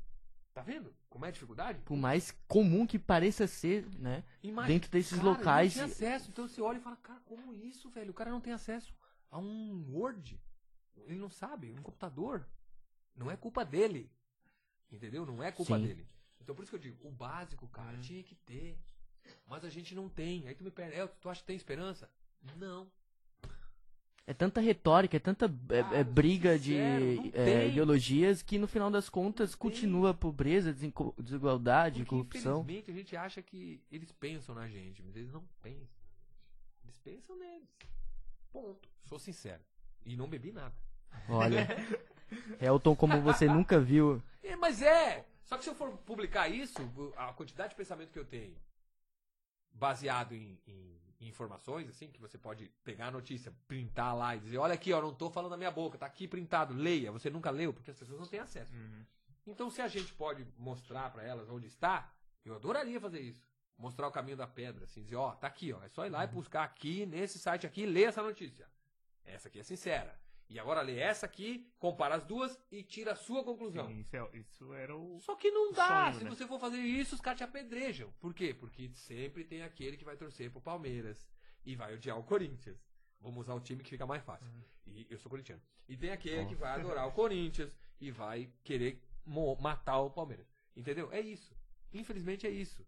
[0.55, 1.80] Tá vendo como é a dificuldade?
[1.82, 4.22] Por mais comum que pareça ser, né?
[4.43, 5.72] Ima- Dentro desses Cara, locais.
[5.76, 6.30] Ele não tinha acesso.
[6.30, 8.11] Então você olha e fala, cara, como isso, velho?
[8.11, 8.95] O cara não tem acesso
[9.30, 10.38] a um Word.
[11.07, 12.47] Ele não sabe, um computador.
[13.16, 14.11] Não é culpa dele.
[14.90, 15.24] Entendeu?
[15.24, 15.86] Não é culpa Sim.
[15.86, 16.07] dele.
[16.38, 18.01] Então por isso que eu digo, o básico, cara, Uhum.
[18.03, 18.78] tinha que ter.
[19.47, 20.47] Mas a gente não tem.
[20.49, 22.11] Aí tu me pergunta, "Elton, tu acha que tem esperança?
[22.57, 22.90] Não.
[24.25, 27.68] É tanta retórica, é tanta é, Cara, é, briga de não é, tem.
[27.70, 30.73] ideologias que no final das contas continua a pobreza,
[31.18, 32.61] desigualdade, Porque, corrupção.
[32.62, 35.89] infelizmente, a gente acha que eles pensam na gente, mas eles não pensam.
[36.85, 37.68] Eles pensam neles.
[38.53, 38.89] Ponto.
[39.07, 39.61] Sou sincero.
[40.07, 40.75] E não bebi nada.
[41.29, 41.66] Olha,
[42.61, 44.23] Elton, como você nunca viu.
[44.45, 45.25] É, mas é!
[45.45, 46.77] Só que se eu for publicar isso,
[47.16, 48.57] a quantidade de pensamento que eu tenho,
[49.73, 54.59] baseado em- em informações, assim, que você pode pegar a notícia, printar lá e dizer,
[54.59, 57.12] olha aqui, ó, não tô falando da minha boca, tá aqui printado, leia.
[57.12, 58.75] Você nunca leu, porque as pessoas não têm acesso.
[58.75, 59.05] Uhum.
[59.47, 62.12] Então, se a gente pode mostrar pra elas onde está,
[62.45, 63.45] eu adoraria fazer isso.
[63.77, 66.25] Mostrar o caminho da pedra, assim, dizer, ó, tá aqui, ó, é só ir lá
[66.25, 68.68] e buscar aqui, nesse site aqui, e ler essa notícia.
[69.25, 70.20] Essa aqui é sincera.
[70.53, 73.87] E agora lê essa aqui, compara as duas e tira a sua conclusão.
[73.89, 75.19] Sim, isso, é- isso era o.
[75.21, 76.07] Só que não dá.
[76.13, 76.31] Sonho, Se né?
[76.31, 78.13] você for fazer isso, os caras te apedrejam.
[78.21, 78.53] Por quê?
[78.53, 81.27] Porque sempre tem aquele que vai torcer pro Palmeiras
[81.65, 82.79] e vai odiar o Corinthians.
[83.21, 84.47] Vamos usar o time que fica mais fácil.
[84.47, 84.63] Uhum.
[84.89, 85.63] E eu sou corintiano.
[85.89, 86.47] E tem aquele Ó.
[86.47, 90.47] que vai adorar o Corinthians e vai querer matar o Palmeiras.
[90.77, 91.11] Entendeu?
[91.13, 91.57] É isso.
[91.95, 92.87] Infelizmente é isso.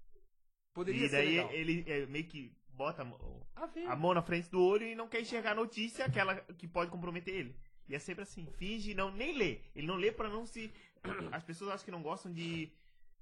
[0.72, 1.52] Poderia E ser daí legal.
[1.52, 3.86] ele é, meio que bota a mão- Ah, vem.
[3.86, 6.90] a mão na frente do olho e não quer enxergar a notícia, aquela que pode
[6.90, 7.56] comprometer ele.
[7.88, 9.60] E é sempre assim, finge não nem lê.
[9.74, 10.72] Ele não lê pra não se.
[11.32, 12.72] As pessoas acham que não gostam de,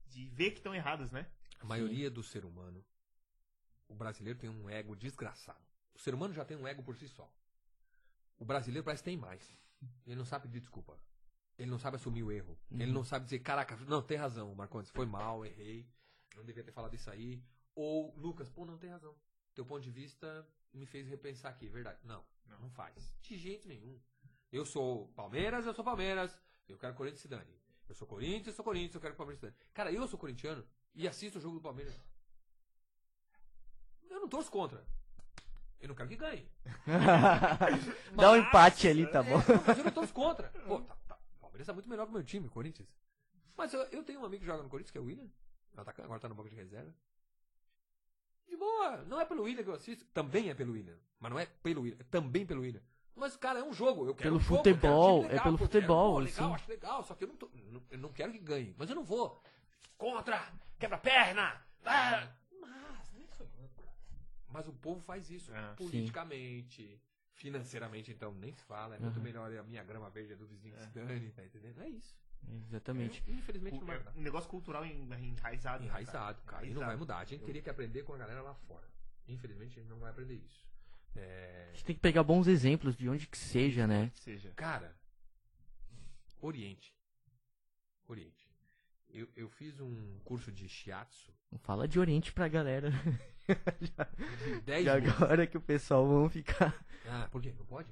[0.06, 1.26] de ver que estão erradas, né?
[1.60, 2.84] A maioria do ser humano,
[3.88, 5.60] o brasileiro tem um ego desgraçado.
[5.94, 7.30] O ser humano já tem um ego por si só.
[8.38, 9.56] O brasileiro parece que tem mais.
[10.06, 10.96] Ele não sabe pedir desculpa.
[11.58, 12.58] Ele não sabe assumir o erro.
[12.70, 15.86] Ele não sabe dizer, caraca, não, tem razão, Marcondes, foi mal, errei,
[16.34, 17.42] não devia ter falado isso aí.
[17.74, 19.14] Ou, Lucas, pô, não tem razão.
[19.54, 21.98] Teu ponto de vista me fez repensar aqui, verdade.
[22.04, 22.24] Não,
[22.60, 23.14] não faz.
[23.22, 23.98] De jeito nenhum.
[24.50, 26.38] Eu sou Palmeiras, eu sou Palmeiras.
[26.68, 27.54] Eu quero Corinthians se dane.
[27.88, 29.56] Eu sou Corinthians, eu sou Corinthians, eu quero que o Palmeiras se dane.
[29.74, 30.64] Cara, eu sou corintiano
[30.94, 31.94] e assisto o jogo do Palmeiras.
[34.08, 34.84] Eu não torço contra.
[35.80, 36.48] Eu não quero que ganhe.
[38.14, 39.38] Dá um empate ali, tá É, bom?
[39.38, 40.48] não, mas eu não torço contra.
[40.66, 42.88] Pô, tá, tá, o Palmeiras tá muito melhor que o meu time, o Corinthians.
[43.56, 45.28] Mas eu, eu tenho um amigo que joga no Corinthians, que é o William.
[45.76, 46.94] Atacante, Agora tá no banco de reserva.
[48.52, 48.98] De boa.
[49.08, 50.04] Não é pelo William que eu assisto.
[50.12, 50.96] Também é pelo William.
[51.18, 51.96] Mas não é pelo William.
[51.98, 52.82] É também pelo William.
[53.16, 54.06] Mas, cara, é um jogo.
[54.06, 56.12] Eu quero Pelo um jogo, um futebol, time é legal, pelo pô, eu quero, futebol,
[56.12, 56.54] pô, legal, sim.
[56.54, 57.02] acho legal.
[57.04, 58.74] Só que eu não, tô, não- eu não quero que ganhe.
[58.76, 59.42] Mas eu não vou.
[59.96, 60.52] Contra!
[60.78, 61.64] Quebra perna!
[61.84, 62.28] Ah!
[62.60, 63.92] Mas, nem sonhando, cara.
[64.50, 65.50] Mas o povo faz isso.
[65.54, 65.74] É.
[65.74, 67.00] politicamente,
[67.32, 68.96] financeiramente, então, nem se fala.
[68.96, 69.22] É muito Uhum.
[69.22, 71.80] melhor a minha grama verde é do vizinho que se dane, tá entendendo?
[71.82, 72.14] É isso.
[72.68, 73.22] Exatamente.
[73.26, 74.12] Eu, infelizmente não vai mudar.
[74.14, 75.80] É um negócio cultural en- enraizado.
[75.80, 76.66] né, Enraizado, cara.
[76.66, 77.18] E não vai mudar.
[77.18, 78.86] A gente teria que aprender com a galera lá fora.
[79.28, 80.66] Infelizmente, a gente não vai aprender isso.
[81.14, 84.10] É, A gente tem que pegar bons exemplos de onde que seja, né?
[84.14, 84.50] Que seja.
[84.56, 84.94] Cara,
[86.40, 86.94] Oriente.
[88.08, 88.50] Oriente.
[89.10, 92.90] Eu, eu fiz um curso de shiatsu Não fala de Oriente pra galera.
[93.80, 95.12] de 10 E meses.
[95.14, 96.74] agora que o pessoal vão ficar.
[97.06, 97.54] Ah, por quê?
[97.58, 97.88] Não pode?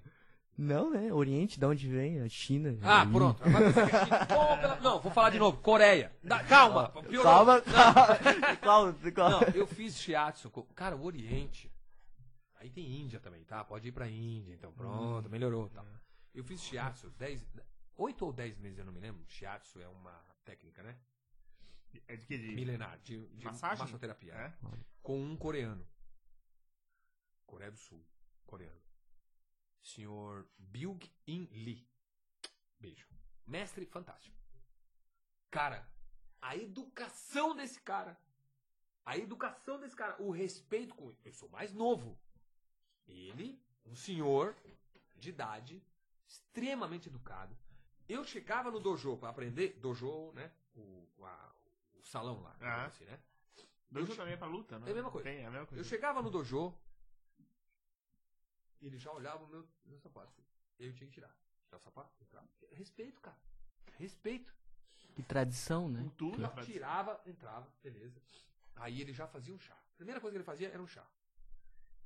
[0.61, 1.11] Não, né?
[1.11, 2.21] Oriente, de onde vem?
[2.21, 2.77] A China.
[2.83, 3.11] Ah, Aí.
[3.11, 3.43] pronto.
[3.43, 4.27] Agora você quer China.
[4.29, 5.57] Pô, pela- Não, vou falar de novo.
[5.57, 6.15] Coreia.
[6.23, 6.91] Dá- calma.
[6.91, 7.23] piorou.
[7.23, 8.57] Calma, calma.
[8.61, 9.41] calma, calma.
[9.41, 10.51] Não, eu fiz shiatsu.
[10.75, 11.73] Cara, o Oriente.
[12.57, 13.65] Aí tem Índia também, tá?
[13.65, 15.71] Pode ir pra Índia, então pronto, melhorou.
[15.71, 15.83] Tá.
[16.35, 17.43] Eu fiz shiatsu 10,
[17.97, 19.25] 8 ou 10 meses, eu não me lembro.
[19.29, 20.13] Shiatsu é uma
[20.45, 20.95] técnica, né?
[22.07, 22.37] É de que?
[22.37, 22.55] De...
[22.55, 23.79] Milenar, de, de Massagem?
[23.79, 24.35] massoterapia.
[24.35, 24.53] É?
[25.03, 25.87] Com um coreano.
[27.47, 28.05] Coreia do Sul,
[28.47, 28.79] coreano.
[29.83, 31.87] Senhor Byung-in Lee.
[32.79, 33.07] Beijo.
[33.47, 34.37] Mestre fantástico.
[35.51, 35.87] Cara,
[36.41, 38.19] a educação desse cara.
[39.05, 40.21] A educação desse cara.
[40.23, 41.13] O respeito com.
[41.25, 42.19] Eu sou mais novo.
[43.09, 44.57] Ele, um senhor
[45.17, 45.83] de idade,
[46.29, 47.57] extremamente educado.
[48.09, 49.79] Eu chegava no dojo pra aprender.
[49.81, 50.53] Dojo, né?
[50.77, 51.53] O, a-
[51.95, 52.57] o salão lá.
[52.61, 52.87] Ah.
[52.87, 53.19] assim, né?
[53.91, 54.87] Dojo também é pra luta, né?
[54.89, 55.29] É a mesma coisa.
[55.29, 55.81] Tem, é a mesma coisa.
[55.81, 56.73] Eu chegava no dojo,
[58.87, 60.33] ele já olhava o meu, meu sapato.
[60.79, 61.35] Eu tinha que tirar.
[61.65, 62.45] Tirar o sapato, entrar.
[62.73, 63.39] Respeito, cara.
[63.99, 64.55] Respeito.
[65.15, 66.01] Que tradição, né?
[66.01, 66.73] Cultura, Já tradição.
[66.75, 68.21] tirava, entrava, beleza.
[68.77, 69.77] Aí ele já fazia um chá.
[69.97, 71.07] Primeira coisa que ele fazia era um chá.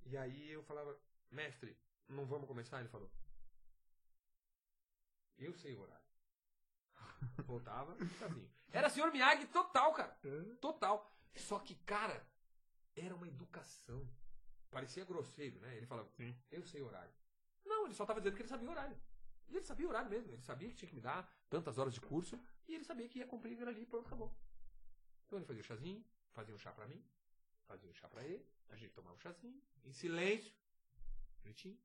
[0.06, 0.98] E aí eu falava,
[1.30, 1.76] mestre,
[2.08, 2.80] não vamos começar?
[2.80, 3.10] Ele falou.
[5.38, 6.04] Eu sei o horário.
[7.46, 8.50] Voltava, chazinho.
[8.72, 10.18] Era senhor Miyagi total, cara.
[10.60, 11.10] Total.
[11.36, 12.26] Só que, cara,
[12.96, 14.08] era uma educação.
[14.74, 15.76] Parecia grosseiro, né?
[15.76, 16.36] Ele falava, Sim.
[16.50, 17.14] eu sei o horário.
[17.64, 18.96] Não, ele só tava dizendo que ele sabia o horário.
[19.48, 20.32] E ele sabia o horário mesmo.
[20.32, 22.36] Ele sabia que tinha que me dar tantas horas de curso.
[22.66, 24.36] E ele sabia que ia cumprir aquilo ali e pronto, acabou.
[25.24, 27.00] Então ele fazia o chazinho, fazia um chá pra mim,
[27.68, 30.52] fazia um chá pra ele, a gente tomava um chazinho, em silêncio,
[31.40, 31.78] bonitinho.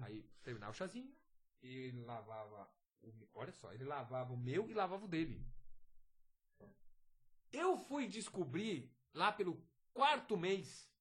[0.00, 1.14] Aí terminava o chazinho,
[1.62, 2.68] e ele lavava
[3.02, 5.44] o Olha só, ele lavava o meu e lavava o dele.
[7.52, 9.62] Eu fui descobrir lá pelo
[9.92, 10.91] quarto mês,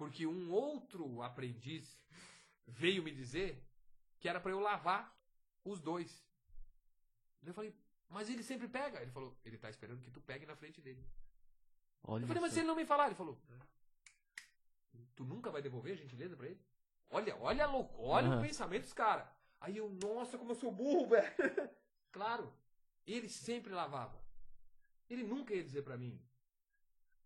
[0.00, 2.02] porque um outro aprendiz
[2.66, 3.62] veio me dizer
[4.18, 5.14] que era pra eu lavar
[5.62, 6.24] os dois.
[7.42, 7.74] Eu falei,
[8.08, 9.02] mas ele sempre pega.
[9.02, 11.06] Ele falou, ele tá esperando que tu pegue na frente dele.
[12.02, 13.38] Olha Eu falei, mas se ele não me falar, ele falou,
[15.14, 16.64] tu nunca vai devolver a gentileza pra ele?
[17.10, 18.40] Olha, olha, a lou- olha o Aham.
[18.42, 19.28] pensamento dos caras.
[19.60, 21.70] Aí eu, nossa, como eu sou burro, velho.
[22.10, 22.50] claro,
[23.06, 24.18] ele sempre lavava.
[25.10, 26.18] Ele nunca ia dizer pra mim,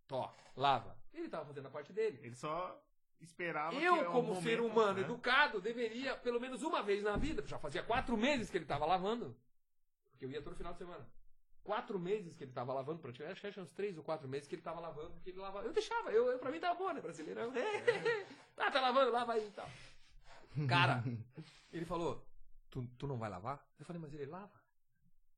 [0.08, 0.98] Tó, lava.
[1.14, 2.18] Ele tava fazendo a parte dele.
[2.22, 2.82] Ele só
[3.20, 5.00] esperava que Eu, é um como ser momento, humano né?
[5.00, 8.84] educado, deveria, pelo menos uma vez na vida, já fazia quatro meses que ele tava
[8.84, 9.36] lavando.
[10.10, 11.06] Porque eu ia todo final de semana.
[11.62, 14.54] Quatro meses que ele tava lavando, praticamente, acho que uns três ou quatro meses que
[14.54, 15.66] ele tava lavando, porque ele lavava.
[15.66, 17.52] Eu deixava, eu, eu pra mim tava bom, né, brasileirão?
[18.54, 19.68] tá, tá lavando, lava aí e tal.
[20.68, 21.02] Cara,
[21.72, 22.22] ele falou,
[22.70, 23.66] tu, tu não vai lavar?
[23.78, 24.62] Eu falei, mas ele lava.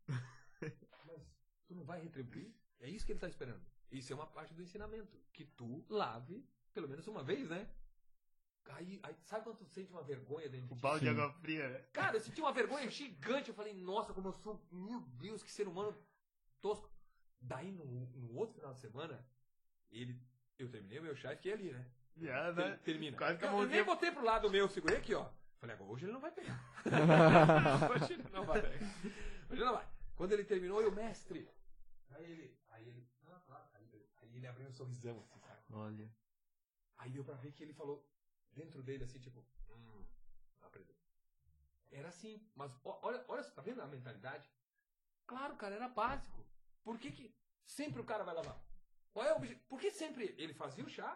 [0.58, 2.54] Mas tu não vai retribuir?
[2.80, 3.60] É isso que ele tá esperando.
[3.90, 5.16] Isso é uma parte do ensinamento.
[5.32, 7.66] Que tu lave pelo menos uma vez, né?
[8.70, 10.82] Aí, aí sabe quando tu sente uma vergonha dentro O de ti?
[10.82, 11.78] balde de água fria, né?
[11.92, 13.48] Cara, eu senti uma vergonha gigante.
[13.48, 14.60] Eu falei, nossa, como eu sou.
[14.70, 15.96] Meu Deus, que ser humano
[16.60, 16.90] tosco.
[17.40, 19.24] Daí no, no outro final de semana,
[19.90, 20.20] ele.
[20.58, 21.90] Eu terminei o meu chá e fiquei ali, né?
[22.18, 22.76] Ter- né?
[22.82, 23.16] Termina.
[23.16, 25.28] Quase que eu, eu nem botei pro lado meu, segurei aqui, ó.
[25.58, 26.60] Falei, agora hoje ele não vai pegar.
[27.94, 28.58] hoje ele não vai.
[28.58, 28.82] Hoje
[29.50, 29.88] ele não vai.
[30.14, 31.48] Quando ele terminou, eu, mestre.
[32.10, 32.58] Aí ele.
[32.70, 33.06] Aí ele.
[34.36, 35.62] Ele- abriu um sorrisão assim, sabe?
[35.72, 36.14] Olha.
[36.98, 38.06] Aí deu pra ver que ele falou
[38.52, 40.04] dentro dele assim, tipo, hum,
[40.60, 40.94] aprendeu.
[41.90, 44.50] Era assim, mas olha, olha, tá vendo a mentalidade?
[45.26, 46.44] Claro, cara, era básico.
[46.84, 47.34] Por que, que
[47.64, 48.60] sempre o cara vai lavar?
[49.12, 49.66] Qual é o objetivo?
[49.68, 51.10] Por que sempre ele fazia o chá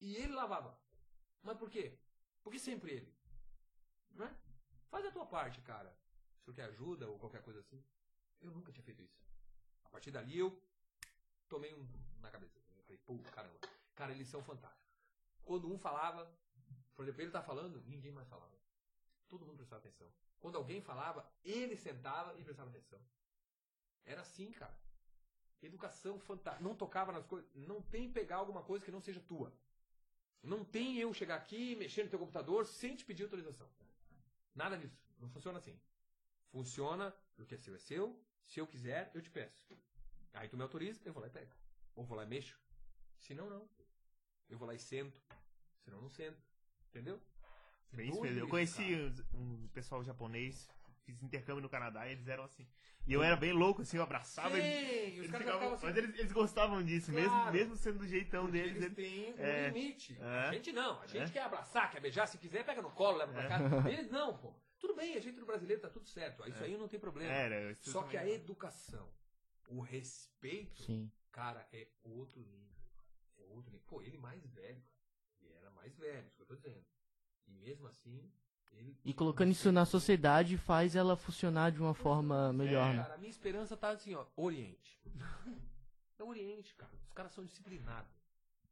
[0.00, 0.80] e ele lavava?
[1.42, 1.98] Mas por quê?
[2.42, 3.16] Por que sempre ele?
[4.12, 4.36] Não é?
[4.88, 5.96] Faz a tua parte, cara.
[6.36, 7.84] Se tu quer ajuda ou qualquer coisa assim.
[8.40, 9.20] Eu nunca tinha feito isso.
[9.84, 10.50] A partir dali eu
[11.48, 11.86] tomei um
[12.22, 12.58] na cabeça.
[12.76, 13.58] Eu falei, pô, caramba.
[13.94, 14.82] Cara, eles são fantásticos.
[15.44, 16.30] Quando um falava,
[16.94, 18.52] por exemplo, ele tá falando, ninguém mais falava.
[19.28, 20.08] Todo mundo prestava atenção.
[20.40, 23.00] Quando alguém falava, ele sentava e prestava atenção.
[24.04, 24.76] Era assim, cara.
[25.62, 26.62] Educação fantástica.
[26.62, 27.48] Não tocava nas coisas.
[27.54, 29.52] Não tem pegar alguma coisa que não seja tua.
[30.42, 33.68] Não tem eu chegar aqui, mexer no teu computador sem te pedir autorização.
[34.54, 35.00] Nada disso.
[35.20, 35.78] Não funciona assim.
[36.50, 38.20] Funciona, o que é seu é seu.
[38.44, 39.78] Se eu quiser, eu te peço.
[40.34, 41.52] Aí tu me autoriza, eu vou lá e pego.
[41.94, 42.58] Ou vou lá e mexo.
[43.18, 43.68] Se não, não.
[44.48, 45.20] Eu vou lá e sento.
[45.84, 46.40] Senão eu não sento.
[46.90, 47.20] Entendeu?
[47.92, 48.38] Bem isso mesmo.
[48.38, 48.94] Eu isso, conheci
[49.34, 50.68] um, um pessoal japonês,
[51.04, 52.66] fiz intercâmbio no Canadá e eles eram assim.
[53.06, 54.88] E eu era bem louco, assim, eu abraçava eles.
[54.88, 55.86] Sim, os eles caras ficavam- assim.
[55.86, 57.52] Mas eles, eles gostavam disso, mesmo, Claro.
[57.52, 58.76] mesmo sendo do jeitão deles.
[58.76, 60.16] eles eles- têm um é, limite.
[60.20, 60.24] é.
[60.48, 61.00] A gente não.
[61.00, 61.32] A gente É.
[61.32, 62.26] quer abraçar, quer beijar.
[62.28, 63.48] Se quiser, pega no colo, leva pra É.
[63.48, 63.90] casa.
[63.90, 64.54] Eles não, pô.
[64.78, 66.48] Tudo bem, a gente no brasileiro tá tudo certo.
[66.48, 67.30] Isso aí não tem problema.
[67.32, 69.08] Era, isso Só que a educação,
[69.68, 71.10] o respeito, Sim.
[71.32, 72.76] Cara, é outro nível.
[73.38, 73.86] É outro nível.
[73.86, 75.02] Pô, ele mais velho, cara.
[75.40, 76.84] Ele era mais velho, isso que eu tô dizendo.
[77.46, 78.30] E mesmo assim,
[78.70, 78.96] ele.
[79.04, 83.02] E colocando isso na sociedade faz ela funcionar de uma forma melhor, né?
[83.02, 85.00] Cara, a minha esperança tá assim, ó, Oriente.
[86.18, 86.92] É Oriente, cara.
[87.04, 88.12] Os caras são disciplinados.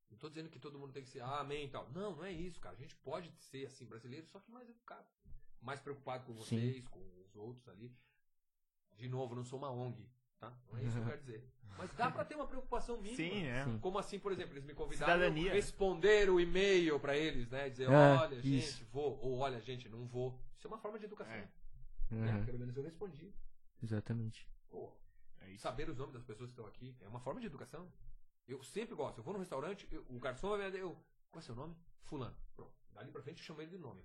[0.09, 1.91] Não tô dizendo que todo mundo tem que ser ah, amém e tal.
[1.91, 2.77] Não, não é isso, cara.
[2.77, 5.05] A gente pode ser assim brasileiro, só que mais educado.
[5.61, 7.93] Mais preocupado com vocês, com os outros ali.
[8.97, 10.09] De novo, não sou uma ONG,
[10.41, 10.53] tá?
[10.73, 11.45] Não é isso que eu quero dizer.
[11.79, 13.17] Mas dá pra ter uma preocupação mínima.
[13.17, 13.65] Sim, é.
[13.65, 13.79] Sim.
[13.79, 15.51] Como assim, por exemplo, eles me convidaram Cidadania.
[15.51, 17.71] a responder o e-mail pra eles, né?
[17.71, 18.43] Dizer, É, olha, isso.
[18.79, 19.19] gente, vou.
[19.23, 20.39] Ou olha, gente, não vou.
[20.59, 21.33] Isso é uma forma de educação.
[21.33, 21.49] É.
[22.11, 22.33] né?
[22.39, 23.33] Uhum, Pelo menos eu respondi.
[23.83, 24.47] Exatamente.
[24.69, 24.93] Pô,
[25.41, 25.63] É isso.
[25.63, 27.91] saber os nomes das pessoas que estão aqui é uma forma de educação.
[28.47, 29.19] Eu sempre gosto.
[29.19, 30.91] Eu vou no restaurante, eu- o garçom vai me eu,
[31.31, 31.75] qual é seu nome?
[32.03, 32.37] Fulano.
[32.57, 32.73] Pronto.
[32.93, 34.03] Dali pra frente eu chamo ele de nome.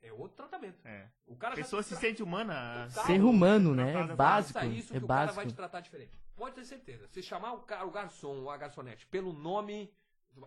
[0.00, 0.78] É outro tratamento.
[0.86, 1.08] É.
[1.26, 2.86] O cara A pessoa se tra- sente humana.
[2.88, 3.06] Total.
[3.06, 3.92] Ser humano, né?
[3.94, 4.64] É básico.
[4.66, 5.52] Isso É que o cara vai básico.
[5.52, 6.12] te tratar diferente.
[6.36, 7.08] Pode ter certeza.
[7.08, 9.92] Se chamar o, cara, o garçom ou a garçonete pelo nome,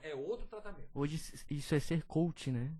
[0.01, 0.89] é outro tratamento.
[0.93, 1.15] Hoje
[1.49, 2.71] isso é ser coach, né?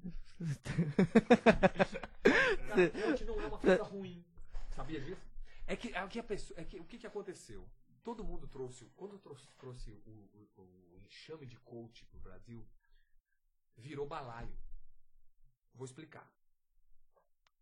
[2.67, 4.23] Cara, coach não é uma coisa ruim.
[4.69, 5.21] Sabia disso?
[5.67, 7.67] É que, é que a pessoa, é que, o que, que aconteceu?
[8.03, 12.65] Todo mundo trouxe, quando trouxe, trouxe o, o- o enxame de coach pro Brasil,
[13.77, 14.51] virou balaio.
[15.75, 16.27] Vou explicar.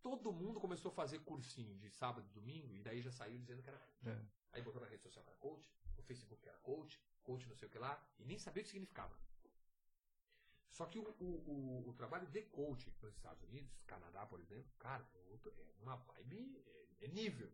[0.02, 3.62] Todo mundo começou a fazer cursinho de sábado e domingo, e daí já saiu dizendo
[3.62, 4.08] que era coach.
[4.08, 4.26] É.
[4.52, 7.56] Aí botou na rede social que era coach, no Facebook que era coach, coach não
[7.56, 9.14] sei o que lá, e nem sabia o que significava.
[10.70, 14.72] Só que o, o, o, o trabalho de coach nos Estados Unidos, Canadá, por exemplo,
[14.78, 17.52] cara, é, é uma vibe, é, é nível.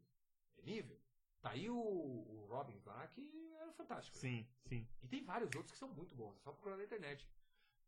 [0.59, 1.01] É nível.
[1.41, 4.17] Tá aí o, o Robbins lá, que é fantástico.
[4.17, 4.87] Sim, sim.
[5.03, 7.29] E tem vários outros que são muito bons, é só procurar na internet.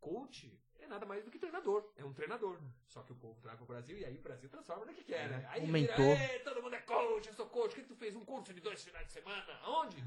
[0.00, 2.58] Coach é nada mais do que treinador, é um treinador.
[2.86, 5.28] Só que o povo traz pro Brasil e aí o Brasil transforma no que quer,
[5.28, 5.46] né?
[5.50, 6.20] Aí Um vira, mentor.
[6.20, 7.72] "Ei, todo mundo é coach, eu sou coach.
[7.72, 8.14] O que, que tu fez?
[8.16, 9.52] Um curso de dois finais de semana?
[9.62, 10.02] Aonde?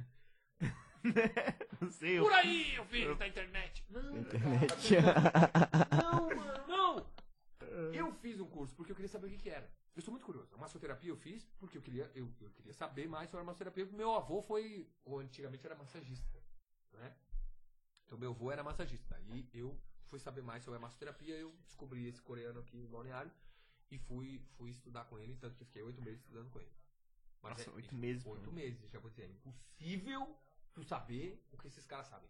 [1.82, 2.20] Não sei.
[2.20, 2.24] Eu...
[2.24, 3.84] Por aí, eu fiz na internet.
[3.90, 4.96] Não, Internet.
[6.02, 7.12] não, mano, não.
[7.94, 9.70] Eu fiz um curso porque eu queria saber o que, que era.
[9.96, 10.54] Eu sou muito curioso.
[10.56, 13.86] A massoterapia eu fiz porque eu queria, eu, eu queria saber mais sobre a massoterapia.
[13.86, 16.38] Porque meu avô foi, ou antigamente era massagista,
[16.94, 17.16] né?
[18.12, 19.16] Então meu avô era massagista.
[19.16, 19.80] Aí eu
[20.10, 21.34] fui saber mais sobre a massoterapia.
[21.34, 23.32] Eu descobri esse coreano aqui em Balneário
[23.90, 25.38] e fui, fui estudar com ele.
[25.38, 26.74] Tanto que fiquei oito meses estudando com ele.
[27.42, 28.92] Mas Nossa, é- oito meses, Oito meses.
[28.92, 30.38] Já vou dizer, é impossível
[30.74, 32.30] tu saber o que esses caras sabem.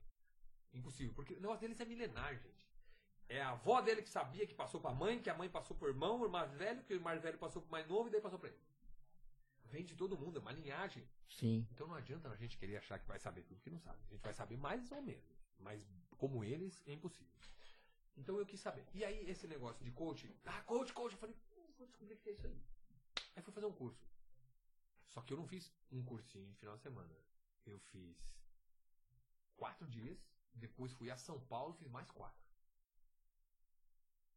[0.72, 1.16] Impossível.
[1.16, 2.70] Porque o negócio deles é milenar, gente.
[3.28, 5.88] É a avó dele que sabia que passou pra mãe, que a mãe passou pro
[5.88, 8.38] irmão, o mais velho, que o mais velho passou pro mais novo e daí passou
[8.38, 8.60] pra ele.
[9.66, 11.10] Vem de todo mundo, é uma linhagem.
[11.28, 11.66] Sim.
[11.72, 13.98] Então não adianta a gente querer achar que vai saber tudo que não sabe.
[14.06, 15.31] A gente vai saber mais ou menos.
[15.62, 15.86] Mas
[16.18, 17.34] como eles, é impossível.
[18.18, 18.86] Então eu quis saber.
[18.94, 22.18] E aí esse negócio de coach, ah, coach, coach, eu falei, "Hum, vou descobrir o
[22.18, 22.62] que é isso aí.
[23.36, 24.06] Aí fui fazer um curso.
[25.08, 27.14] Só que eu não fiz um cursinho de final de semana.
[27.66, 28.18] Eu fiz
[29.58, 30.20] quatro dias,
[30.54, 32.42] depois fui a São Paulo e fiz mais quatro.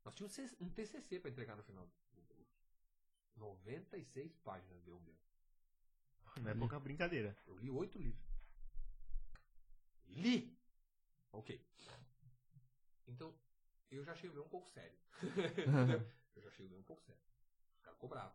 [0.04, 2.04] Nós tínhamos um TCC para entregar no final do curso.
[3.36, 5.14] 96 páginas deu o meu.
[6.36, 7.36] Não é pouca brincadeira.
[7.46, 8.24] Eu li oito livros.
[10.08, 10.56] Li!
[11.34, 11.60] Ok.
[13.06, 13.34] Então,
[13.90, 14.96] eu já achei o meu um pouco sério.
[16.34, 17.22] Eu já achei o meu um pouco sério.
[17.76, 18.32] Os caras cobravam.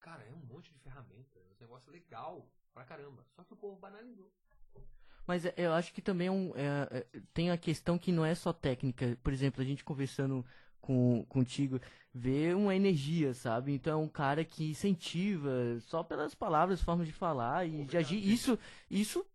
[0.00, 1.38] Cara, é um monte de ferramenta.
[1.38, 3.24] É um negócio legal pra caramba.
[3.36, 4.32] Só que o povo banalizou.
[5.26, 8.24] Mas é, eu acho que também é um, é, é, tem a questão que não
[8.24, 9.16] é só técnica.
[9.22, 10.44] Por exemplo, a gente conversando
[10.80, 11.80] com, contigo,
[12.12, 13.72] vê uma energia, sabe?
[13.72, 18.00] Então é um cara que incentiva só pelas palavras, formas de falar e de Obrigado,
[18.04, 18.16] agir.
[18.16, 18.32] gente.
[18.32, 18.58] Isso,
[18.90, 19.26] isso,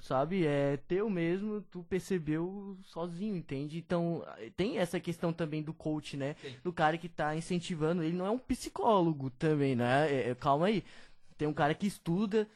[0.00, 3.78] sabe, é teu mesmo, tu percebeu sozinho, entende?
[3.78, 4.24] Então
[4.56, 6.34] tem essa questão também do coach, né?
[6.40, 6.56] Sim.
[6.62, 8.02] Do cara que tá incentivando.
[8.02, 10.10] Ele não é um psicólogo também, né?
[10.12, 10.84] É, é, calma aí.
[11.36, 12.48] Tem um cara que estuda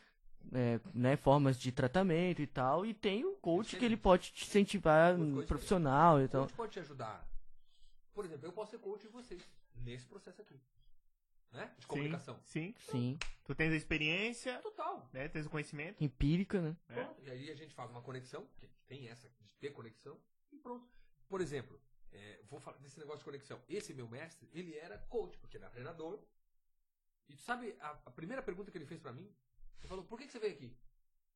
[0.52, 4.44] é, né, formas de tratamento e tal, e tem o coach que ele pode te
[4.44, 6.40] incentivar um profissional e O tal.
[6.42, 7.26] coach pode te ajudar.
[8.14, 9.42] Por exemplo, eu posso ser coach de vocês.
[9.84, 10.54] Nesse processo aqui.
[11.52, 11.74] Né?
[11.78, 12.40] De comunicação.
[12.44, 12.90] Sim, sim.
[12.90, 15.08] Sim, Tu tens a experiência, Total.
[15.12, 15.28] né?
[15.28, 16.02] Tens o conhecimento.
[16.02, 16.76] empírica, né?
[16.88, 16.94] É.
[16.94, 17.22] Pronto.
[17.22, 20.18] E aí a gente faz uma conexão, que tem essa de ter conexão,
[20.50, 20.88] e pronto.
[21.28, 21.78] Por exemplo,
[22.10, 23.60] é, vou falar desse negócio de conexão.
[23.68, 26.22] Esse meu mestre, ele era coach, porque ele era treinador.
[27.28, 29.30] E tu sabe, a, a primeira pergunta que ele fez pra mim,
[29.80, 30.76] ele falou, por que, que você veio aqui?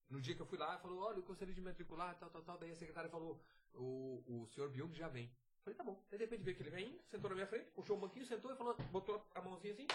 [0.08, 2.42] No dia que eu fui lá, ele falou, olha, eu gostaria de matricular, tal, tal,
[2.42, 2.58] tal.
[2.58, 3.42] Daí a secretária falou,
[3.74, 5.30] o, o senhor Byung já vem.
[5.66, 6.00] Falei, tá bom.
[6.08, 8.52] Daí de repente veio que ele vem, sentou na minha frente, puxou um banquinho, sentou
[8.52, 9.88] e falou, botou a mãozinha assim.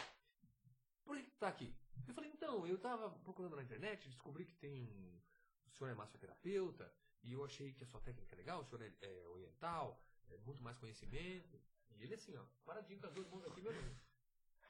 [1.06, 1.73] Por que tá aqui?
[2.06, 5.22] Eu falei, então, eu tava procurando na internet, descobri que tem um.
[5.65, 6.93] O senhor é massoterapeuta,
[7.23, 9.98] e eu achei que a sua técnica é legal, o senhor é, é oriental,
[10.30, 11.57] é muito mais conhecimento.
[11.91, 13.98] E ele assim, ó, paradinho com as duas mãos aqui, meu Deus.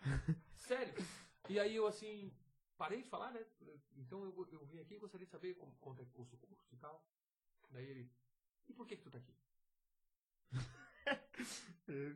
[0.54, 0.94] Sério.
[1.50, 2.32] E aí eu assim,
[2.78, 3.44] parei de falar, né?
[3.98, 6.38] Então eu, eu vim aqui e gostaria de saber como, quanto é que custa o
[6.38, 7.04] curso e tal.
[7.72, 8.12] Daí ele,
[8.68, 9.41] e por que que tu tá aqui?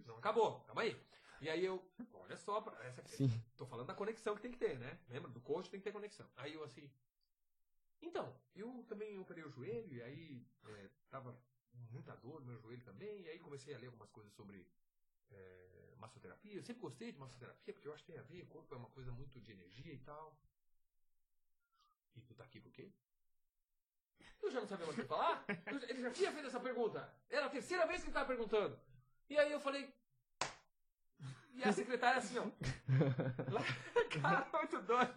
[0.06, 0.99] Não acabou, calma aí.
[1.41, 1.84] E aí eu,
[2.14, 3.43] olha só, pra- essa aqui, Sim.
[3.57, 4.97] tô falando da conexão que tem que ter, né?
[5.10, 5.30] Lembra?
[5.30, 6.27] Do coach tem que ter conexão.
[6.38, 6.89] Aí eu assim,
[8.02, 11.38] então, eu também operei o joelho e aí é, tava
[11.91, 14.65] muita dor no meu joelho também, e aí comecei a ler algumas coisas sobre
[15.31, 16.53] é, massoterapia.
[16.56, 18.77] Eu sempre gostei de massoterapia, porque eu acho que tem a ver, o corpo é
[18.77, 20.38] uma coisa muito de energia e tal.
[22.15, 22.89] E tu tá aqui por quê?
[24.41, 25.43] Eu já não sabia mais o que falar.
[25.65, 27.14] Eu ele já tinha feito essa pergunta.
[27.30, 28.80] Era a terceira vez que ele tava perguntando.
[29.30, 29.93] E aí eu falei.
[31.53, 32.45] E a secretária assim, ó.
[34.22, 35.15] Cara, muito doido.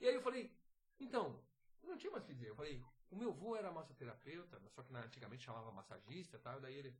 [0.00, 0.50] E aí eu falei,
[0.98, 1.42] então,
[1.82, 2.48] não tinha mais o que dizer.
[2.48, 6.60] Eu falei, o meu avô era massoterapeuta, só que antigamente chamava massagista e tal.
[6.60, 6.96] Daí ele,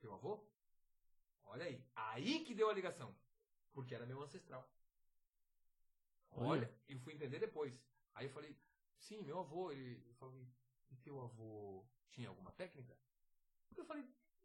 [0.00, 0.46] teu avô?
[1.44, 1.84] Olha aí.
[1.96, 3.14] Aí que deu a ligação.
[3.72, 4.68] Porque era meu ancestral.
[6.32, 7.74] Olha, eu fui entender depois.
[8.14, 8.56] Aí eu falei,
[8.96, 9.72] sim, meu avô.
[9.72, 10.46] Ele eu falei,
[10.90, 12.96] e teu avô tinha alguma técnica?
[13.76, 14.04] Eu falei,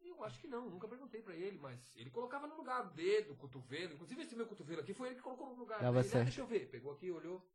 [0.09, 3.93] eu acho que não, nunca perguntei pra ele, mas ele colocava no lugar, dedo, cotovelo,
[3.93, 5.81] inclusive esse meu cotovelo aqui foi ele que colocou no lugar.
[5.81, 7.45] Dava Daí ele, ah, deixa eu ver, pegou aqui, olhou.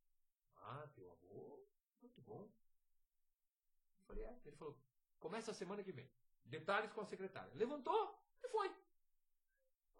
[0.57, 1.67] Ah, teu avô,
[2.01, 2.43] muito bom.
[2.43, 4.39] Eu falei, é.
[4.45, 4.79] Ele falou,
[5.19, 6.09] começa a semana que vem.
[6.45, 7.53] Detalhes com a secretária.
[7.55, 8.75] Levantou e foi.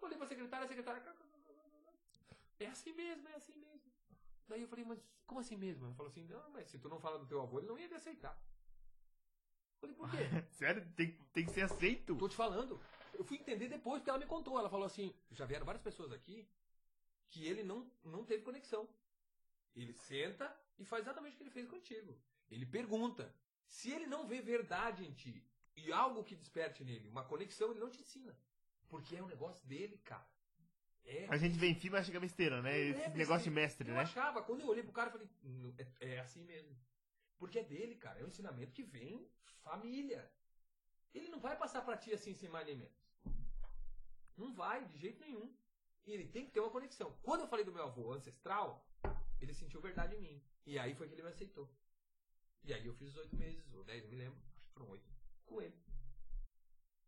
[0.01, 1.01] Olhei pra secretária, a secretária.
[2.59, 3.91] É assim mesmo, é assim mesmo.
[4.47, 5.85] Daí eu falei, mas como assim mesmo?
[5.85, 7.87] Ela falou assim, não, mas se tu não fala do teu avô, ele não ia
[7.87, 8.37] te aceitar.
[9.81, 10.17] Eu falei, por quê?
[10.51, 10.85] Sério?
[10.95, 12.15] Tem, tem que ser aceito?
[12.15, 12.79] Tô te falando.
[13.13, 14.57] Eu fui entender depois, porque ela me contou.
[14.57, 16.47] Ela falou assim: já vieram várias pessoas aqui
[17.29, 18.87] que ele não, não teve conexão.
[19.75, 22.17] Ele senta e faz exatamente o que ele fez contigo.
[22.49, 23.33] Ele pergunta.
[23.65, 25.41] Se ele não vê verdade em ti
[25.77, 28.37] e algo que desperte nele, uma conexão, ele não te ensina.
[28.89, 30.27] Porque é um negócio dele, cara.
[31.05, 31.25] É.
[31.29, 32.77] A gente vê em filme e acha que é besteira, né?
[32.77, 34.01] É Esse negócio de mestre, eu né?
[34.01, 36.75] achava, quando eu olhei pro cara, eu falei, "Não, é, é assim mesmo.
[37.41, 38.19] Porque é dele, cara.
[38.19, 39.27] É um ensinamento que vem
[39.63, 40.31] família.
[41.11, 43.01] Ele não vai passar pra ti assim sem mais nem menos.
[44.37, 45.51] Não vai, de jeito nenhum.
[46.05, 47.17] E ele tem que ter uma conexão.
[47.23, 48.87] Quando eu falei do meu avô ancestral,
[49.39, 50.43] ele sentiu verdade em mim.
[50.67, 51.67] E aí foi que ele me aceitou.
[52.63, 54.39] E aí eu fiz os oito meses, ou dez, não me lembro.
[54.55, 55.09] Acho que foram oito.
[55.47, 55.83] Com ele.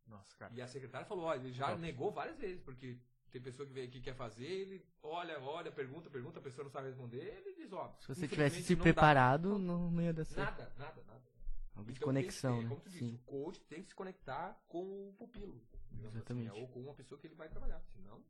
[0.08, 0.52] Nossa, cara.
[0.56, 1.80] E a secretária falou, olha, ele já Top.
[1.80, 3.00] negou várias vezes, porque
[3.34, 6.64] tem pessoa que vem aqui e quer fazer, ele olha, olha, pergunta, pergunta, a pessoa
[6.64, 7.92] não sabe responder, ele diz, ó.
[8.00, 8.84] Se você tivesse se não dá.
[8.84, 10.60] preparado, não, não ia dar certo.
[10.60, 11.22] Nada, nada, nada.
[11.76, 12.70] Algo de Então, conexão, tem né?
[12.70, 13.16] Como tu disse, Sim.
[13.16, 15.60] o coach tem que se conectar com o pupilo.
[15.92, 16.50] digamos Exatamente.
[16.50, 17.82] assim, ou com uma pessoa que ele vai trabalhar.
[17.96, 18.22] Senão.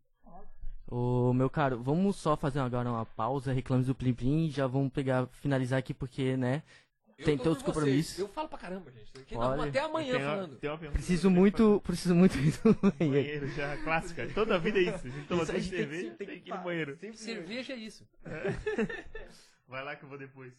[0.87, 4.91] Ô, meu caro, vamos só fazer agora uma pausa, reclames do Plim Plim, já vamos
[4.93, 6.63] pegar, finalizar aqui, porque, né,
[7.23, 8.17] Tem todos os compromissos.
[8.19, 9.11] Eu falo pra caramba, gente.
[9.17, 10.57] Aqui não, até amanhã Tem uma- falando.
[10.59, 12.97] tem uma pergunta preciso muito, preciso muito ir no banheiro.
[12.99, 14.27] Banheiro já, clássica.
[14.33, 15.07] Toda a vida é isso.
[15.07, 16.97] A gente toma que- cerveja, tem tem, que ir no banheiro.
[16.97, 18.07] sempre- Cerveja é isso.
[19.67, 20.53] Vai lá que eu vou depois.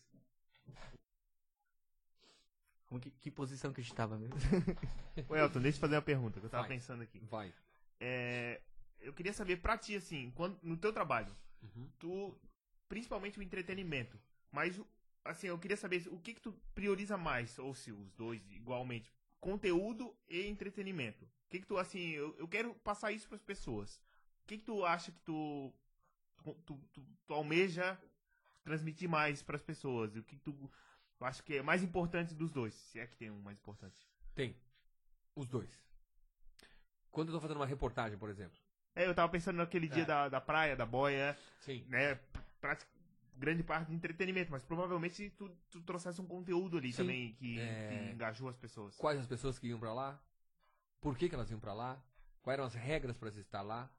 [2.87, 4.37] Como que, que posição que a gente tava mesmo?
[5.29, 6.77] Ô, Elton, deixa eu fazer uma pergunta que eu tava Vai.
[6.77, 7.19] pensando aqui.
[7.31, 7.53] Vai.
[8.01, 8.61] É,
[9.01, 11.89] eu queria saber pra ti, assim, quando, no teu trabalho, Uhum.
[11.99, 12.39] tu,
[12.89, 14.19] principalmente o entretenimento,
[14.53, 14.87] mas, o-
[15.25, 19.13] assim, eu queria saber o que que tu prioriza mais, ou se os dois igualmente,
[19.41, 21.25] conteúdo e entretenimento.
[21.25, 23.97] O que que tu, assim, eu, eu quero passar isso pras pessoas.
[24.43, 25.73] O que que tu acha que tu,
[26.43, 27.99] tu, tu, tu- almeja
[28.63, 30.15] transmitir mais pras pessoas?
[30.15, 30.71] E o que que tu
[31.21, 32.75] acha que é mais importante dos dois?
[32.75, 33.97] Se é que tem um mais importante.
[34.35, 34.55] Tem.
[35.35, 35.71] Os dois.
[37.11, 38.59] Quando eu tô fazendo uma reportagem, por exemplo.
[38.95, 40.07] É, eu tava pensando naquele dia É.
[40.07, 41.85] da, da praia, da boia, Sim.
[41.89, 42.15] né?
[43.37, 46.99] Grande parte de entretenimento, mas provavelmente tu, tu trouxesse um conteúdo ali Sim.
[47.03, 47.89] também que, É.
[47.89, 48.97] que engajou as pessoas.
[48.97, 50.23] Quais as pessoas que iam pra lá?
[51.01, 52.03] Por que, que elas iam pra lá?
[52.43, 53.91] Quais eram as regras para se estar lá?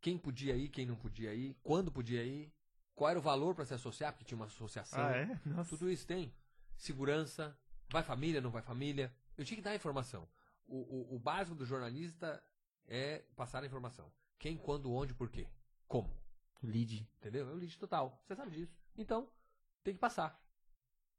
[0.00, 1.56] Quem podia ir, quem não podia ir?
[1.62, 2.52] Quando podia ir?
[2.94, 4.12] Qual era o valor para se associar?
[4.12, 5.02] Porque tinha uma associação.
[5.02, 5.40] Ah, é?
[5.46, 5.70] Nossa.
[5.76, 6.34] Tudo isso tem.
[6.76, 7.56] Segurança.
[7.90, 9.14] Vai família, não vai família.
[9.36, 10.28] Eu tinha que dar informação.
[10.66, 12.42] O, o, o básico do jornalista
[12.86, 14.10] é passar a informação.
[14.38, 15.46] Quem, quando, onde, por quê.
[15.86, 16.10] Como.
[16.62, 17.08] Lead.
[17.18, 17.48] Entendeu?
[17.48, 18.22] É o lead total.
[18.26, 18.79] Você sabe disso.
[18.96, 19.30] Então,
[19.82, 20.40] tem que passar.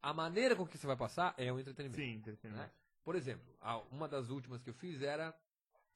[0.02, 2.02] A maneira com que você vai passar é o entretenimento.
[2.02, 2.68] Sim, entretenimento.
[2.68, 2.74] né?
[3.04, 3.56] Por exemplo,
[3.92, 5.36] uma das últimas que eu fiz era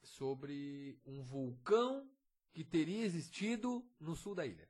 [0.03, 2.09] sobre um vulcão
[2.53, 4.67] que teria existido no sul da ilha.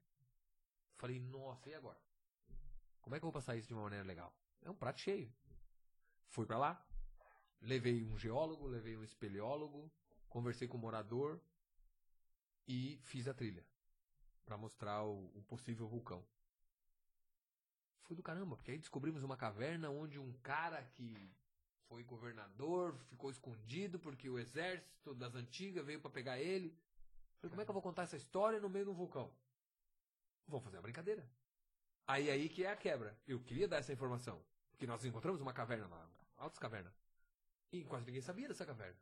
[0.97, 1.99] Falei, nossa, e agora?
[3.01, 4.33] Como é que eu vou passar isso de uma maneira legal?
[4.61, 5.31] É um prato cheio.
[6.29, 6.85] Fui pra lá,
[7.61, 9.91] levei um geólogo, levei um espeleólogo,
[10.27, 11.39] conversei com o morador
[12.67, 13.65] e fiz a trilha
[14.45, 16.25] pra mostrar o, o possível vulcão.
[18.05, 21.31] Foi do caramba, porque aí descobrimos uma caverna onde um cara que
[21.87, 26.75] foi governador ficou escondido porque o exército das antigas veio pra pegar ele.
[27.39, 29.31] Falei, como é que eu vou contar essa história no meio de um vulcão?
[30.47, 31.27] Vamos fazer uma brincadeira.
[32.07, 33.17] Aí aí que é a quebra.
[33.27, 34.41] Eu queria dar essa informação.
[34.71, 36.93] Porque nós encontramos uma caverna lá, Altas Caverna.
[37.71, 38.97] E quase ninguém sabia dessa caverna.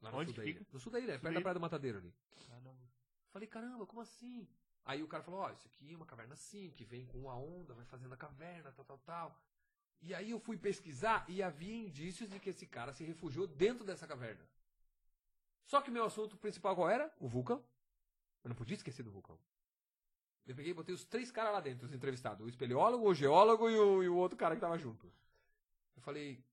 [0.00, 0.58] Lá no Onde sul que da ilha.
[0.58, 0.70] fica?
[0.72, 2.14] No sul da ilha, perto da da Praia do Matadeiro ali.
[3.30, 4.48] Falei, caramba, como assim?
[4.84, 7.36] Aí o cara falou, ó, isso aqui é uma caverna assim, que vem com a
[7.36, 9.40] onda, vai fazendo a caverna, tal, tal, tal.
[10.02, 13.84] E aí eu fui pesquisar e havia indícios de que esse cara se refugiou dentro
[13.84, 14.46] dessa caverna.
[15.64, 17.10] Só que meu assunto principal qual era?
[17.18, 17.64] O vulcão.
[18.42, 19.38] Eu não podia esquecer do vulcão.
[20.46, 22.44] Eu peguei e botei os três caras lá dentro, os entrevistados.
[22.44, 25.10] O espeleólogo, o geólogo e o, e o outro cara que tava junto.
[25.96, 26.44] Eu falei...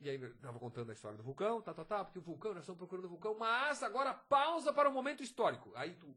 [0.00, 2.52] E aí eu tava contando a história do vulcão, tá, tá, tá, porque o vulcão,
[2.52, 5.70] nós estamos procurando o vulcão, mas agora pausa para o momento histórico.
[5.76, 6.14] Aí tu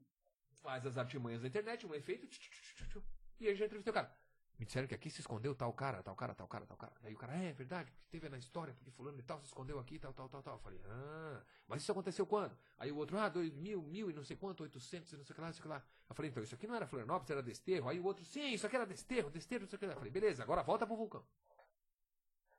[0.67, 3.03] faz as artimanhas da internet, um efeito, tchu, tchu, tchu,
[3.39, 4.13] e aí já entrevistei o cara.
[4.59, 6.91] Me disseram que aqui se escondeu tal cara, tal cara, tal cara, tal cara.
[7.03, 9.45] Aí o cara, é, é verdade, porque teve na história, porque fulano e tal se
[9.45, 10.55] escondeu aqui, tal, tal, tal, tal.
[10.55, 12.57] Eu falei, ah, mas isso aconteceu quando?
[12.77, 15.31] Aí o outro, ah, dois mil, mil e não sei quanto, oitocentos e não sei
[15.31, 15.81] o que lá, não sei o que lá.
[16.09, 17.87] Eu falei, então, isso aqui não era Florianópolis, era Desterro.
[17.87, 19.93] Aí o outro, sim, isso aqui era Desterro, Desterro, não sei o que lá.
[19.93, 21.25] Eu falei, beleza, agora volta pro vulcão.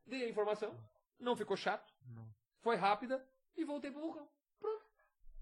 [0.06, 0.74] Dei a informação,
[1.18, 2.26] não ficou chato, Não.
[2.62, 3.22] foi rápida
[3.54, 4.26] e voltei pro vulcão.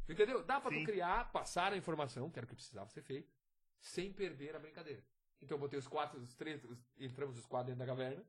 [0.09, 0.43] Entendeu?
[0.45, 3.33] Dá tu criar, passar a informação, que era o que precisava ser feito,
[3.81, 5.03] sem perder a brincadeira.
[5.43, 8.25] Então eu botei os quatro, os três, os- entramos os quatro dentro da caverna,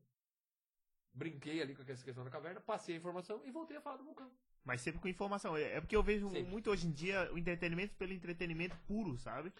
[1.12, 4.04] brinquei ali com essa questão da caverna, passei a informação e voltei a falar do
[4.04, 4.30] vulcão.
[4.64, 5.56] Mas sempre com informação.
[5.56, 6.42] É é porque eu vejo Sempre.
[6.50, 9.52] muito hoje em dia o entretenimento pelo entretenimento puro, sabe?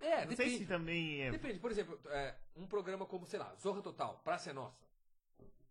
[0.00, 0.58] É, não sei depende.
[0.58, 1.30] se também é.
[1.30, 4.84] Depende, por exemplo, é, um programa como, sei lá, Zorra Total, Praça é Nossa,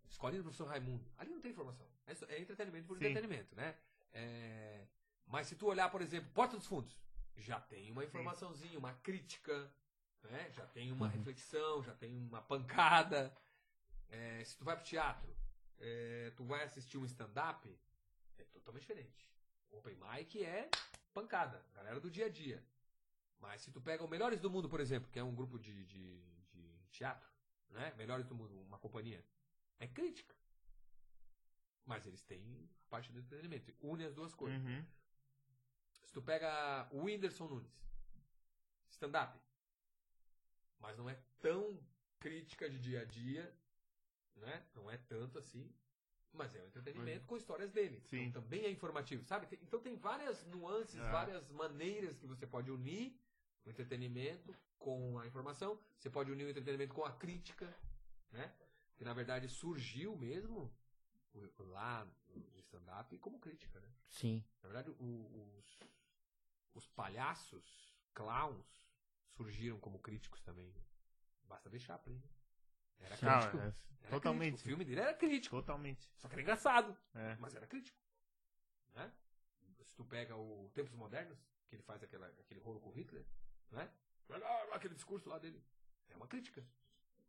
[0.09, 1.85] Escolinha do Professor Raimundo, ali não tem informação.
[2.07, 3.05] É, é entretenimento por Sim.
[3.05, 3.75] entretenimento, né?
[4.11, 4.87] É,
[5.29, 6.97] mas se tu olhar, por exemplo, Porta dos Fundos,
[7.37, 9.71] já tem uma informaçãozinha, uma crítica,
[10.23, 10.51] né?
[10.51, 13.33] já tem uma reflexão, já tem uma pancada.
[14.09, 15.33] É, se tu vai pro teatro,
[15.77, 17.79] é, tu vai assistir um stand-up,
[18.39, 19.31] é totalmente diferente.
[19.69, 20.67] Open mic é
[21.13, 22.65] pancada, galera do dia a dia.
[23.39, 25.85] Mas se tu pega o Melhores do Mundo, por exemplo, que é um grupo de,
[25.85, 26.19] de,
[26.49, 27.29] de teatro,
[27.69, 27.93] né?
[27.95, 29.23] Melhores do Mundo, uma companhia,
[29.79, 30.35] é crítica.
[31.85, 33.73] Mas eles têm a parte do entretenimento.
[33.79, 34.61] Une as duas coisas.
[34.61, 34.85] Uhum.
[36.09, 37.71] Se tu pega o Whindersson Nunes,
[38.89, 39.39] stand-up,
[40.79, 41.79] mas não é tão
[42.19, 43.55] crítica de dia a dia,
[44.35, 44.65] né?
[44.73, 45.71] Não é tanto assim,
[46.33, 48.01] mas é um entretenimento com histórias dele.
[48.07, 48.23] Sim.
[48.23, 49.47] Então também é informativo, sabe?
[49.61, 51.11] Então tem várias nuances, Ah.
[51.11, 53.15] várias maneiras que você pode unir
[53.63, 55.79] o entretenimento com a informação.
[55.99, 57.71] Você pode unir o entretenimento com a crítica,
[58.31, 58.51] né?
[58.97, 60.73] Que na verdade surgiu mesmo
[61.59, 63.93] lá no stand-up como crítica, né?
[64.07, 64.43] Sim.
[64.63, 65.77] Na verdade, os,
[66.73, 68.89] os palhaços, clowns,
[69.35, 70.73] surgiram como críticos também.
[71.43, 72.21] Basta ver Chaplin.
[72.99, 73.57] Era crítico.
[73.57, 73.61] é,
[74.01, 74.49] Era totalmente.
[74.51, 74.67] crítico.
[74.67, 75.55] O filme dele era crítico.
[75.55, 76.09] Totalmente.
[76.17, 76.97] Só que era engraçado.
[77.15, 77.35] É.
[77.39, 77.97] Mas era crítico.
[78.93, 79.11] Né?
[79.83, 83.25] Se tu pega o Tempos Modernos, que ele faz aquela, aquele rolo com Hitler,
[83.71, 83.89] né?
[84.73, 85.63] Aquele discurso lá dele.
[86.09, 86.63] É uma crítica.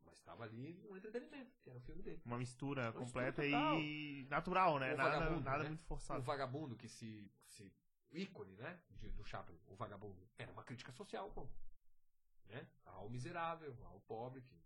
[0.05, 2.21] Mas estava ali um entretenimento, que era o filme dele.
[2.25, 4.95] Uma mistura Uma completa mistura e natural, né?
[4.95, 5.69] Nada, nada né?
[5.71, 6.23] muito O forçado.
[6.23, 7.31] vagabundo que se.
[7.47, 7.73] se
[8.13, 8.77] ícone, né?
[9.01, 10.17] de- do Chaplin, o vagabundo.
[10.39, 11.47] Era uma crítica social, pô.
[12.49, 12.67] Né?
[12.87, 14.43] Ao miserável, ao pobre.
[14.43, 14.61] Que...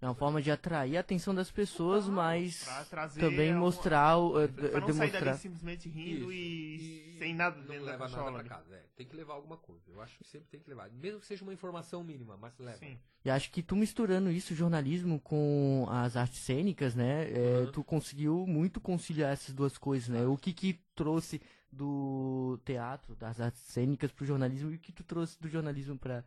[0.00, 3.60] É uma forma de atrair a atenção das pessoas, Total, mas Pra trazer também uma-
[3.60, 5.34] mostrar, o- eh, Pra não sair dali demonstrar.
[5.38, 7.18] simplesmente rindo e, Isso.
[7.18, 8.30] sem nada não dentro da leva nada cachola.
[8.32, 8.48] pra ali.
[8.48, 8.76] casa.
[8.76, 9.90] É, tem que levar alguma coisa.
[9.90, 10.88] Eu acho que sempre tem que levar.
[10.90, 12.78] Mesmo que seja uma informação mínima, mas leva.
[12.78, 12.96] Sim.
[13.24, 17.28] E acho que tu misturando isso, jornalismo, com as artes cênicas, né?
[17.32, 17.72] é, Uhum.
[17.72, 20.24] Tu conseguiu muito conciliar essas duas coisas, né?
[20.26, 25.04] O que que trouxe do teatro, das artes cênicas pro jornalismo e o que tu
[25.04, 26.24] trouxe do jornalismo para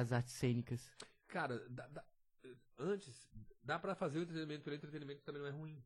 [0.00, 0.90] as artes cênicas?
[1.28, 2.04] Cara, dá- dá-
[2.78, 3.28] antes,
[3.62, 5.82] dá pra fazer o entretenimento pelo entretenimento também não é ruim.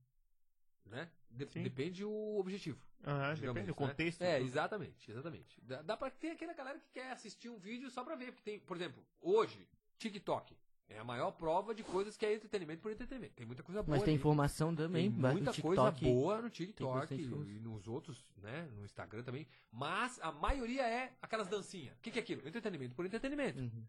[0.87, 1.11] Né?
[1.31, 1.63] De- Sim.
[1.63, 2.81] depende o objetivo.
[3.05, 3.89] Aham, digamos depende do né?
[3.89, 4.23] contexto.
[4.23, 5.61] É, exatamente, exatamente.
[5.63, 8.33] Dá, dá pra ter aquela galera que quer assistir um vídeo só pra ver.
[8.33, 9.69] Porque tem, por exemplo, hoje,
[9.99, 10.57] TikTok
[10.89, 13.35] é a maior prova de coisas que é entretenimento por entretenimento.
[13.35, 13.97] Tem muita coisa boa.
[13.97, 14.19] Mas tem ali.
[14.21, 17.61] informação também, Tem muita coisa boa no TikTok e coisa.
[17.61, 18.69] nos outros, né?
[18.75, 19.47] No Instagram também.
[19.71, 21.97] Mas a maioria é aquelas dancinhas.
[21.99, 22.47] O que, que é aquilo?
[22.49, 23.85] Entretenimento por entretenimento, Uhum.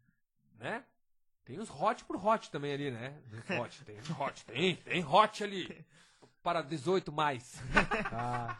[0.59, 0.83] né?
[1.45, 3.17] Tem os hot por hot também ali, né?
[3.59, 5.85] Hot, tem hot, tem, tem hot ali.
[6.43, 7.61] Para 18 mais.
[8.13, 8.57] Ah,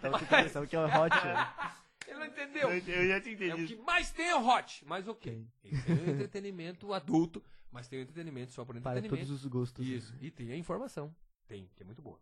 [0.00, 1.14] tava com impressão que é hot.
[1.24, 1.52] né?
[2.08, 2.68] Ele não entendeu.
[2.70, 3.64] Eu, eu já te É entendi.
[3.64, 4.84] o que mais tem é o hot.
[4.86, 5.46] Mas ok.
[5.64, 7.42] Esse é o entretenimento adulto,
[7.72, 9.26] mas tem o entretenimento só por Para entretenimento.
[9.28, 9.84] todos os gostos.
[9.86, 10.14] Isso.
[10.20, 11.14] E tem a informação.
[11.48, 12.20] Tem, que é muito boa.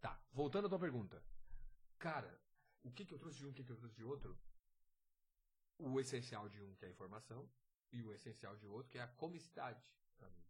[0.00, 1.22] Tá, voltando à tua pergunta.
[1.98, 2.40] Cara,
[2.82, 4.38] o que, que eu trouxe de um, o que, que eu trouxe de outro?
[5.78, 7.48] O essencial de um, que é a informação,
[7.92, 9.82] e o essencial de outro, que é a comicidade.
[10.16, 10.42] pra mim.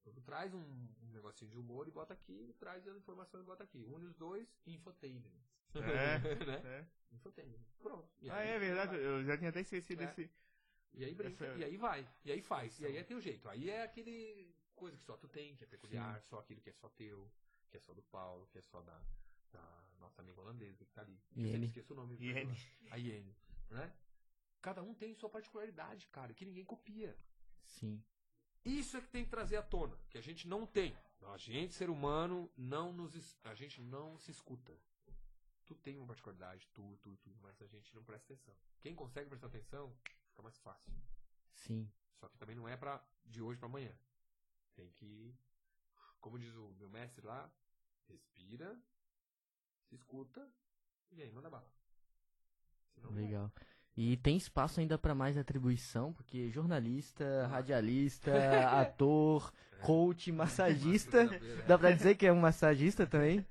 [0.00, 0.58] Então, tu traz um,
[1.02, 3.84] um negocinho de humor e bota aqui, traz a informação e bota aqui.
[3.84, 5.30] Une os dois, infotainment.
[5.74, 6.60] É, né?
[6.64, 6.86] é.
[7.12, 7.60] Infotainment.
[7.78, 8.08] Pronto.
[8.30, 8.92] Ah, aí, é verdade.
[8.96, 9.04] vai.
[9.04, 10.06] Eu já tinha até esquecido É.
[10.06, 10.30] desse.
[10.94, 13.48] E aí brinca, Essa- e aí vai, e aí faz, e aí é teu jeito.
[13.48, 16.72] Aí é aquele coisa que só tu tem, que é peculiar, só aquilo que é
[16.72, 17.30] só teu,
[17.70, 19.00] que é só do Paulo, que é só da,
[19.52, 21.18] da nossa amiga holandesa que tá ali.
[21.36, 21.66] Iene.
[21.66, 22.16] esqueço o nome.
[22.16, 22.56] Iene.
[22.90, 23.34] A Iene,
[23.70, 23.92] né?
[24.60, 27.16] Cada um tem sua particularidade, cara, que ninguém copia.
[27.64, 28.02] Sim.
[28.64, 30.94] Isso é que tem que trazer à tona, que a gente não tem.
[31.22, 34.76] A gente, ser humano, não nos a gente não se escuta.
[35.66, 38.54] Tu tem uma particularidade, tu, tu, tu, mas a gente não presta atenção.
[38.80, 39.94] Quem consegue prestar atenção,
[40.30, 40.92] fica mais fácil.
[41.54, 41.90] Sim.
[42.18, 43.92] Só que também não é pra de hoje pra amanhã.
[44.74, 45.34] Tem que,
[46.20, 47.50] como diz o meu mestre lá,
[48.08, 48.76] respira,
[49.88, 50.46] se escuta
[51.12, 51.70] e aí manda bala.
[52.94, 53.10] Senão.
[53.12, 53.52] Legal.
[53.96, 57.48] E tem espaço ainda pra mais atribuição, porque jornalista, Ah.
[57.48, 58.30] radialista,
[58.80, 59.52] ator,
[59.82, 61.22] coach, massagista.
[61.22, 61.62] É.
[61.66, 63.44] Dá pra dizer que é um massagista também?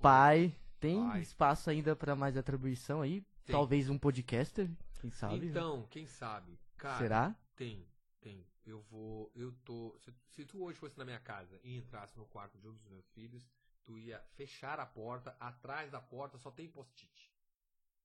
[0.00, 0.54] Pai.
[0.80, 1.20] Tem Pai.
[1.22, 3.20] espaço ainda pra mais atribuição aí?
[3.44, 3.52] Tem.
[3.54, 5.46] Talvez um podcaster, quem sabe?
[5.46, 6.58] Então, quem sabe?
[6.76, 7.36] Cara, Será?
[7.56, 7.86] Tem,
[8.20, 8.46] tem.
[8.66, 9.30] Eu vou.
[9.34, 9.96] Eu tô.
[10.00, 12.86] Se, se tu hoje fosse na minha casa e entrasse no quarto de um dos
[12.86, 13.48] meus filhos,
[13.84, 17.32] tu ia fechar a porta, atrás da porta só tem post-it.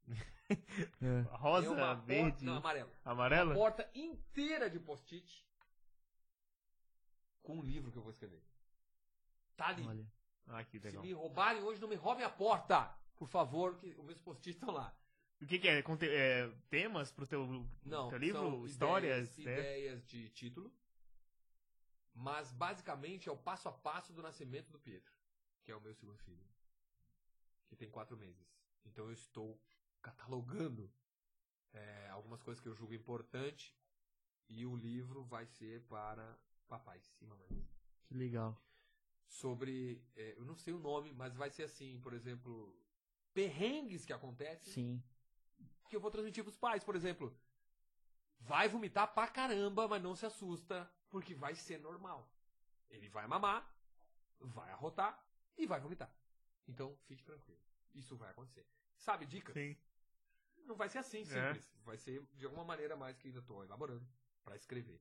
[1.02, 1.22] É.
[1.38, 2.92] Rosa, é uma verde, Porta, não, amarelo.
[3.06, 3.50] amarelo?
[3.52, 5.48] Uma porta inteira de post-it
[7.42, 8.44] com um livro que eu vou escrever.
[9.56, 9.88] Tá ali.
[9.88, 10.06] Olha.
[10.48, 11.02] Ah, que Se legal.
[11.04, 12.94] me roubarem hoje, não me roubem a porta.
[13.16, 14.94] Por favor, que os meus post-its estão lá.
[15.44, 15.82] O que, que é?
[15.82, 17.46] Conte- é, Temas pro teu,
[17.86, 18.40] Não, teu livro?
[18.40, 19.38] são Histórias?
[19.38, 19.62] ideias, né?
[19.62, 20.74] ideias de título.
[22.14, 25.12] Mas basicamente é o passo a passo do nascimento do Pietro,
[25.64, 26.46] que é o meu segundo filho,
[27.68, 28.48] que tem quatro meses.
[28.86, 29.60] Então eu estou
[30.02, 30.90] catalogando
[31.74, 33.76] é, algumas coisas que eu julgo importante
[34.48, 36.38] e o livro vai ser para
[36.68, 37.68] papais e mamães.
[38.06, 38.56] Que legal.
[39.28, 42.78] Sobre, é, eu não sei o nome, mas vai ser assim, por exemplo,
[43.34, 45.04] perrengues que acontecem Sim.
[45.94, 47.40] Que eu vou transmitir pros pais, por exemplo.
[48.40, 52.28] Vai vomitar pra caramba, mas não se assusta, porque vai ser normal.
[52.90, 53.64] Ele vai mamar,
[54.40, 55.24] vai arrotar
[55.56, 56.12] e vai vomitar.
[56.68, 57.62] Então, fique tranquilo.
[57.94, 58.66] Isso vai acontecer.
[58.98, 59.54] Sabe, dica?
[59.54, 59.78] Sim.
[60.66, 61.72] Não vai ser assim, simples.
[61.84, 64.08] Vai ser de alguma maneira mais que ainda tô elaborando
[64.44, 65.00] pra escrever.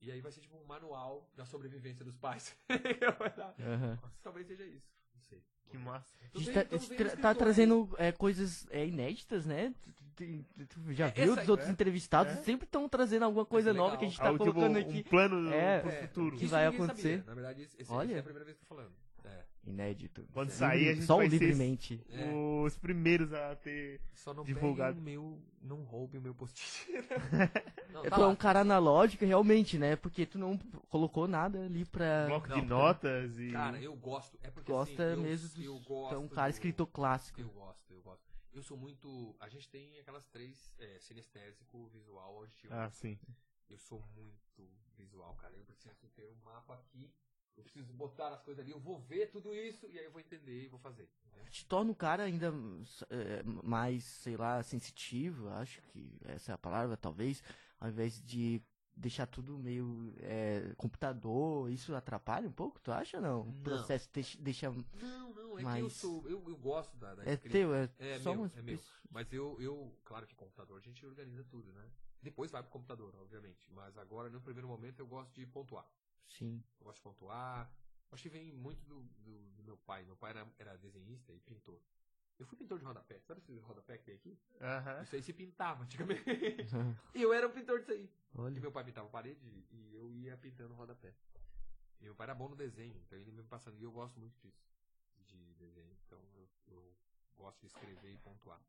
[0.00, 2.56] E aí vai ser tipo um manual da sobrevivência dos pais.
[3.60, 3.98] Aham.
[4.22, 4.90] Talvez seja isso.
[5.12, 5.44] Não sei.
[5.68, 6.14] Que massa.
[6.34, 9.72] A gente tá, tra- tá trazendo é, coisas é, inéditas, né?
[9.80, 11.72] Tu, tu- tu- tu já É, viu essa dos aí, outros é.
[11.72, 12.32] entrevistados?
[12.32, 12.36] É.
[12.42, 14.98] Sempre estão trazendo alguma coisa é nova que a gente tá o colocando tipo, aqui.
[15.00, 15.80] um plano É.
[15.80, 16.36] pro É, futuro.
[16.36, 17.18] que vai acontecer.
[17.18, 17.24] sabia.
[17.26, 18.14] Na verdade, esse, esse Olha.
[18.14, 18.92] é a primeira vez que eu tô falando.
[19.24, 19.44] É.
[19.66, 20.26] Inédito.
[20.32, 22.00] Quando É sair, livre- a gente Só vai ser- livremente.
[22.10, 22.32] É.
[22.34, 24.00] Os primeiros a ter.
[24.14, 24.98] Só não Divulgado.
[24.98, 25.38] o meu.
[25.62, 26.86] Não roube o meu post-it.
[27.90, 29.96] não, É, tá tu é um cara analógico, realmente, né?
[29.96, 30.58] Porque tu não
[30.90, 32.26] colocou nada ali pra.
[32.26, 33.50] bloco não, de notas e.
[33.50, 34.38] Cara, eu gosto.
[34.42, 36.14] É porque Gosta assim, eu, mesmo eu tu gosto.
[36.14, 37.40] é um cara do- escritor clássico.
[37.40, 38.24] Eu gosto, eu gosto.
[38.52, 39.34] Eu sou muito.
[39.40, 42.74] A gente tem aquelas três: é, sinestésico, visual, auditivo.
[42.74, 43.18] Ah, sim.
[43.70, 45.54] Eu sou muito visual, cara.
[45.56, 47.10] Eu preciso ter um mapa aqui.
[47.56, 48.72] Eu preciso botar as coisas ali.
[48.72, 51.08] Eu vou ver tudo isso e aí eu vou entender e vou fazer.
[51.36, 51.44] né?
[51.50, 52.52] Te torna um cara ainda
[53.10, 57.42] é, mais, sei lá, sensitivo, acho que essa é a palavra, talvez,
[57.78, 58.60] ao invés de
[58.96, 63.40] deixar tudo meio é, computador, isso atrapalha um pouco, tu acha ou não?
[63.42, 63.62] O Não.
[63.62, 66.28] processo deixa, deixa Não, não, é Mas- que eu sou.
[66.28, 68.80] Eu, eu gosto da, da é teu, é, É só meu, é meu.
[69.10, 71.88] Mas eu, eu, claro que computador a gente organiza tudo, né?
[72.20, 73.70] Depois vai pro computador, obviamente.
[73.70, 75.86] Mas agora, no primeiro momento, eu gosto de pontuar.
[76.28, 76.62] Sim.
[76.78, 77.70] Eu gosto de pontuar.
[78.10, 80.04] Acho que vem muito do, do, do meu pai.
[80.04, 81.80] Meu pai era, era desenhista e pintor.
[82.38, 83.20] Eu fui pintor de rodapé.
[83.20, 84.38] Sabe esse rodapé que tem aqui?
[84.60, 85.02] Aham.
[85.02, 86.24] Isso aí se pintava antigamente.
[87.14, 88.10] e eu era um pintor disso aí.
[88.34, 91.14] E Olha, meu pai pintava parede e eu ia pintando rodapé.
[92.00, 93.78] E meu pai era bom no desenho, então ele me passando.
[93.78, 94.64] E eu gosto muito disso,
[95.26, 95.96] de desenho.
[96.06, 96.96] Então eu, eu
[97.36, 98.60] gosto de escrever e pontuar.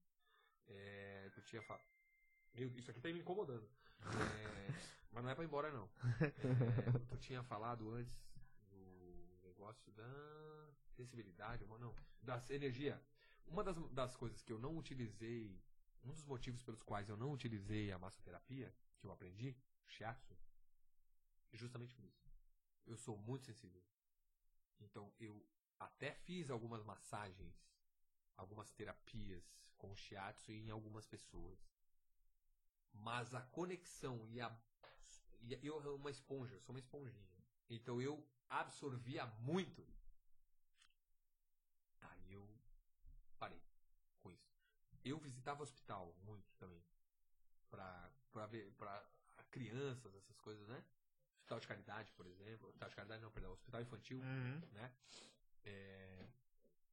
[0.68, 1.86] É, eu tinha falado.
[2.56, 3.68] Isso aqui tá me incomodando.
[4.02, 4.72] É,
[5.15, 5.89] mas não é pra ir embora, não.
[6.99, 8.19] É, tu tinha falado antes
[8.69, 13.01] do negócio da sensibilidade, ou não, da energia.
[13.47, 15.57] Uma das, das coisas que eu não utilizei,
[16.03, 19.55] um dos motivos pelos quais eu não utilizei a massoterapia, que eu aprendi,
[19.85, 20.37] o shiatsu,
[21.53, 22.29] é justamente por isso.
[22.85, 23.81] Eu sou muito sensível.
[24.81, 25.47] Então eu
[25.79, 27.55] até fiz algumas massagens,
[28.35, 29.43] algumas terapias
[29.77, 31.57] com o shiatsu em algumas pessoas.
[32.91, 34.53] Mas a conexão e a.
[35.45, 37.30] E eu uma esponja, eu sou uma esponjinha.
[37.69, 39.85] Então eu absorvia muito.
[42.01, 42.47] Aí eu
[43.38, 43.61] parei
[44.22, 44.51] com isso.
[45.03, 46.84] Eu visitava hospital muito também.
[47.69, 48.72] Pra, pra ver.
[48.73, 49.05] Pra
[49.51, 50.84] crianças, essas coisas, né?
[51.38, 52.67] Hospital de caridade, por exemplo.
[52.67, 53.51] Hospital de caridade não, perdão.
[53.53, 54.59] Hospital infantil Uhum.
[54.73, 54.91] né?
[55.63, 56.27] É,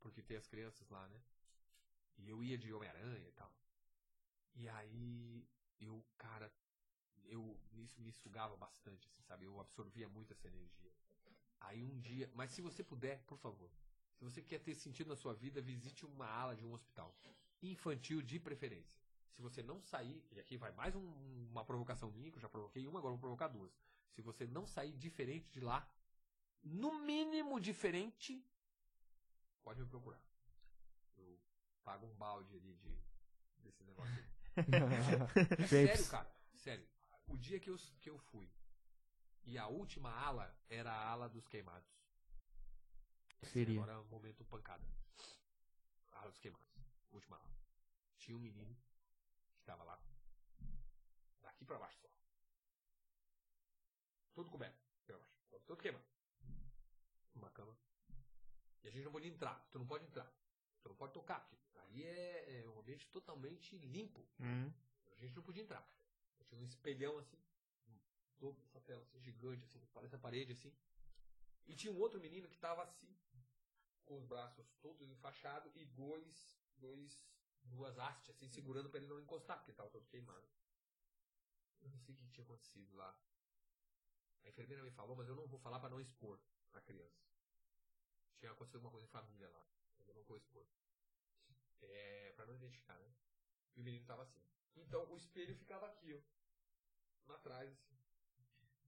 [0.01, 1.21] porque tem as crianças lá, né?
[2.19, 3.53] E eu ia de Homem-Aranha e tal.
[4.55, 5.49] E aí
[5.81, 6.53] eu, cara,
[7.27, 9.45] eu isso me sugava bastante, assim, sabe?
[9.47, 10.93] Eu absorvia muito essa energia.
[11.61, 13.71] Aí um dia, mas se você puder, por favor,
[14.17, 17.17] se você quer ter sentido na sua vida, visite uma ala de um hospital
[17.63, 19.01] infantil de preferência.
[19.35, 22.49] Se você não sair, e aqui vai mais um- uma provocação minha, que eu já
[22.49, 23.73] provoquei uma, agora vou provocar duas.
[24.11, 25.89] Se você não sair diferente de lá,
[26.63, 28.45] no mínimo diferente,
[29.63, 30.21] pode me procurar.
[31.17, 31.39] Eu
[31.85, 32.99] pago um balde ali de,
[33.59, 34.13] desse negócio.
[35.59, 36.31] É sério, cara.
[36.55, 36.87] Sério.
[37.27, 38.51] O dia que eu, que eu fui
[39.45, 41.91] e a última ala era a ala dos queimados.
[43.43, 43.81] Seria.
[43.81, 44.87] Agora é o momento pancada.
[46.13, 46.69] A ala dos queimados.
[47.11, 47.53] Última ala.
[48.19, 48.77] Tinha um menino
[49.57, 50.01] que tava lá.
[51.43, 52.09] Daqui pra baixo só.
[54.35, 54.79] Todo coberto.
[55.07, 55.67] Pra baixo.
[55.67, 56.05] Todo queimado.
[57.35, 57.77] Uma cama.
[58.85, 59.67] E a gente não podia entrar.
[59.71, 60.31] Tu não pode entrar.
[60.83, 61.41] Tu não pode tocar.
[61.49, 64.25] Porque ali é, é um ambiente totalmente limpo.
[64.41, 64.73] Hum.
[65.11, 65.87] A gente não podia entrar.
[66.53, 67.39] Tinha um espelhão assim,
[67.89, 67.99] um
[68.39, 70.71] topo dessa tela assim, gigante, assim, parece a parede assim.
[71.67, 73.09] E tinha um outro menino que tava assim,
[74.05, 77.27] com os braços todos enfaixados e dois, dois,
[77.63, 80.47] duas hastes assim, segurando pra ele não encostar, porque tava todo queimado.
[81.81, 83.19] Eu não sei o que tinha acontecido lá.
[84.45, 86.39] A enfermeira me falou, mas eu não vou falar pra não expor
[86.75, 87.25] a criança.
[88.37, 89.67] Tinha acontecido alguma coisa em família lá,
[90.07, 90.67] eu não vou expor.
[91.81, 93.11] É, pra não identificar, né?
[93.75, 94.43] E o menino tava assim.
[94.77, 96.42] Então o espelho ficava aqui, ó.
[97.29, 97.97] Atrás, assim.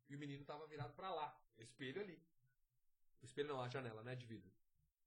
[0.09, 1.40] E o menino tava virado pra lá.
[1.56, 2.23] O espelho ali.
[3.23, 4.15] O espelho não, a janela, né?
[4.15, 4.51] De vidro.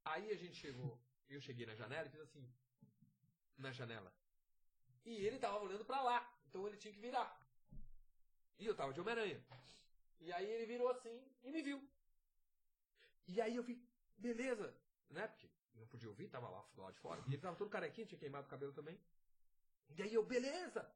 [0.04, 1.00] Aí a gente chegou.
[1.30, 2.50] Eu cheguei na janela e fiz assim.
[3.58, 4.14] Na janela.
[5.06, 6.34] E ele tava olhando pra lá.
[6.48, 7.40] Então ele tinha que virar.
[8.60, 9.44] E eu tava de Homem-Aranha.
[10.20, 11.80] E aí ele virou assim e me viu.
[13.28, 13.76] E aí eu vi,
[14.18, 14.74] beleza,
[15.10, 15.28] né?
[15.28, 17.22] Porque não podia ouvir, tava lá do lado de fora.
[17.28, 19.00] E ele tava todo carequinho, tinha queimado o cabelo também.
[19.96, 20.90] E aí eu, beleza!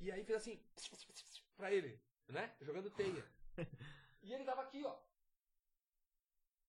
[0.00, 0.62] E aí fiz assim,
[1.56, 2.56] pra ele, né?
[2.60, 3.24] Jogando teia.
[4.20, 5.00] E ele tava aqui, ó.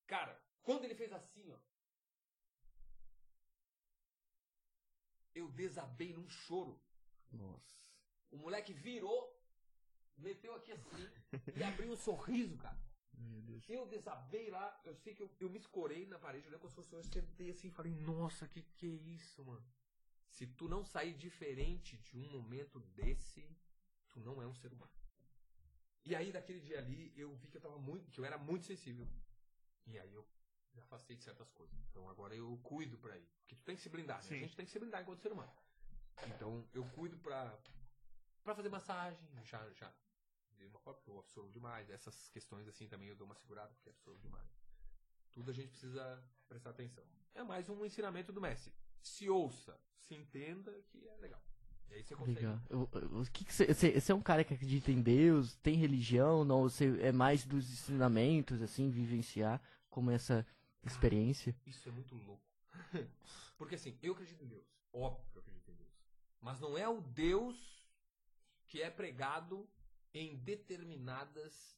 [0.05, 1.57] Cara, quando ele fez assim, ó.
[5.33, 6.79] Eu desabei num choro.
[7.31, 7.75] Nossa.
[8.31, 9.39] O moleque virou,
[10.17, 11.09] meteu aqui assim
[11.55, 12.79] e abriu um sorriso, cara.
[13.13, 13.67] Meu Deus.
[13.67, 16.93] Eu desabei lá, eu sei que eu, eu me escorei na parede, eu lembro fosse
[16.93, 19.65] eu sentei assim e falei, nossa, que que é isso, mano?
[20.29, 23.43] Se tu não sair diferente de um momento desse,
[24.09, 24.91] tu não é um ser humano.
[26.05, 28.65] E aí, daquele dia ali, eu vi que eu tava muito, que eu era muito
[28.65, 29.07] sensível.
[29.85, 30.25] E aí eu
[30.73, 31.77] me afastei de certas coisas.
[31.89, 33.27] Então agora eu cuido pra ir.
[33.41, 34.23] Porque tu tem que se blindar, né?
[34.23, 34.35] Sim.
[34.35, 35.51] A gente tem que se blindar enquanto ser humano.
[36.27, 37.57] Então eu cuido pra,
[38.43, 39.93] pra fazer massagem, já, já
[40.57, 41.89] dei uma eu absorvo demais.
[41.89, 44.47] Essas questões assim também eu dou uma segurada, porque absorvo demais.
[45.31, 47.05] Tudo a gente precisa prestar atenção.
[47.33, 48.73] É mais um ensinamento do mestre.
[49.01, 51.41] Se ouça, se entenda que é legal.
[51.89, 52.39] E aí você consegue.
[52.39, 52.61] Legal.
[52.69, 55.55] Eu- eu- O que que você, você, você é um cara que acredita em Deus?
[55.57, 56.43] Tem religião?
[56.45, 56.63] Não?
[56.63, 60.45] Você é mais dos ensinamentos, assim, vivenciar como essa
[60.83, 61.55] experiência?
[61.65, 62.43] Isso é muito louco.
[63.57, 64.65] Porque assim, eu acredito em Deus.
[64.93, 65.89] Óbvio que eu acredito em Deus.
[66.39, 67.57] Mas não é o Deus
[68.67, 69.67] que é pregado
[70.13, 71.75] em determinadas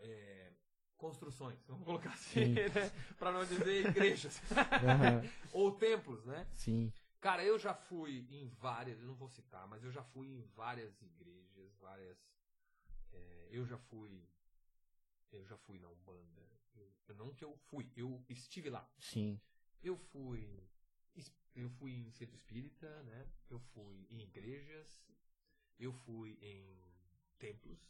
[0.00, 0.52] é,
[0.98, 1.58] construções.
[1.66, 2.54] Vamos colocar assim, Sim.
[2.54, 2.90] né?
[3.18, 4.40] Pra não dizer igrejas.
[4.52, 5.22] Aham.
[5.52, 6.46] Ou templos, né?
[6.52, 6.92] Sim.
[7.20, 10.42] Cara, eu já fui em várias, eu não vou citar, mas eu já fui em
[10.54, 12.18] várias igrejas, várias.
[13.12, 14.28] é, eu já fui.
[15.32, 16.46] Eu já fui na Umbanda.
[16.74, 18.88] Eu, não que eu fui, eu estive lá.
[18.98, 19.40] Sim.
[19.82, 20.62] Eu fui.
[21.54, 23.26] Eu fui em centro espírita, né?
[23.50, 25.08] Eu fui em igrejas.
[25.78, 26.78] Eu fui em
[27.38, 27.80] templos.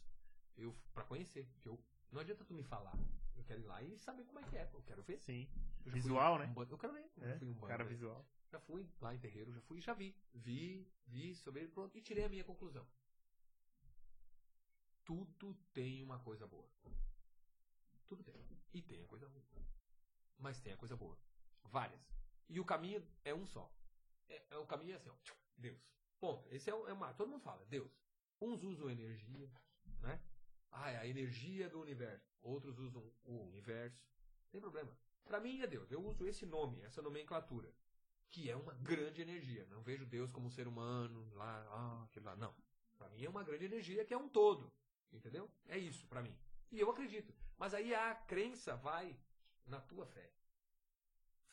[0.57, 1.79] Eu para conhecer, porque eu
[2.11, 2.97] não adianta tu me falar.
[3.35, 4.69] Eu quero ir lá e saber como é que é.
[4.73, 5.19] Eu quero ver.
[5.19, 5.47] Sim.
[5.85, 6.45] Visual, em né?
[6.47, 7.09] Umbanda, Eu quero ver.
[7.21, 7.67] É, fui Umbanda.
[7.67, 8.25] cara visual.
[8.51, 10.15] Já fui lá em terreiro, já fui e já vi.
[10.33, 11.95] Vi, vi sobre ele, pronto.
[11.97, 12.85] E tirei a minha conclusão.
[15.05, 16.67] Tudo tem uma coisa boa.
[18.05, 18.35] Tudo tem.
[18.73, 19.43] E tem a coisa ruim.
[20.37, 21.17] Mas tem a coisa boa.
[21.63, 22.01] Várias.
[22.47, 23.71] E o caminho é um só.
[24.27, 25.15] É, é- o caminho é assim, ó.
[25.57, 25.79] Deus.
[26.19, 26.47] Ponto.
[26.53, 27.15] Esse é o, é o mar.
[27.15, 27.91] Todo mundo fala, Deus.
[28.41, 29.51] Uns usam energia,
[30.01, 30.21] né?
[30.71, 32.37] Ah, é a energia do universo.
[32.41, 34.03] Outros usam o universo.
[34.43, 34.91] Não tem problema.
[35.25, 35.91] Pra mim é Deus.
[35.91, 37.73] Eu uso esse nome, essa nomenclatura
[38.29, 39.65] que é uma grande energia.
[39.69, 42.35] Não vejo Deus como um ser humano, lá, ah, aquilo lá.
[42.35, 42.55] Não.
[42.97, 44.71] Pra mim é uma grande energia que é um todo.
[45.11, 45.49] Entendeu?
[45.67, 46.37] É isso pra mim.
[46.71, 47.33] E eu acredito.
[47.57, 49.17] Mas aí a crença vai
[49.65, 50.31] na tua fé.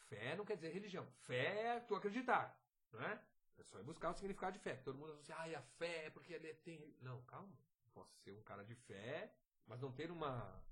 [0.08, 1.06] Fé não quer dizer religião.
[1.20, 2.60] Fé é tu acreditar.
[2.92, 3.22] Não é?
[3.58, 4.76] É só ir buscar o significado de fé.
[4.76, 6.94] Todo mundo fala assim, ah, a fé é porque ele tem.
[7.00, 7.56] Não, calma.
[7.96, 9.32] Posso ser um cara de fé,
[9.66, 10.62] mas não ter uma.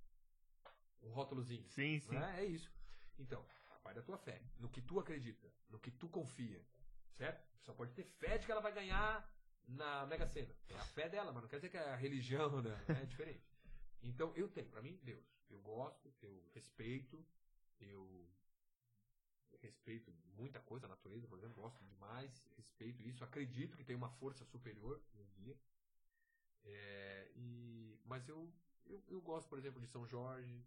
[1.03, 1.67] um rótulozinho.
[1.71, 2.15] Sim, sim.
[2.15, 2.41] Né?
[2.41, 2.71] É isso.
[3.19, 3.43] Então,
[3.83, 6.63] vai da tua fé, no que tu acredita, no que tu confia,
[7.15, 7.43] certo?
[7.63, 9.27] Só pode ter fé de que ela vai ganhar
[9.67, 10.55] na Mega Sena.
[10.69, 13.03] É a fé dela, mas não quer dizer que é a religião dela, né?
[13.03, 13.49] é diferente.
[14.03, 15.25] Então eu tenho, pra mim, Deus.
[15.49, 17.25] Eu gosto, eu respeito,
[17.81, 18.29] eu
[19.63, 24.11] respeito muita coisa, a natureza, por exemplo, gosto demais, respeito isso, acredito que tem uma
[24.11, 25.59] força superior no guia.
[26.65, 28.53] É, e, mas eu,
[28.87, 30.65] eu, eu gosto, por exemplo, de São Jorge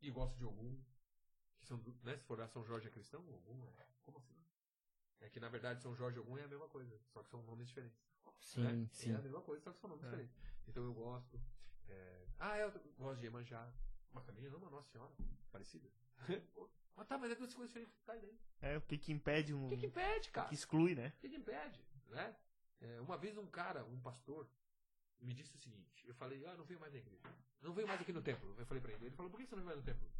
[0.00, 0.80] e gosto de Ogum.
[1.58, 3.86] Que são, né, se for olhar São Jorge é cristão, Ogum é.
[4.02, 4.34] Como assim?
[5.20, 7.42] É que na verdade São Jorge e Ogum é a mesma coisa, só que são
[7.44, 8.00] nomes diferentes.
[8.40, 8.88] Sim, né?
[8.90, 9.12] sim.
[9.12, 10.08] É a mesma coisa, só que são nomes É.
[10.08, 10.36] diferentes.
[10.66, 11.40] Então eu gosto.
[11.88, 13.72] é, Ah, eu gosto de Iemanjá.
[14.12, 15.12] Mas também não, uma Nossa Senhora.
[15.50, 15.88] Parecida.
[16.96, 17.98] mas tá, mas é duas coisas diferentes.
[18.04, 18.38] Tá, e daí?
[18.60, 19.66] É, o que que impede um...
[19.66, 20.48] O que, que impede, cara?
[20.48, 21.12] que exclui, né?
[21.16, 21.80] O que, que impede?
[22.08, 22.36] Né?
[22.80, 24.48] É, uma vez um cara, um pastor,
[25.22, 27.28] me disse o seguinte: eu falei, ah, não venho mais na igreja.
[27.60, 28.54] Não venho mais aqui no templo.
[28.58, 29.06] Eu falei pra ele.
[29.06, 30.10] Ele falou, por que você não mais no templo?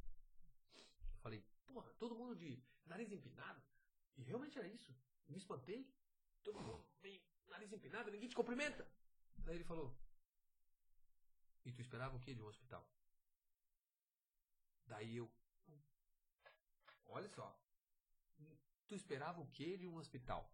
[0.75, 3.61] Eu falei, porra, todo mundo de nariz empinado.
[4.17, 4.95] E realmente era isso.
[5.29, 5.93] Me espantei.
[6.43, 8.87] Todo mundo vem nariz empinado, ninguém te cumprimenta.
[9.39, 9.97] Daí ele falou,
[11.65, 12.89] e tu esperava o quê de um hospital?
[14.87, 15.31] Daí eu,
[17.07, 17.47] olha só,
[18.89, 20.51] tu esperava o quê de um hospital?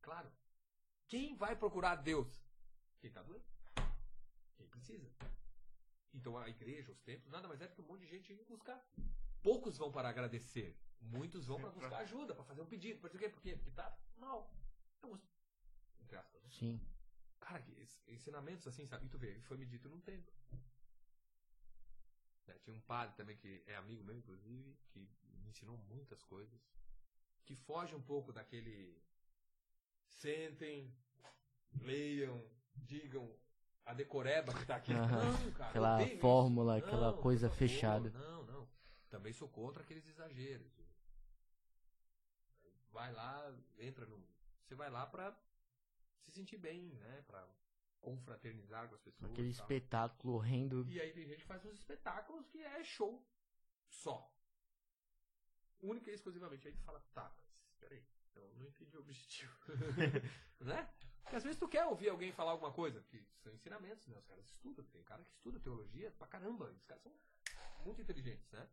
[0.00, 0.32] Claro.
[1.06, 2.42] Quem vai procurar Deus?
[3.02, 3.52] Quem está doente.
[4.56, 5.10] Quem precisa.
[6.14, 8.44] Então a igreja, os templos, nada mais é do que um monte de gente indo
[8.44, 8.80] buscar.
[9.42, 10.78] Poucos vão para agradecer.
[11.00, 13.00] Muitos vão para buscar ajuda, para fazer um pedido.
[13.00, 13.28] Por quê?
[13.28, 13.56] Por quê?
[13.56, 14.54] Porque tá mal.
[14.98, 15.20] Então,
[16.00, 16.40] entre aspas.
[16.44, 16.48] né?
[16.52, 16.80] Sim.
[17.40, 17.64] Cara,
[18.06, 19.06] ensinamentos assim, sabe?
[19.06, 20.32] E tu vê, foi me dito num templo.
[22.46, 25.00] É, tinha um padre também que é amigo meu, inclusive, que
[25.40, 26.60] me ensinou muitas coisas.
[27.44, 29.02] Que foge um pouco daquele.
[30.06, 30.94] Sentem,
[31.80, 33.34] leiam, digam
[33.84, 34.92] a decoreba que tá aqui.
[34.92, 35.70] Não, cara.
[35.70, 36.18] Aquela isso.
[36.18, 38.10] fórmula, aquela Não, coisa fechada.
[38.10, 38.68] Não, não.
[39.10, 40.72] Também sou contra aqueles exageros.
[42.90, 44.22] Vai lá, entra no.
[44.64, 45.36] Você vai lá pra
[46.20, 47.22] se sentir bem, né?
[47.26, 47.46] Pra
[48.00, 49.30] confraternizar com as pessoas.
[49.30, 50.86] Aquele espetáculo horrendo.
[50.88, 53.26] E aí tem gente que faz uns espetáculos que é show
[53.88, 54.30] só.
[55.80, 56.68] Única e exclusivamente.
[56.68, 57.34] Aí tu fala, tá,
[57.64, 58.04] mas peraí,
[58.34, 59.52] eu não entendi o objetivo.
[60.60, 60.88] né?
[61.22, 64.16] Porque às vezes tu quer ouvir alguém falar alguma coisa, que são ensinamentos, né?
[64.18, 67.12] Os caras estudam, tem cara que estuda teologia pra caramba, os caras são
[67.84, 68.68] muito inteligentes, né?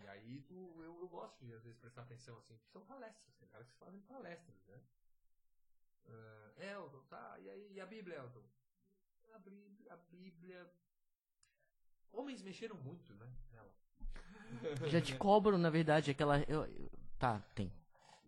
[0.00, 3.34] E aí tu, eu, eu gosto de às vezes prestar atenção assim, que são palestras,
[3.36, 4.80] tem caras que fazem palestras, né?
[6.08, 8.42] Ah, Elton, tá, e aí, e a Bíblia, Elton?
[9.34, 10.72] A Bíblia, a Bíblia.
[12.12, 13.32] Homens mexeram muito, né?
[13.52, 13.72] Nela.
[14.88, 16.40] Já te cobram, na verdade, aquela.
[16.42, 17.72] eu- eu- Tá, tem.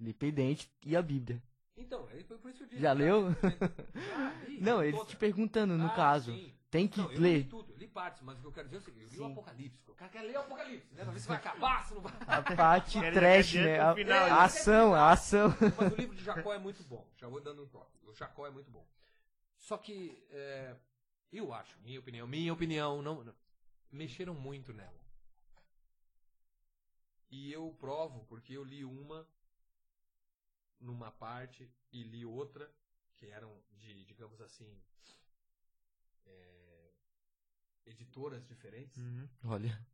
[0.01, 1.43] Independente e a Bíblia.
[1.77, 2.81] Então, é por por isso que eu disse.
[2.83, 3.29] Já leu?
[4.17, 5.11] Ah, li, Não, li eles toda.
[5.11, 6.33] te perguntando, no Ah, caso.
[6.33, 6.55] sim.
[6.71, 7.39] Tem que Não, eu ler.
[7.39, 9.11] li tudo, eu li partes, mas o que eu quero dizer é o seguinte: eu
[9.11, 9.27] li o.
[9.27, 9.91] Apocalipse.
[9.91, 11.03] O cara quer ler o Apocalipse, né?
[11.05, 12.13] Pra ver se vai acabar, se não vai.
[12.27, 13.81] A parte trash, né?
[13.81, 14.33] A, o final, a né?
[14.33, 15.49] ação, a ação.
[15.77, 17.09] Mas o livro de Jacó é muito bom.
[17.17, 17.97] Já vou dando um toque.
[18.07, 18.87] O Jacó é muito bom.
[19.59, 20.77] Só que, é,
[21.33, 23.35] eu acho, minha opinião, minha opinião, não, não-
[23.93, 25.01] mexeram muito nela.
[27.31, 29.27] E eu provo porque eu li uma
[30.81, 32.71] numa parte e li outra
[33.17, 34.81] que eram de, digamos assim,
[36.27, 36.93] é,
[37.87, 38.97] editoras diferentes.
[38.99, 39.29] Uhum.
[39.45, 39.87] Olha.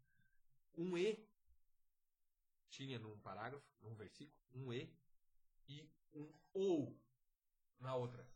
[0.76, 1.28] Um E
[2.70, 4.92] tinha num parágrafo, num versículo, um E
[5.68, 7.00] e um OU
[7.78, 8.26] na outra.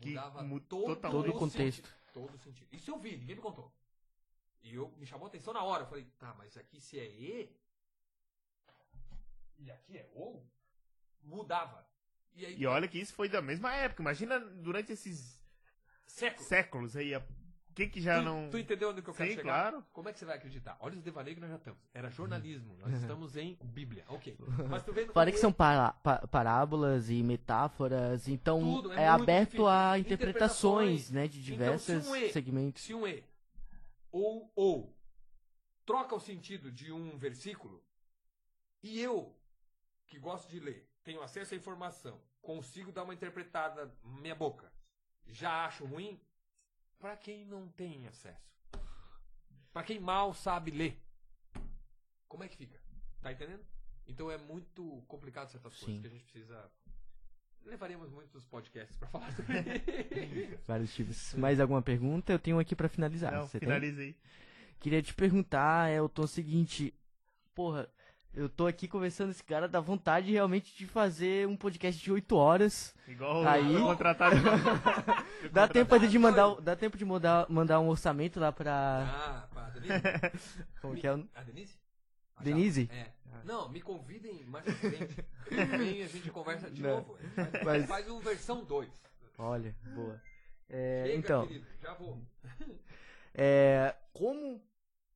[0.00, 1.86] Que Mudava mu- todo, Todo o contexto.
[1.86, 2.68] sentido, todo o sentido.
[2.74, 3.72] Isso eu vi, ninguém me contou.
[4.62, 5.84] E eu me chamou a atenção na hora.
[5.84, 7.56] Eu falei, tá, mas aqui se é E
[9.58, 10.44] e aqui é OU,
[11.22, 11.86] mudava.
[12.34, 14.02] E aí, E olha que isso foi da mesma época.
[14.02, 15.38] Imagina durante esses
[16.06, 16.46] século.
[16.48, 17.14] séculos aí.
[17.16, 18.50] O que que já tu, não.
[18.50, 19.70] tu entendeu onde que eu quero Sim, chegar?
[19.70, 19.86] claro.
[19.94, 20.76] Como é que você vai acreditar?
[20.80, 21.80] Olha os devaneios que nós já estamos.
[21.94, 22.76] Era jornalismo.
[22.78, 24.04] Nós estamos em Bíblia.
[24.08, 24.36] Ok.
[24.68, 29.04] Mas tu vê no- Falei que são para- pa- parábolas e metáforas, então Tudo, é
[29.04, 29.68] é, aberto difícil.
[29.68, 31.10] a interpretações, Interpretações.
[31.10, 32.82] né, de diversos Então, se um E- segmentos.
[32.82, 33.24] Se um E
[34.10, 34.94] ou ou
[35.86, 37.82] troca o sentido de um versículo
[38.82, 39.34] e eu,
[40.06, 44.72] que gosto de ler, tenho acesso à informação, consigo dar uma interpretada na minha boca,
[45.26, 46.20] já acho ruim,
[46.98, 48.52] para quem não tem acesso.
[49.72, 51.02] Para quem mal sabe ler.
[52.28, 52.78] Como é que fica?
[53.20, 53.64] Tá entendendo?
[54.06, 56.00] Então é muito complicado certas coisas Sim.
[56.00, 56.70] que a gente precisa
[57.64, 59.62] Levaríamos muitos podcasts pra falar sobre
[60.66, 61.34] Vários tipos.
[61.34, 62.32] Mais alguma pergunta?
[62.32, 63.32] Eu tenho aqui pra finalizar.
[63.32, 63.68] Não, Você tem?
[63.68, 64.16] finalizei.
[64.80, 66.92] Queria te perguntar, Elton, o seguinte.
[67.54, 67.88] Porra,
[68.34, 72.10] eu tô aqui conversando com esse cara, dá vontade realmente de fazer um podcast de
[72.12, 72.94] 8 horas.
[73.06, 74.36] Igual Aí- o contratado.
[75.52, 79.04] Dá tempo de mandar, dá tempo de mandar, mandar um orçamento lá pra.
[79.04, 80.64] Ah, pra Denise?
[80.80, 81.28] Como que é o.
[81.34, 81.78] A Denise?
[82.36, 82.88] A Denise?
[82.92, 83.10] É.
[83.44, 85.24] Não, me convidem mais pra frente.
[85.50, 86.90] Vem e a gente conversa de Não.
[86.98, 87.18] novo.
[87.34, 88.88] Faz, Mas- faz um versão 2.
[89.36, 90.22] Olha, boa.
[90.70, 92.22] É, Chega, então, querido, já vou.
[93.34, 94.62] é, como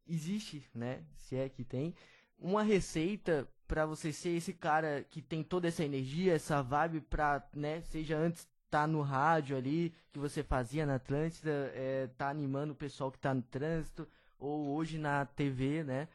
[0.07, 1.95] existe, né, se é que tem,
[2.39, 7.47] uma receita pra você ser esse cara que tem toda essa energia, essa vibe pra,
[7.55, 12.73] né, seja antes tá no rádio ali, que você fazia na Atlântida, é, tá animando
[12.73, 14.09] o pessoal que tá no trânsito,
[14.39, 16.09] ou hoje na TV, né,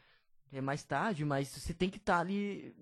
[0.53, 2.75] é mais tarde, mas você tem que estar ali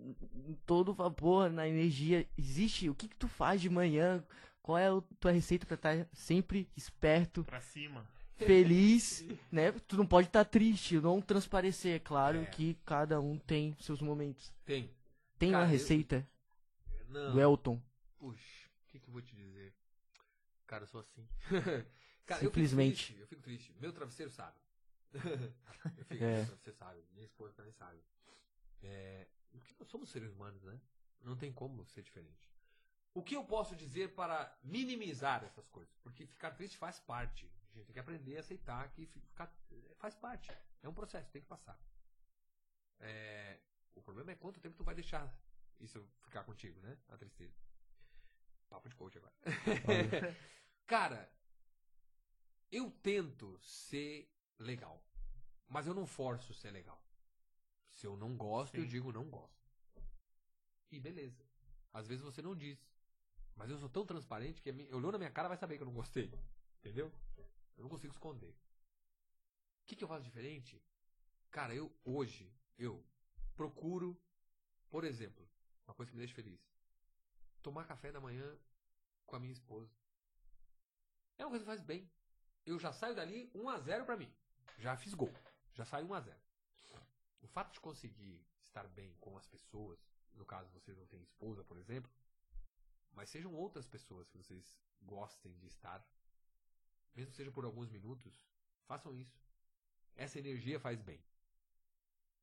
[0.47, 2.27] em todo vapor, na energia.
[2.37, 4.23] Existe, o que que tu faz de manhã?
[4.61, 8.05] Qual é a tua receita pra estar sempre esperto, Pra cima.
[8.45, 9.71] Feliz, né?
[9.71, 11.95] Tu não pode estar triste, não transparecer.
[11.95, 12.45] É claro É.
[12.45, 14.53] que cada um tem seus momentos.
[14.65, 14.89] Tem.
[15.37, 16.27] Tem Cara, uma eu- receita
[17.07, 17.31] Não.
[17.33, 17.81] do Elton.
[18.17, 19.73] Puxa, o que, que eu vou te dizer?
[20.67, 21.27] Cara, eu sou assim.
[22.25, 23.15] Cara, Simplesmente.
[23.17, 23.75] Eu fico, triste, eu fico triste.
[23.79, 24.57] Meu travesseiro sabe.
[25.13, 26.45] eu fico, É.
[26.45, 27.03] travesseiro sabe.
[27.13, 27.97] Minha esposa também sabe.
[28.83, 29.27] É,
[29.79, 30.79] nós somos seres humanos, né?
[31.23, 32.49] Não tem como ser diferente.
[33.13, 35.93] O que eu posso dizer para minimizar essas coisas?
[36.03, 37.49] Porque ficar triste faz parte.
[37.79, 39.49] Gente tem que aprender a aceitar que ficar,
[39.95, 40.51] faz parte.
[40.83, 41.79] É um processo, tem que passar.
[42.99, 43.57] É,
[43.95, 45.33] o problema é quanto tempo tu vai deixar
[45.79, 46.97] isso ficar contigo, né?
[47.07, 47.55] A tristeza.
[48.69, 49.33] Papo de coach agora.
[50.85, 51.31] Cara,
[52.69, 54.29] eu tento ser
[54.59, 55.01] legal.
[55.69, 57.01] Mas eu não forço ser legal.
[57.87, 58.89] Se eu não gosto, eu Sim.
[58.89, 59.57] digo não gosto.
[60.91, 61.45] E beleza.
[61.93, 62.77] Às vezes você não diz.
[63.55, 65.93] Mas eu sou tão transparente que olhou na minha cara vai saber que eu não
[65.93, 66.29] gostei.
[66.79, 67.11] Entendeu?
[67.79, 68.51] Eu não consigo esconder.
[68.51, 70.83] O que, que eu faço diferente?
[71.49, 73.01] Cara, eu hoje, eu
[73.55, 74.21] procuro,
[74.89, 75.49] por exemplo,
[75.87, 76.61] uma coisa que me deixa feliz.
[77.63, 78.59] Tomar café da manhã
[79.25, 79.89] com a minha esposa.
[81.37, 82.11] É uma coisa que faz bem.
[82.65, 84.31] Eu já saio dali 1 a 0 pra mim.
[84.77, 85.33] Já fiz gol.
[85.73, 86.37] Já saio 1 a 0.
[87.41, 91.63] O fato de conseguir estar bem com as pessoas, no caso vocês não têm esposa,
[91.63, 92.11] por exemplo,
[93.13, 96.05] mas sejam outras pessoas que vocês gostem de estar,
[97.15, 98.33] mesmo que seja por alguns minutos,
[98.85, 99.39] façam isso.
[100.15, 101.19] Essa energia faz bem.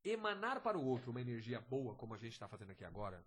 [0.04, 3.24] Emanar para o outro uma energia boa, como a gente está fazendo aqui agora,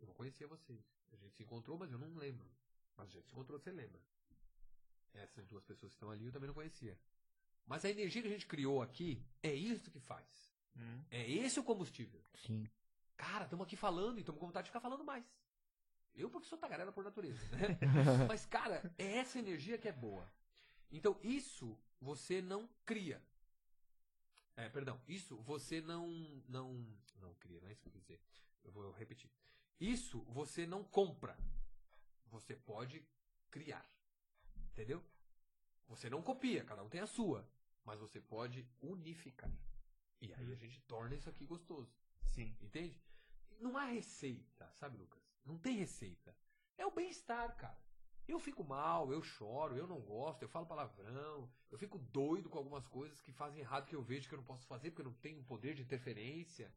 [0.00, 0.84] eu não conhecia vocês.
[1.12, 2.48] A gente se encontrou, mas eu não lembro.
[2.96, 4.00] Mas a gente se encontrou, você lembra.
[5.14, 6.98] Essas duas pessoas que estão ali eu também não conhecia.
[7.66, 10.26] Mas a energia que a gente criou aqui é isso que faz.
[10.76, 11.04] Hum.
[11.10, 12.22] É esse o combustível.
[12.34, 12.66] Sim.
[13.16, 15.24] Cara, estamos aqui falando e estamos com vontade de ficar falando mais.
[16.18, 17.78] Eu porque sou tagarela por natureza, né?
[18.28, 20.30] Mas, cara, é essa energia que é boa.
[20.90, 23.22] Então, isso você não cria.
[24.56, 26.08] É, perdão, isso você não.
[26.48, 26.84] Não,
[27.20, 28.20] não cria, não é isso que eu quis dizer.
[28.64, 29.30] Eu vou repetir.
[29.78, 31.38] Isso você não compra.
[32.26, 33.06] Você pode
[33.50, 33.88] criar.
[34.72, 35.02] Entendeu?
[35.86, 37.48] Você não copia, cada um tem a sua.
[37.84, 39.50] Mas você pode unificar.
[40.20, 41.94] E aí a gente torna isso aqui gostoso.
[42.24, 42.56] Sim.
[42.60, 43.00] Entende?
[43.60, 45.27] Não há receita, sabe, Lucas?
[45.44, 46.36] Não tem receita.
[46.76, 47.78] É o bem-estar, cara.
[48.26, 52.58] Eu fico mal, eu choro, eu não gosto, eu falo palavrão, eu fico doido com
[52.58, 55.06] algumas coisas que fazem errado que eu vejo que eu não posso fazer porque eu
[55.06, 56.70] não tenho poder de interferência.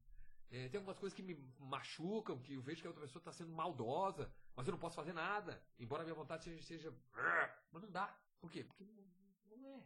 [0.49, 3.31] É, tem algumas coisas que me machucam, que eu vejo que a outra pessoa está
[3.31, 5.61] sendo maldosa, mas eu não posso fazer nada.
[5.77, 6.61] Embora a minha vontade seja.
[6.61, 6.93] seja
[7.71, 8.17] mas não dá.
[8.39, 8.63] Por quê?
[8.63, 9.83] Porque não, não é.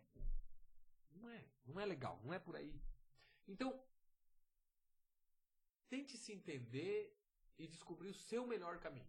[1.12, 1.46] Não é.
[1.66, 2.20] Não é legal.
[2.24, 2.80] Não é por aí.
[3.48, 3.80] Então,
[5.88, 7.16] tente se entender
[7.58, 9.08] e descobrir o seu melhor caminho.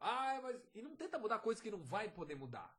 [0.00, 0.60] Ah, mas.
[0.74, 2.76] E não tenta mudar coisas que não vai poder mudar.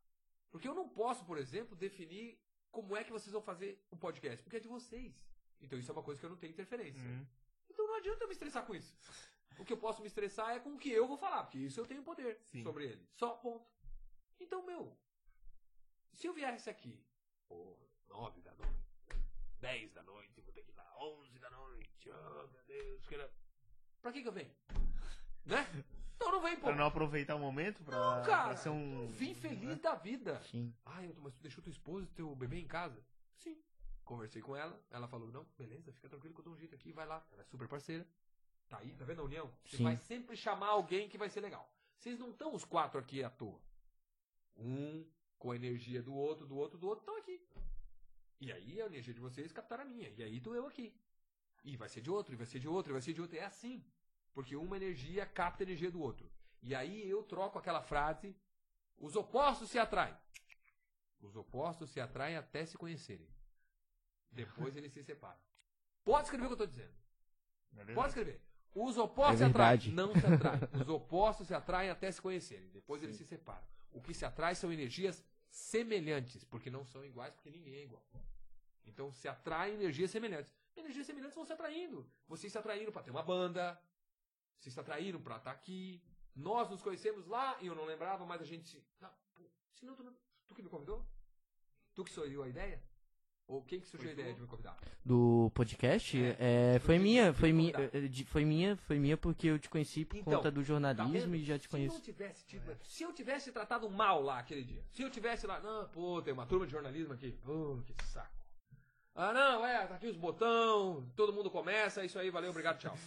[0.52, 2.40] Porque eu não posso, por exemplo, definir
[2.72, 4.44] como é que vocês vão fazer o podcast.
[4.44, 5.14] Porque é de vocês.
[5.62, 7.08] Então isso é uma coisa que eu não tenho interferência.
[7.08, 7.26] Hum.
[7.70, 8.96] Então não adianta eu me estressar com isso.
[9.60, 11.80] O que eu posso me estressar é com o que eu vou falar, porque isso
[11.80, 12.64] eu tenho poder Sim.
[12.64, 13.08] sobre ele.
[13.14, 13.70] Só ponto.
[14.40, 14.98] Então, meu,
[16.12, 17.06] se eu viesse aqui,
[17.48, 18.84] porra, 9 da noite,
[19.60, 23.16] 10 da noite, vou ter que ir lá, 11 da noite, oh meu Deus, que...
[24.04, 24.52] pra que que eu venho?
[25.46, 25.66] Né?
[26.16, 26.68] Então não vem, pô.
[26.68, 29.08] Pra não aproveitar o momento pra, Não, cara, pra ser um.
[29.08, 30.40] vim feliz da vida.
[30.44, 30.74] Sim.
[31.02, 33.02] Eu, mas tu deixou tua esposa e teu bebê em casa?
[33.40, 33.58] Sim.
[34.06, 36.92] Conversei com ela, ela falou, não, beleza, fica tranquilo que eu dou um jeito aqui,
[36.92, 37.26] vai lá.
[37.32, 38.06] Ela é super parceira.
[38.70, 39.52] Tá aí, tá vendo a união?
[39.66, 39.84] Você Sim.
[39.84, 41.70] vai sempre chamar alguém que vai ser legal.
[41.98, 43.60] Vocês não estão os quatro aqui à toa.
[44.58, 45.06] Um
[45.38, 47.42] com a energia do outro, do outro, do outro, estão aqui.
[48.40, 50.10] E aí a energia de vocês captaram a minha.
[50.10, 50.94] E aí tô eu aqui.
[51.64, 53.38] E vai ser de outro, e vai ser de outro, e vai ser de outro.
[53.38, 53.84] É assim.
[54.34, 56.30] Porque uma energia capta a energia do outro.
[56.62, 58.36] E aí eu troco aquela frase:
[58.98, 60.16] os opostos se atraem.
[61.22, 63.28] Os opostos se atraem até se conhecerem.
[64.32, 65.40] Depois eles se separam.
[66.04, 66.94] Pode escrever o que eu estou dizendo.
[67.72, 67.94] Beleza?
[67.94, 68.42] Pode escrever.
[68.76, 69.92] Os opostos É se atraem.
[69.92, 70.62] Não se atraem.
[70.82, 72.68] Os opostos se atraem até se conhecerem.
[72.70, 73.66] Depois eles se separam.
[73.92, 76.44] O que se atrai são energias semelhantes.
[76.44, 78.04] Porque não são iguais, porque ninguém é igual.
[78.86, 80.52] Então se atraem energias semelhantes.
[80.76, 82.10] Energias semelhantes vão se atraindo.
[82.28, 83.80] Você se atraindo pra ter uma banda.
[84.60, 86.02] Você se atraindo pra estar aqui.
[86.36, 88.84] Nós nos conhecemos lá e eu não lembrava, mas a gente se.
[89.00, 89.44] Não, pô,
[89.76, 90.16] se não, tu, não-
[90.48, 91.06] tu que me convidou?
[91.94, 92.82] Tu que sugeriu a ideia?
[93.46, 94.76] Ou quem que sugeriu a ideia de me convidar?
[95.06, 96.18] Do podcast?
[96.18, 96.76] É.
[96.76, 100.06] É, foi minha, eu foi minha, eh, foi minha, foi minha porque eu te conheci
[100.06, 101.36] por Então, conta do Tá jornalismo vendo?
[101.36, 102.02] e já te Se não conheço.
[102.02, 105.88] tivesse tido, se eu tivesse tratado mal lá aquele dia, se eu tivesse lá, não,
[105.90, 108.34] pô, tem uma turma de jornalismo aqui, pô, que saco.
[109.16, 112.80] Ah, não, é, tá aqui os botão, todo mundo começa, é isso aí, valeu, obrigado,
[112.80, 112.98] tchau.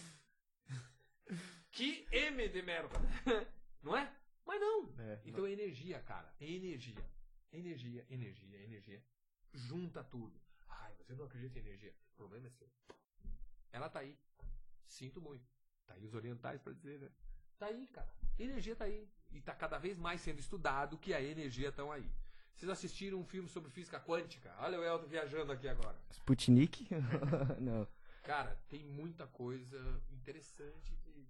[1.71, 2.95] que M de merda,
[3.83, 4.13] não é?
[4.45, 4.93] Mas não.
[4.99, 7.03] É, Então é energia, cara, é energia.
[7.51, 9.03] Energia, energia, energia.
[9.53, 10.39] Junta tudo.
[10.69, 11.93] Ai, você não acredita em energia.
[12.13, 12.69] O problema é seu.
[13.71, 14.17] Ela tá aí.
[14.85, 15.45] Sinto muito.
[15.85, 17.09] Tá aí os orientais pra dizer, né?
[17.57, 18.13] Tá aí, cara.
[18.39, 19.09] Energia tá aí.
[19.31, 22.09] E tá cada vez mais sendo estudado que a energia estão aí.
[22.57, 24.51] Vocês assistiram um filme sobre física quântica?
[24.57, 25.95] Olha o Elton viajando aqui agora.
[26.09, 26.87] Sputnik?
[27.61, 27.87] não.
[28.23, 31.29] Cara, tem muita coisa interessante que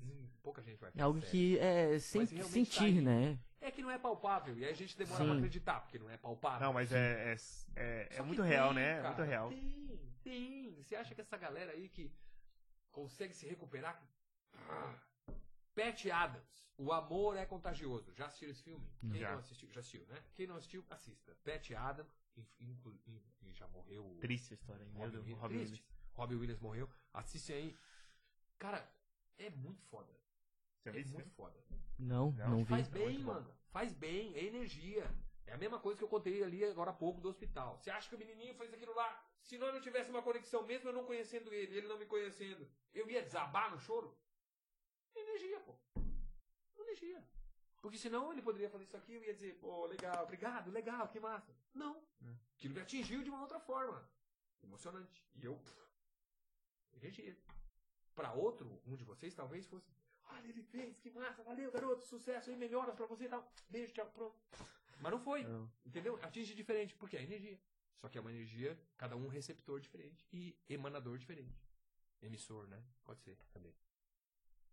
[0.00, 1.30] hum, pouca gente vai É algo sério.
[1.30, 3.00] que é sem, tá sentir, aí.
[3.02, 3.38] né?
[3.60, 4.56] É que não é palpável.
[4.56, 5.28] E aí a gente demora Sim.
[5.28, 6.66] pra acreditar, porque não é palpável.
[6.66, 7.36] Não, mas é, é,
[7.76, 8.92] é, é muito tem, real, né?
[8.92, 9.48] É cara, muito real.
[9.50, 10.74] Tem, tem.
[10.82, 12.10] Você acha que essa galera aí que
[12.90, 14.02] consegue se recuperar.
[14.70, 14.94] Ah.
[15.78, 18.12] Pat Adams, O Amor é Contagioso.
[18.14, 18.86] Já assistiram esse filme?
[19.00, 19.32] Quem Já.
[19.32, 19.70] não assistiu?
[19.72, 20.22] Já assistiu, né?
[20.34, 21.36] Quem não assistiu, assista.
[21.44, 22.12] Pat Adams,
[22.60, 24.04] in- já morreu.
[24.06, 24.90] o Triste a história, hein?
[24.94, 25.40] Robin Williams.
[25.40, 25.72] Robin Triste.
[25.72, 26.14] Williams.
[26.14, 26.90] Robin Williams morreu.
[27.12, 27.76] Assiste aí.
[28.58, 28.88] Cara,
[29.38, 30.12] é muito foda.
[30.84, 31.58] Já É muito foda.
[31.98, 32.70] Não, Não, não vi.
[32.70, 33.32] Faz É bem, bom.
[33.34, 33.54] mano.
[33.70, 35.04] Faz bem, é energia.
[35.46, 37.78] É a mesma coisa que eu contei ali agora há pouco do hospital.
[37.78, 39.24] Você acha que o menininho fez aquilo lá?
[39.40, 42.68] Se nós não tivesse uma conexão, mesmo eu não conhecendo ele, ele não me conhecendo,
[42.94, 44.16] eu ia desabar no choro?
[45.14, 45.74] Energia, pô.
[46.76, 47.24] Energia.
[47.80, 51.20] Porque senão ele poderia fazer isso aqui, eu ia dizer, pô, legal, obrigado, legal, que
[51.20, 51.54] massa.
[51.74, 52.02] Não.
[52.54, 54.08] Aquilo me atingiu de uma outra forma.
[54.62, 55.24] Emocionante.
[55.36, 55.78] E eu, pff,
[56.94, 57.36] energia.
[58.14, 59.88] Pra outro, um de vocês talvez fosse,
[60.24, 63.48] olha, ele fez, que massa, valeu, garoto, sucesso aí, melhoras pra você e tal.
[63.70, 64.36] Beijo, tchau, pronto.
[65.00, 65.44] Mas não foi.
[65.44, 65.70] Não.
[65.86, 66.18] Entendeu?
[66.22, 67.60] Atinge diferente, porque é energia.
[68.00, 71.64] Só que é uma energia, cada um receptor diferente e emanador diferente.
[72.20, 72.82] Emissor, né?
[73.04, 73.72] Pode ser também.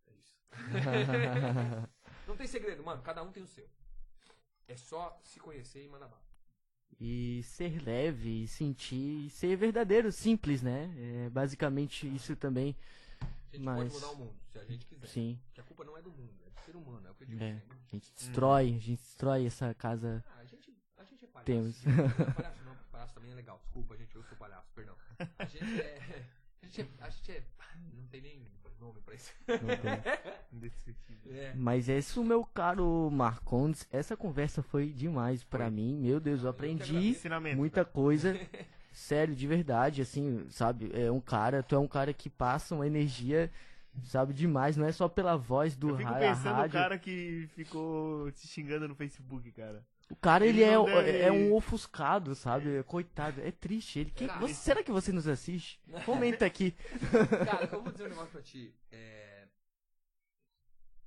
[0.07, 0.35] É isso.
[2.27, 3.01] não tem segredo, mano.
[3.01, 3.67] Cada um tem o seu.
[4.67, 6.23] É só se conhecer e mandar bala.
[6.99, 10.93] E ser leve, e sentir, e ser verdadeiro, simples, né?
[10.97, 12.75] É basicamente isso também.
[13.21, 15.07] A gente Mas- pode mudar o mundo, se a gente quiser.
[15.07, 15.39] Sim.
[15.47, 17.27] Porque a culpa não é do mundo, é do ser humano, é o que eu
[17.27, 17.61] digo É.
[17.69, 20.23] A gente destrói, a gente destrói essa casa.
[20.27, 21.45] Ah, a gente, a gente é palhaço.
[21.45, 21.83] Temos.
[21.83, 23.59] Não é palhaço não, palhaço também é legal.
[23.63, 24.95] Desculpa, gente, eu sou palhaço, perdão.
[25.37, 26.25] A gente é.
[26.63, 27.03] A gente é.
[27.03, 27.47] A gente é
[27.93, 29.31] não tem nem nome pra isso.
[29.47, 30.13] Não tem.
[30.53, 31.33] Indescritível.
[31.35, 31.53] É.
[31.55, 35.73] Mas esse, meu caro Marcondes, essa conversa foi demais pra Foi.
[35.73, 35.97] mim.
[36.01, 37.09] Meu Deus, eu Eu aprendi.
[37.09, 37.57] Ensinamento.
[37.57, 38.39] muita coisa.
[38.91, 40.89] Sério, de verdade, assim, sabe?
[40.93, 43.51] É um cara, tu é um cara que passa uma energia,
[44.05, 44.77] sabe, demais.
[44.77, 46.79] Não é só pela voz do Eu fico pensando no rádio.
[46.79, 49.85] cara que ficou te xingando no Facebook, cara.
[50.09, 52.83] O cara, ele, Ele é, deve- é um ofuscado, sabe?
[52.83, 53.99] Coitado, é triste.
[53.99, 55.81] Ele, que, Cara, você- será que você nos assiste?
[56.05, 56.71] Comenta aqui.
[57.45, 58.75] Cara, eu vou dizer um negócio pra ti.
[58.91, 59.47] É...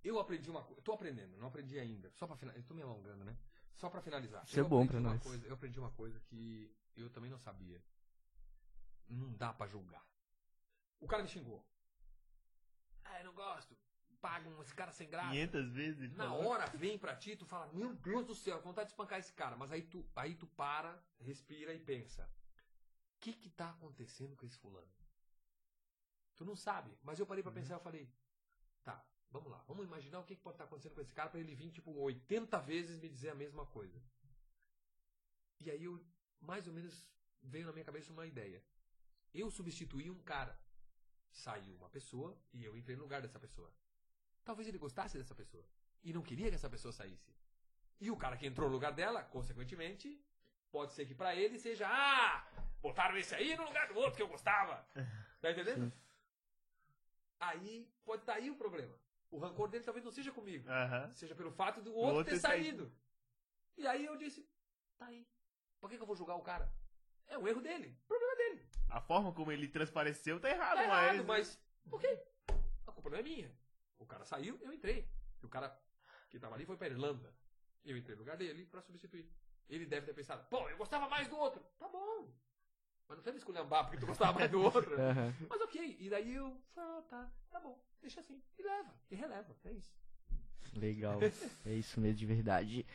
[0.03, 0.83] Eu aprendi uma coisa.
[0.83, 2.11] Tô aprendendo, não aprendi ainda.
[2.13, 2.63] Só pra finalizar.
[2.63, 3.37] Eu tô me alongando, né?
[3.77, 4.43] Só pra finalizar.
[4.45, 5.23] Isso é bom pra nós.
[5.23, 7.81] Coisa, eu aprendi uma coisa que eu também não sabia.
[9.09, 10.05] Não dá pra julgar.
[11.01, 11.65] O cara me xingou.
[13.05, 13.77] Ah, eu não gosto.
[14.21, 15.31] Paga um, esse cara sem graça.
[15.31, 16.13] 500 vezes.
[16.17, 16.49] Na falou.
[16.49, 19.57] hora vem pra ti, tu fala, meu Deus do céu, vontade de espancar esse cara.
[19.57, 22.25] Mas aí tu, aí tu para, respira e pensa:
[23.15, 24.91] o que que tá acontecendo com esse fulano?
[26.35, 28.13] Tu não sabe, mas eu parei pra pensar e eu falei:
[28.83, 31.39] tá, vamos lá, vamos imaginar o que, que pode estar acontecendo com esse cara pra
[31.39, 34.03] ele vir, tipo, 80 vezes me dizer a mesma coisa.
[35.61, 36.05] E aí eu,
[36.41, 37.07] mais ou menos,
[37.43, 38.65] veio na minha cabeça uma ideia.
[39.33, 40.59] Eu substituí um cara.
[41.31, 43.73] Saiu uma pessoa e eu entrei no lugar dessa pessoa.
[44.45, 45.65] Talvez ele gostasse dessa pessoa.
[46.03, 47.35] E não queria que essa pessoa saísse.
[48.01, 50.23] E o cara que entrou no lugar dela, consequentemente,
[50.71, 52.47] pode ser que pra ele seja, ah,
[52.81, 54.87] botaram esse aí no lugar do outro que eu gostava.
[55.41, 55.93] Tá entendendo?
[57.39, 58.93] Aí pode estar aí o problema.
[59.31, 60.69] O rancor dele talvez não seja comigo.
[60.69, 61.13] Aham.
[61.13, 62.93] Seja pelo fato do outro, outro ter ter saído.
[63.77, 64.45] E aí eu disse,
[64.97, 65.25] tá aí.
[65.81, 66.69] Por que, que eu vou julgar o cara?
[67.29, 67.97] É um erro dele.
[68.09, 68.67] Problema dele.
[68.89, 71.27] A forma como ele transpareceu tá errado, Tá errado, mas.
[71.27, 71.93] mas.
[71.93, 72.21] Ok.
[72.87, 73.53] A culpa não é minha.
[73.99, 75.09] O cara saiu, eu entrei.
[75.43, 75.77] E o cara
[76.31, 77.33] que tava ali foi pra Irlanda.
[77.85, 79.29] Eu entrei no lugar dele pra substituir.
[79.69, 81.63] Ele deve ter pensado, pô, eu gostava mais do outro.
[81.79, 82.29] Tá bom.
[83.09, 84.95] Mas não me esculhambar porque tu gostava mais do outro.
[85.01, 85.35] Aham.
[85.49, 85.97] Mas ok.
[85.99, 87.83] E daí eu falei, ah, tá, tá bom.
[88.01, 88.43] Deixa assim.
[88.59, 88.95] E leva.
[89.11, 89.57] E releva.
[89.65, 89.97] É isso.
[90.75, 91.19] Legal.
[91.65, 92.87] É isso mesmo, de verdade.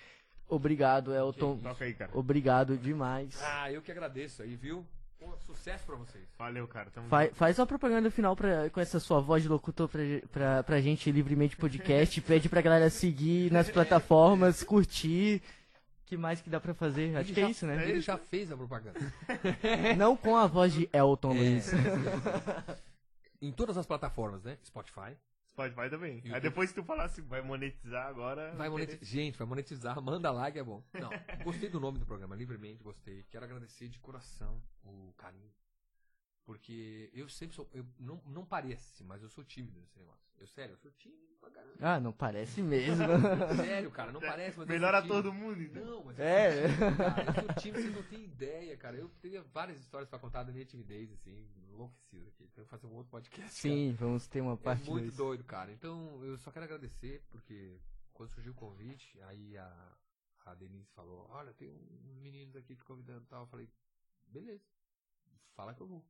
[0.48, 1.60] Obrigado, Elton.
[1.98, 2.18] Cara.
[2.18, 3.42] Obrigado demais.
[3.42, 4.86] Ah, eu que agradeço aí, viu?
[5.24, 6.24] Pô, sucesso pra vocês.
[6.38, 6.90] Valeu, cara.
[6.92, 7.36] Tamo Fa- junto.
[7.36, 10.02] faz uma propaganda final pra, com essa sua voz de locutor pra,
[10.32, 12.20] pra, pra gente livremente podcast.
[12.22, 15.42] pede pra galera seguir nas plataformas, curtir.
[16.06, 17.16] que mais que dá pra fazer?
[17.16, 17.90] Acho Ele que é já- isso, né?
[17.90, 19.00] Ele já fez a propaganda.
[19.98, 21.72] Não com a voz de Elton Luiz.
[23.42, 24.58] em todas as plataformas, né?
[24.66, 25.16] Spotify.
[25.54, 26.12] Spotify também.
[26.12, 26.42] Aí YouTube.
[26.42, 28.54] depois que tu falar assim, vai monetizar agora.
[28.56, 29.04] Vai monetizar.
[29.04, 30.02] Gente, vai monetizar.
[30.02, 30.84] Manda like, é bom.
[30.94, 31.10] Não,
[31.44, 33.24] gostei do nome do programa, livremente gostei.
[33.30, 35.52] Quero agradecer de coração o carinho.
[36.46, 37.70] Porque eu sempre sou.
[37.74, 40.22] Eu, não, não parece, mas eu sou tímido nesse negócio.
[40.38, 41.76] Eu, sério, eu sou tímido pra caramba.
[41.80, 42.98] Ah, não parece mesmo.
[43.56, 45.24] Sério, cara, não parece, mas eu Melhor sou ator tímido.
[45.24, 45.86] do mundo, então.
[45.86, 46.66] Não, mas É.
[46.66, 47.24] eu sou tímido, cara.
[47.30, 48.98] Eu sou tímido, vocês não têm ideia, cara.
[48.98, 52.44] Eu teria várias histórias pra contar da minha timidez, assim, enlouquecido aqui.
[52.44, 53.40] Então eu vou fazer um outro podcast.
[53.40, 53.50] cara.
[53.76, 55.16] Sim, vamos ter uma É parte muito dois.
[55.16, 55.72] doido, cara.
[55.72, 57.80] Então, eu só quero agradecer, porque
[58.14, 59.98] quando surgiu o convite, aí a,
[60.46, 61.70] a Denise falou, olha, tem
[62.06, 63.44] uns meninos aqui te convidando e tal.
[63.44, 63.70] Eu falei,
[64.28, 64.66] beleza,
[65.56, 66.04] fala que eu vou.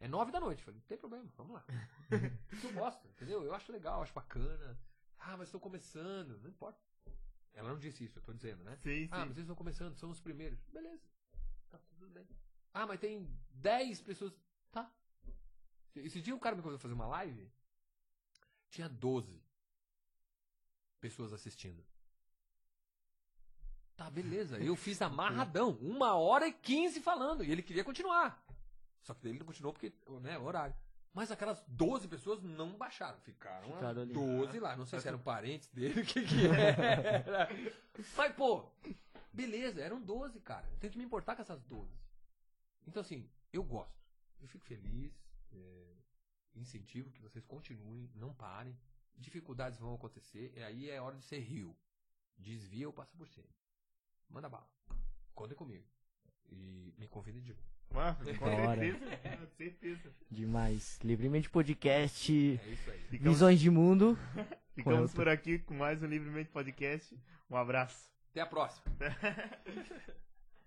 [0.00, 1.64] É nove da noite, falei, não tem problema, vamos lá.
[2.52, 3.42] Isso eu gosto, entendeu?
[3.42, 4.78] Eu acho legal, acho bacana.
[5.18, 6.80] Ah, mas estou começando, não importa.
[7.52, 8.76] Ela não disse isso, eu tô dizendo, né?
[8.76, 9.08] Sim, sim.
[9.10, 10.60] Ah, mas eles estão começando, são os primeiros.
[10.68, 11.02] Beleza.
[11.68, 12.24] Tá tudo bem.
[12.72, 14.32] Ah, mas tem 10 pessoas.
[14.70, 14.88] Tá.
[15.96, 17.50] Esse dia o cara me convidou a fazer uma live.
[18.70, 19.42] Tinha 12
[21.00, 21.84] pessoas assistindo.
[23.96, 24.58] Tá, beleza.
[24.60, 25.70] Eu fiz amarradão.
[25.80, 27.42] Uma hora e 15 falando.
[27.42, 28.40] E ele queria continuar.
[29.02, 30.74] Só que daí ele não continuou porque, né, horário.
[31.14, 33.18] Mas aquelas 12 pessoas não baixaram.
[33.20, 34.12] Ficaram, Ficaram as ali.
[34.12, 34.76] 12 lá.
[34.76, 37.48] Não sei se eram parentes dele, o que que era.
[38.16, 38.70] Mas, pô,
[39.32, 40.68] beleza, eram 12, cara.
[40.70, 41.90] Eu tenho que me importar com essas 12.
[42.86, 43.98] Então, assim, eu gosto.
[44.40, 45.12] Eu fico feliz.
[45.50, 45.96] é,
[46.54, 48.78] incentivo que vocês continuem, não parem.
[49.16, 50.52] Dificuldades vão acontecer.
[50.56, 51.76] E aí é hora de ser rio.
[52.36, 53.48] Desvia ou passa por cima.
[54.28, 54.68] Manda bala.
[55.34, 55.86] Contem comigo.
[56.50, 57.77] E me convidem de novo.
[57.88, 58.80] Com Bora.
[58.80, 59.16] certeza.
[59.38, 60.12] Com certeza.
[60.30, 60.98] Demais.
[61.02, 62.98] Livremente podcast, É isso aí.
[63.10, 64.18] Ficamos, visões de mundo.
[64.74, 67.16] ficamos por aqui com mais um Livremente Podcast.
[67.50, 68.08] Um abraço.
[68.30, 68.84] Até a próxima.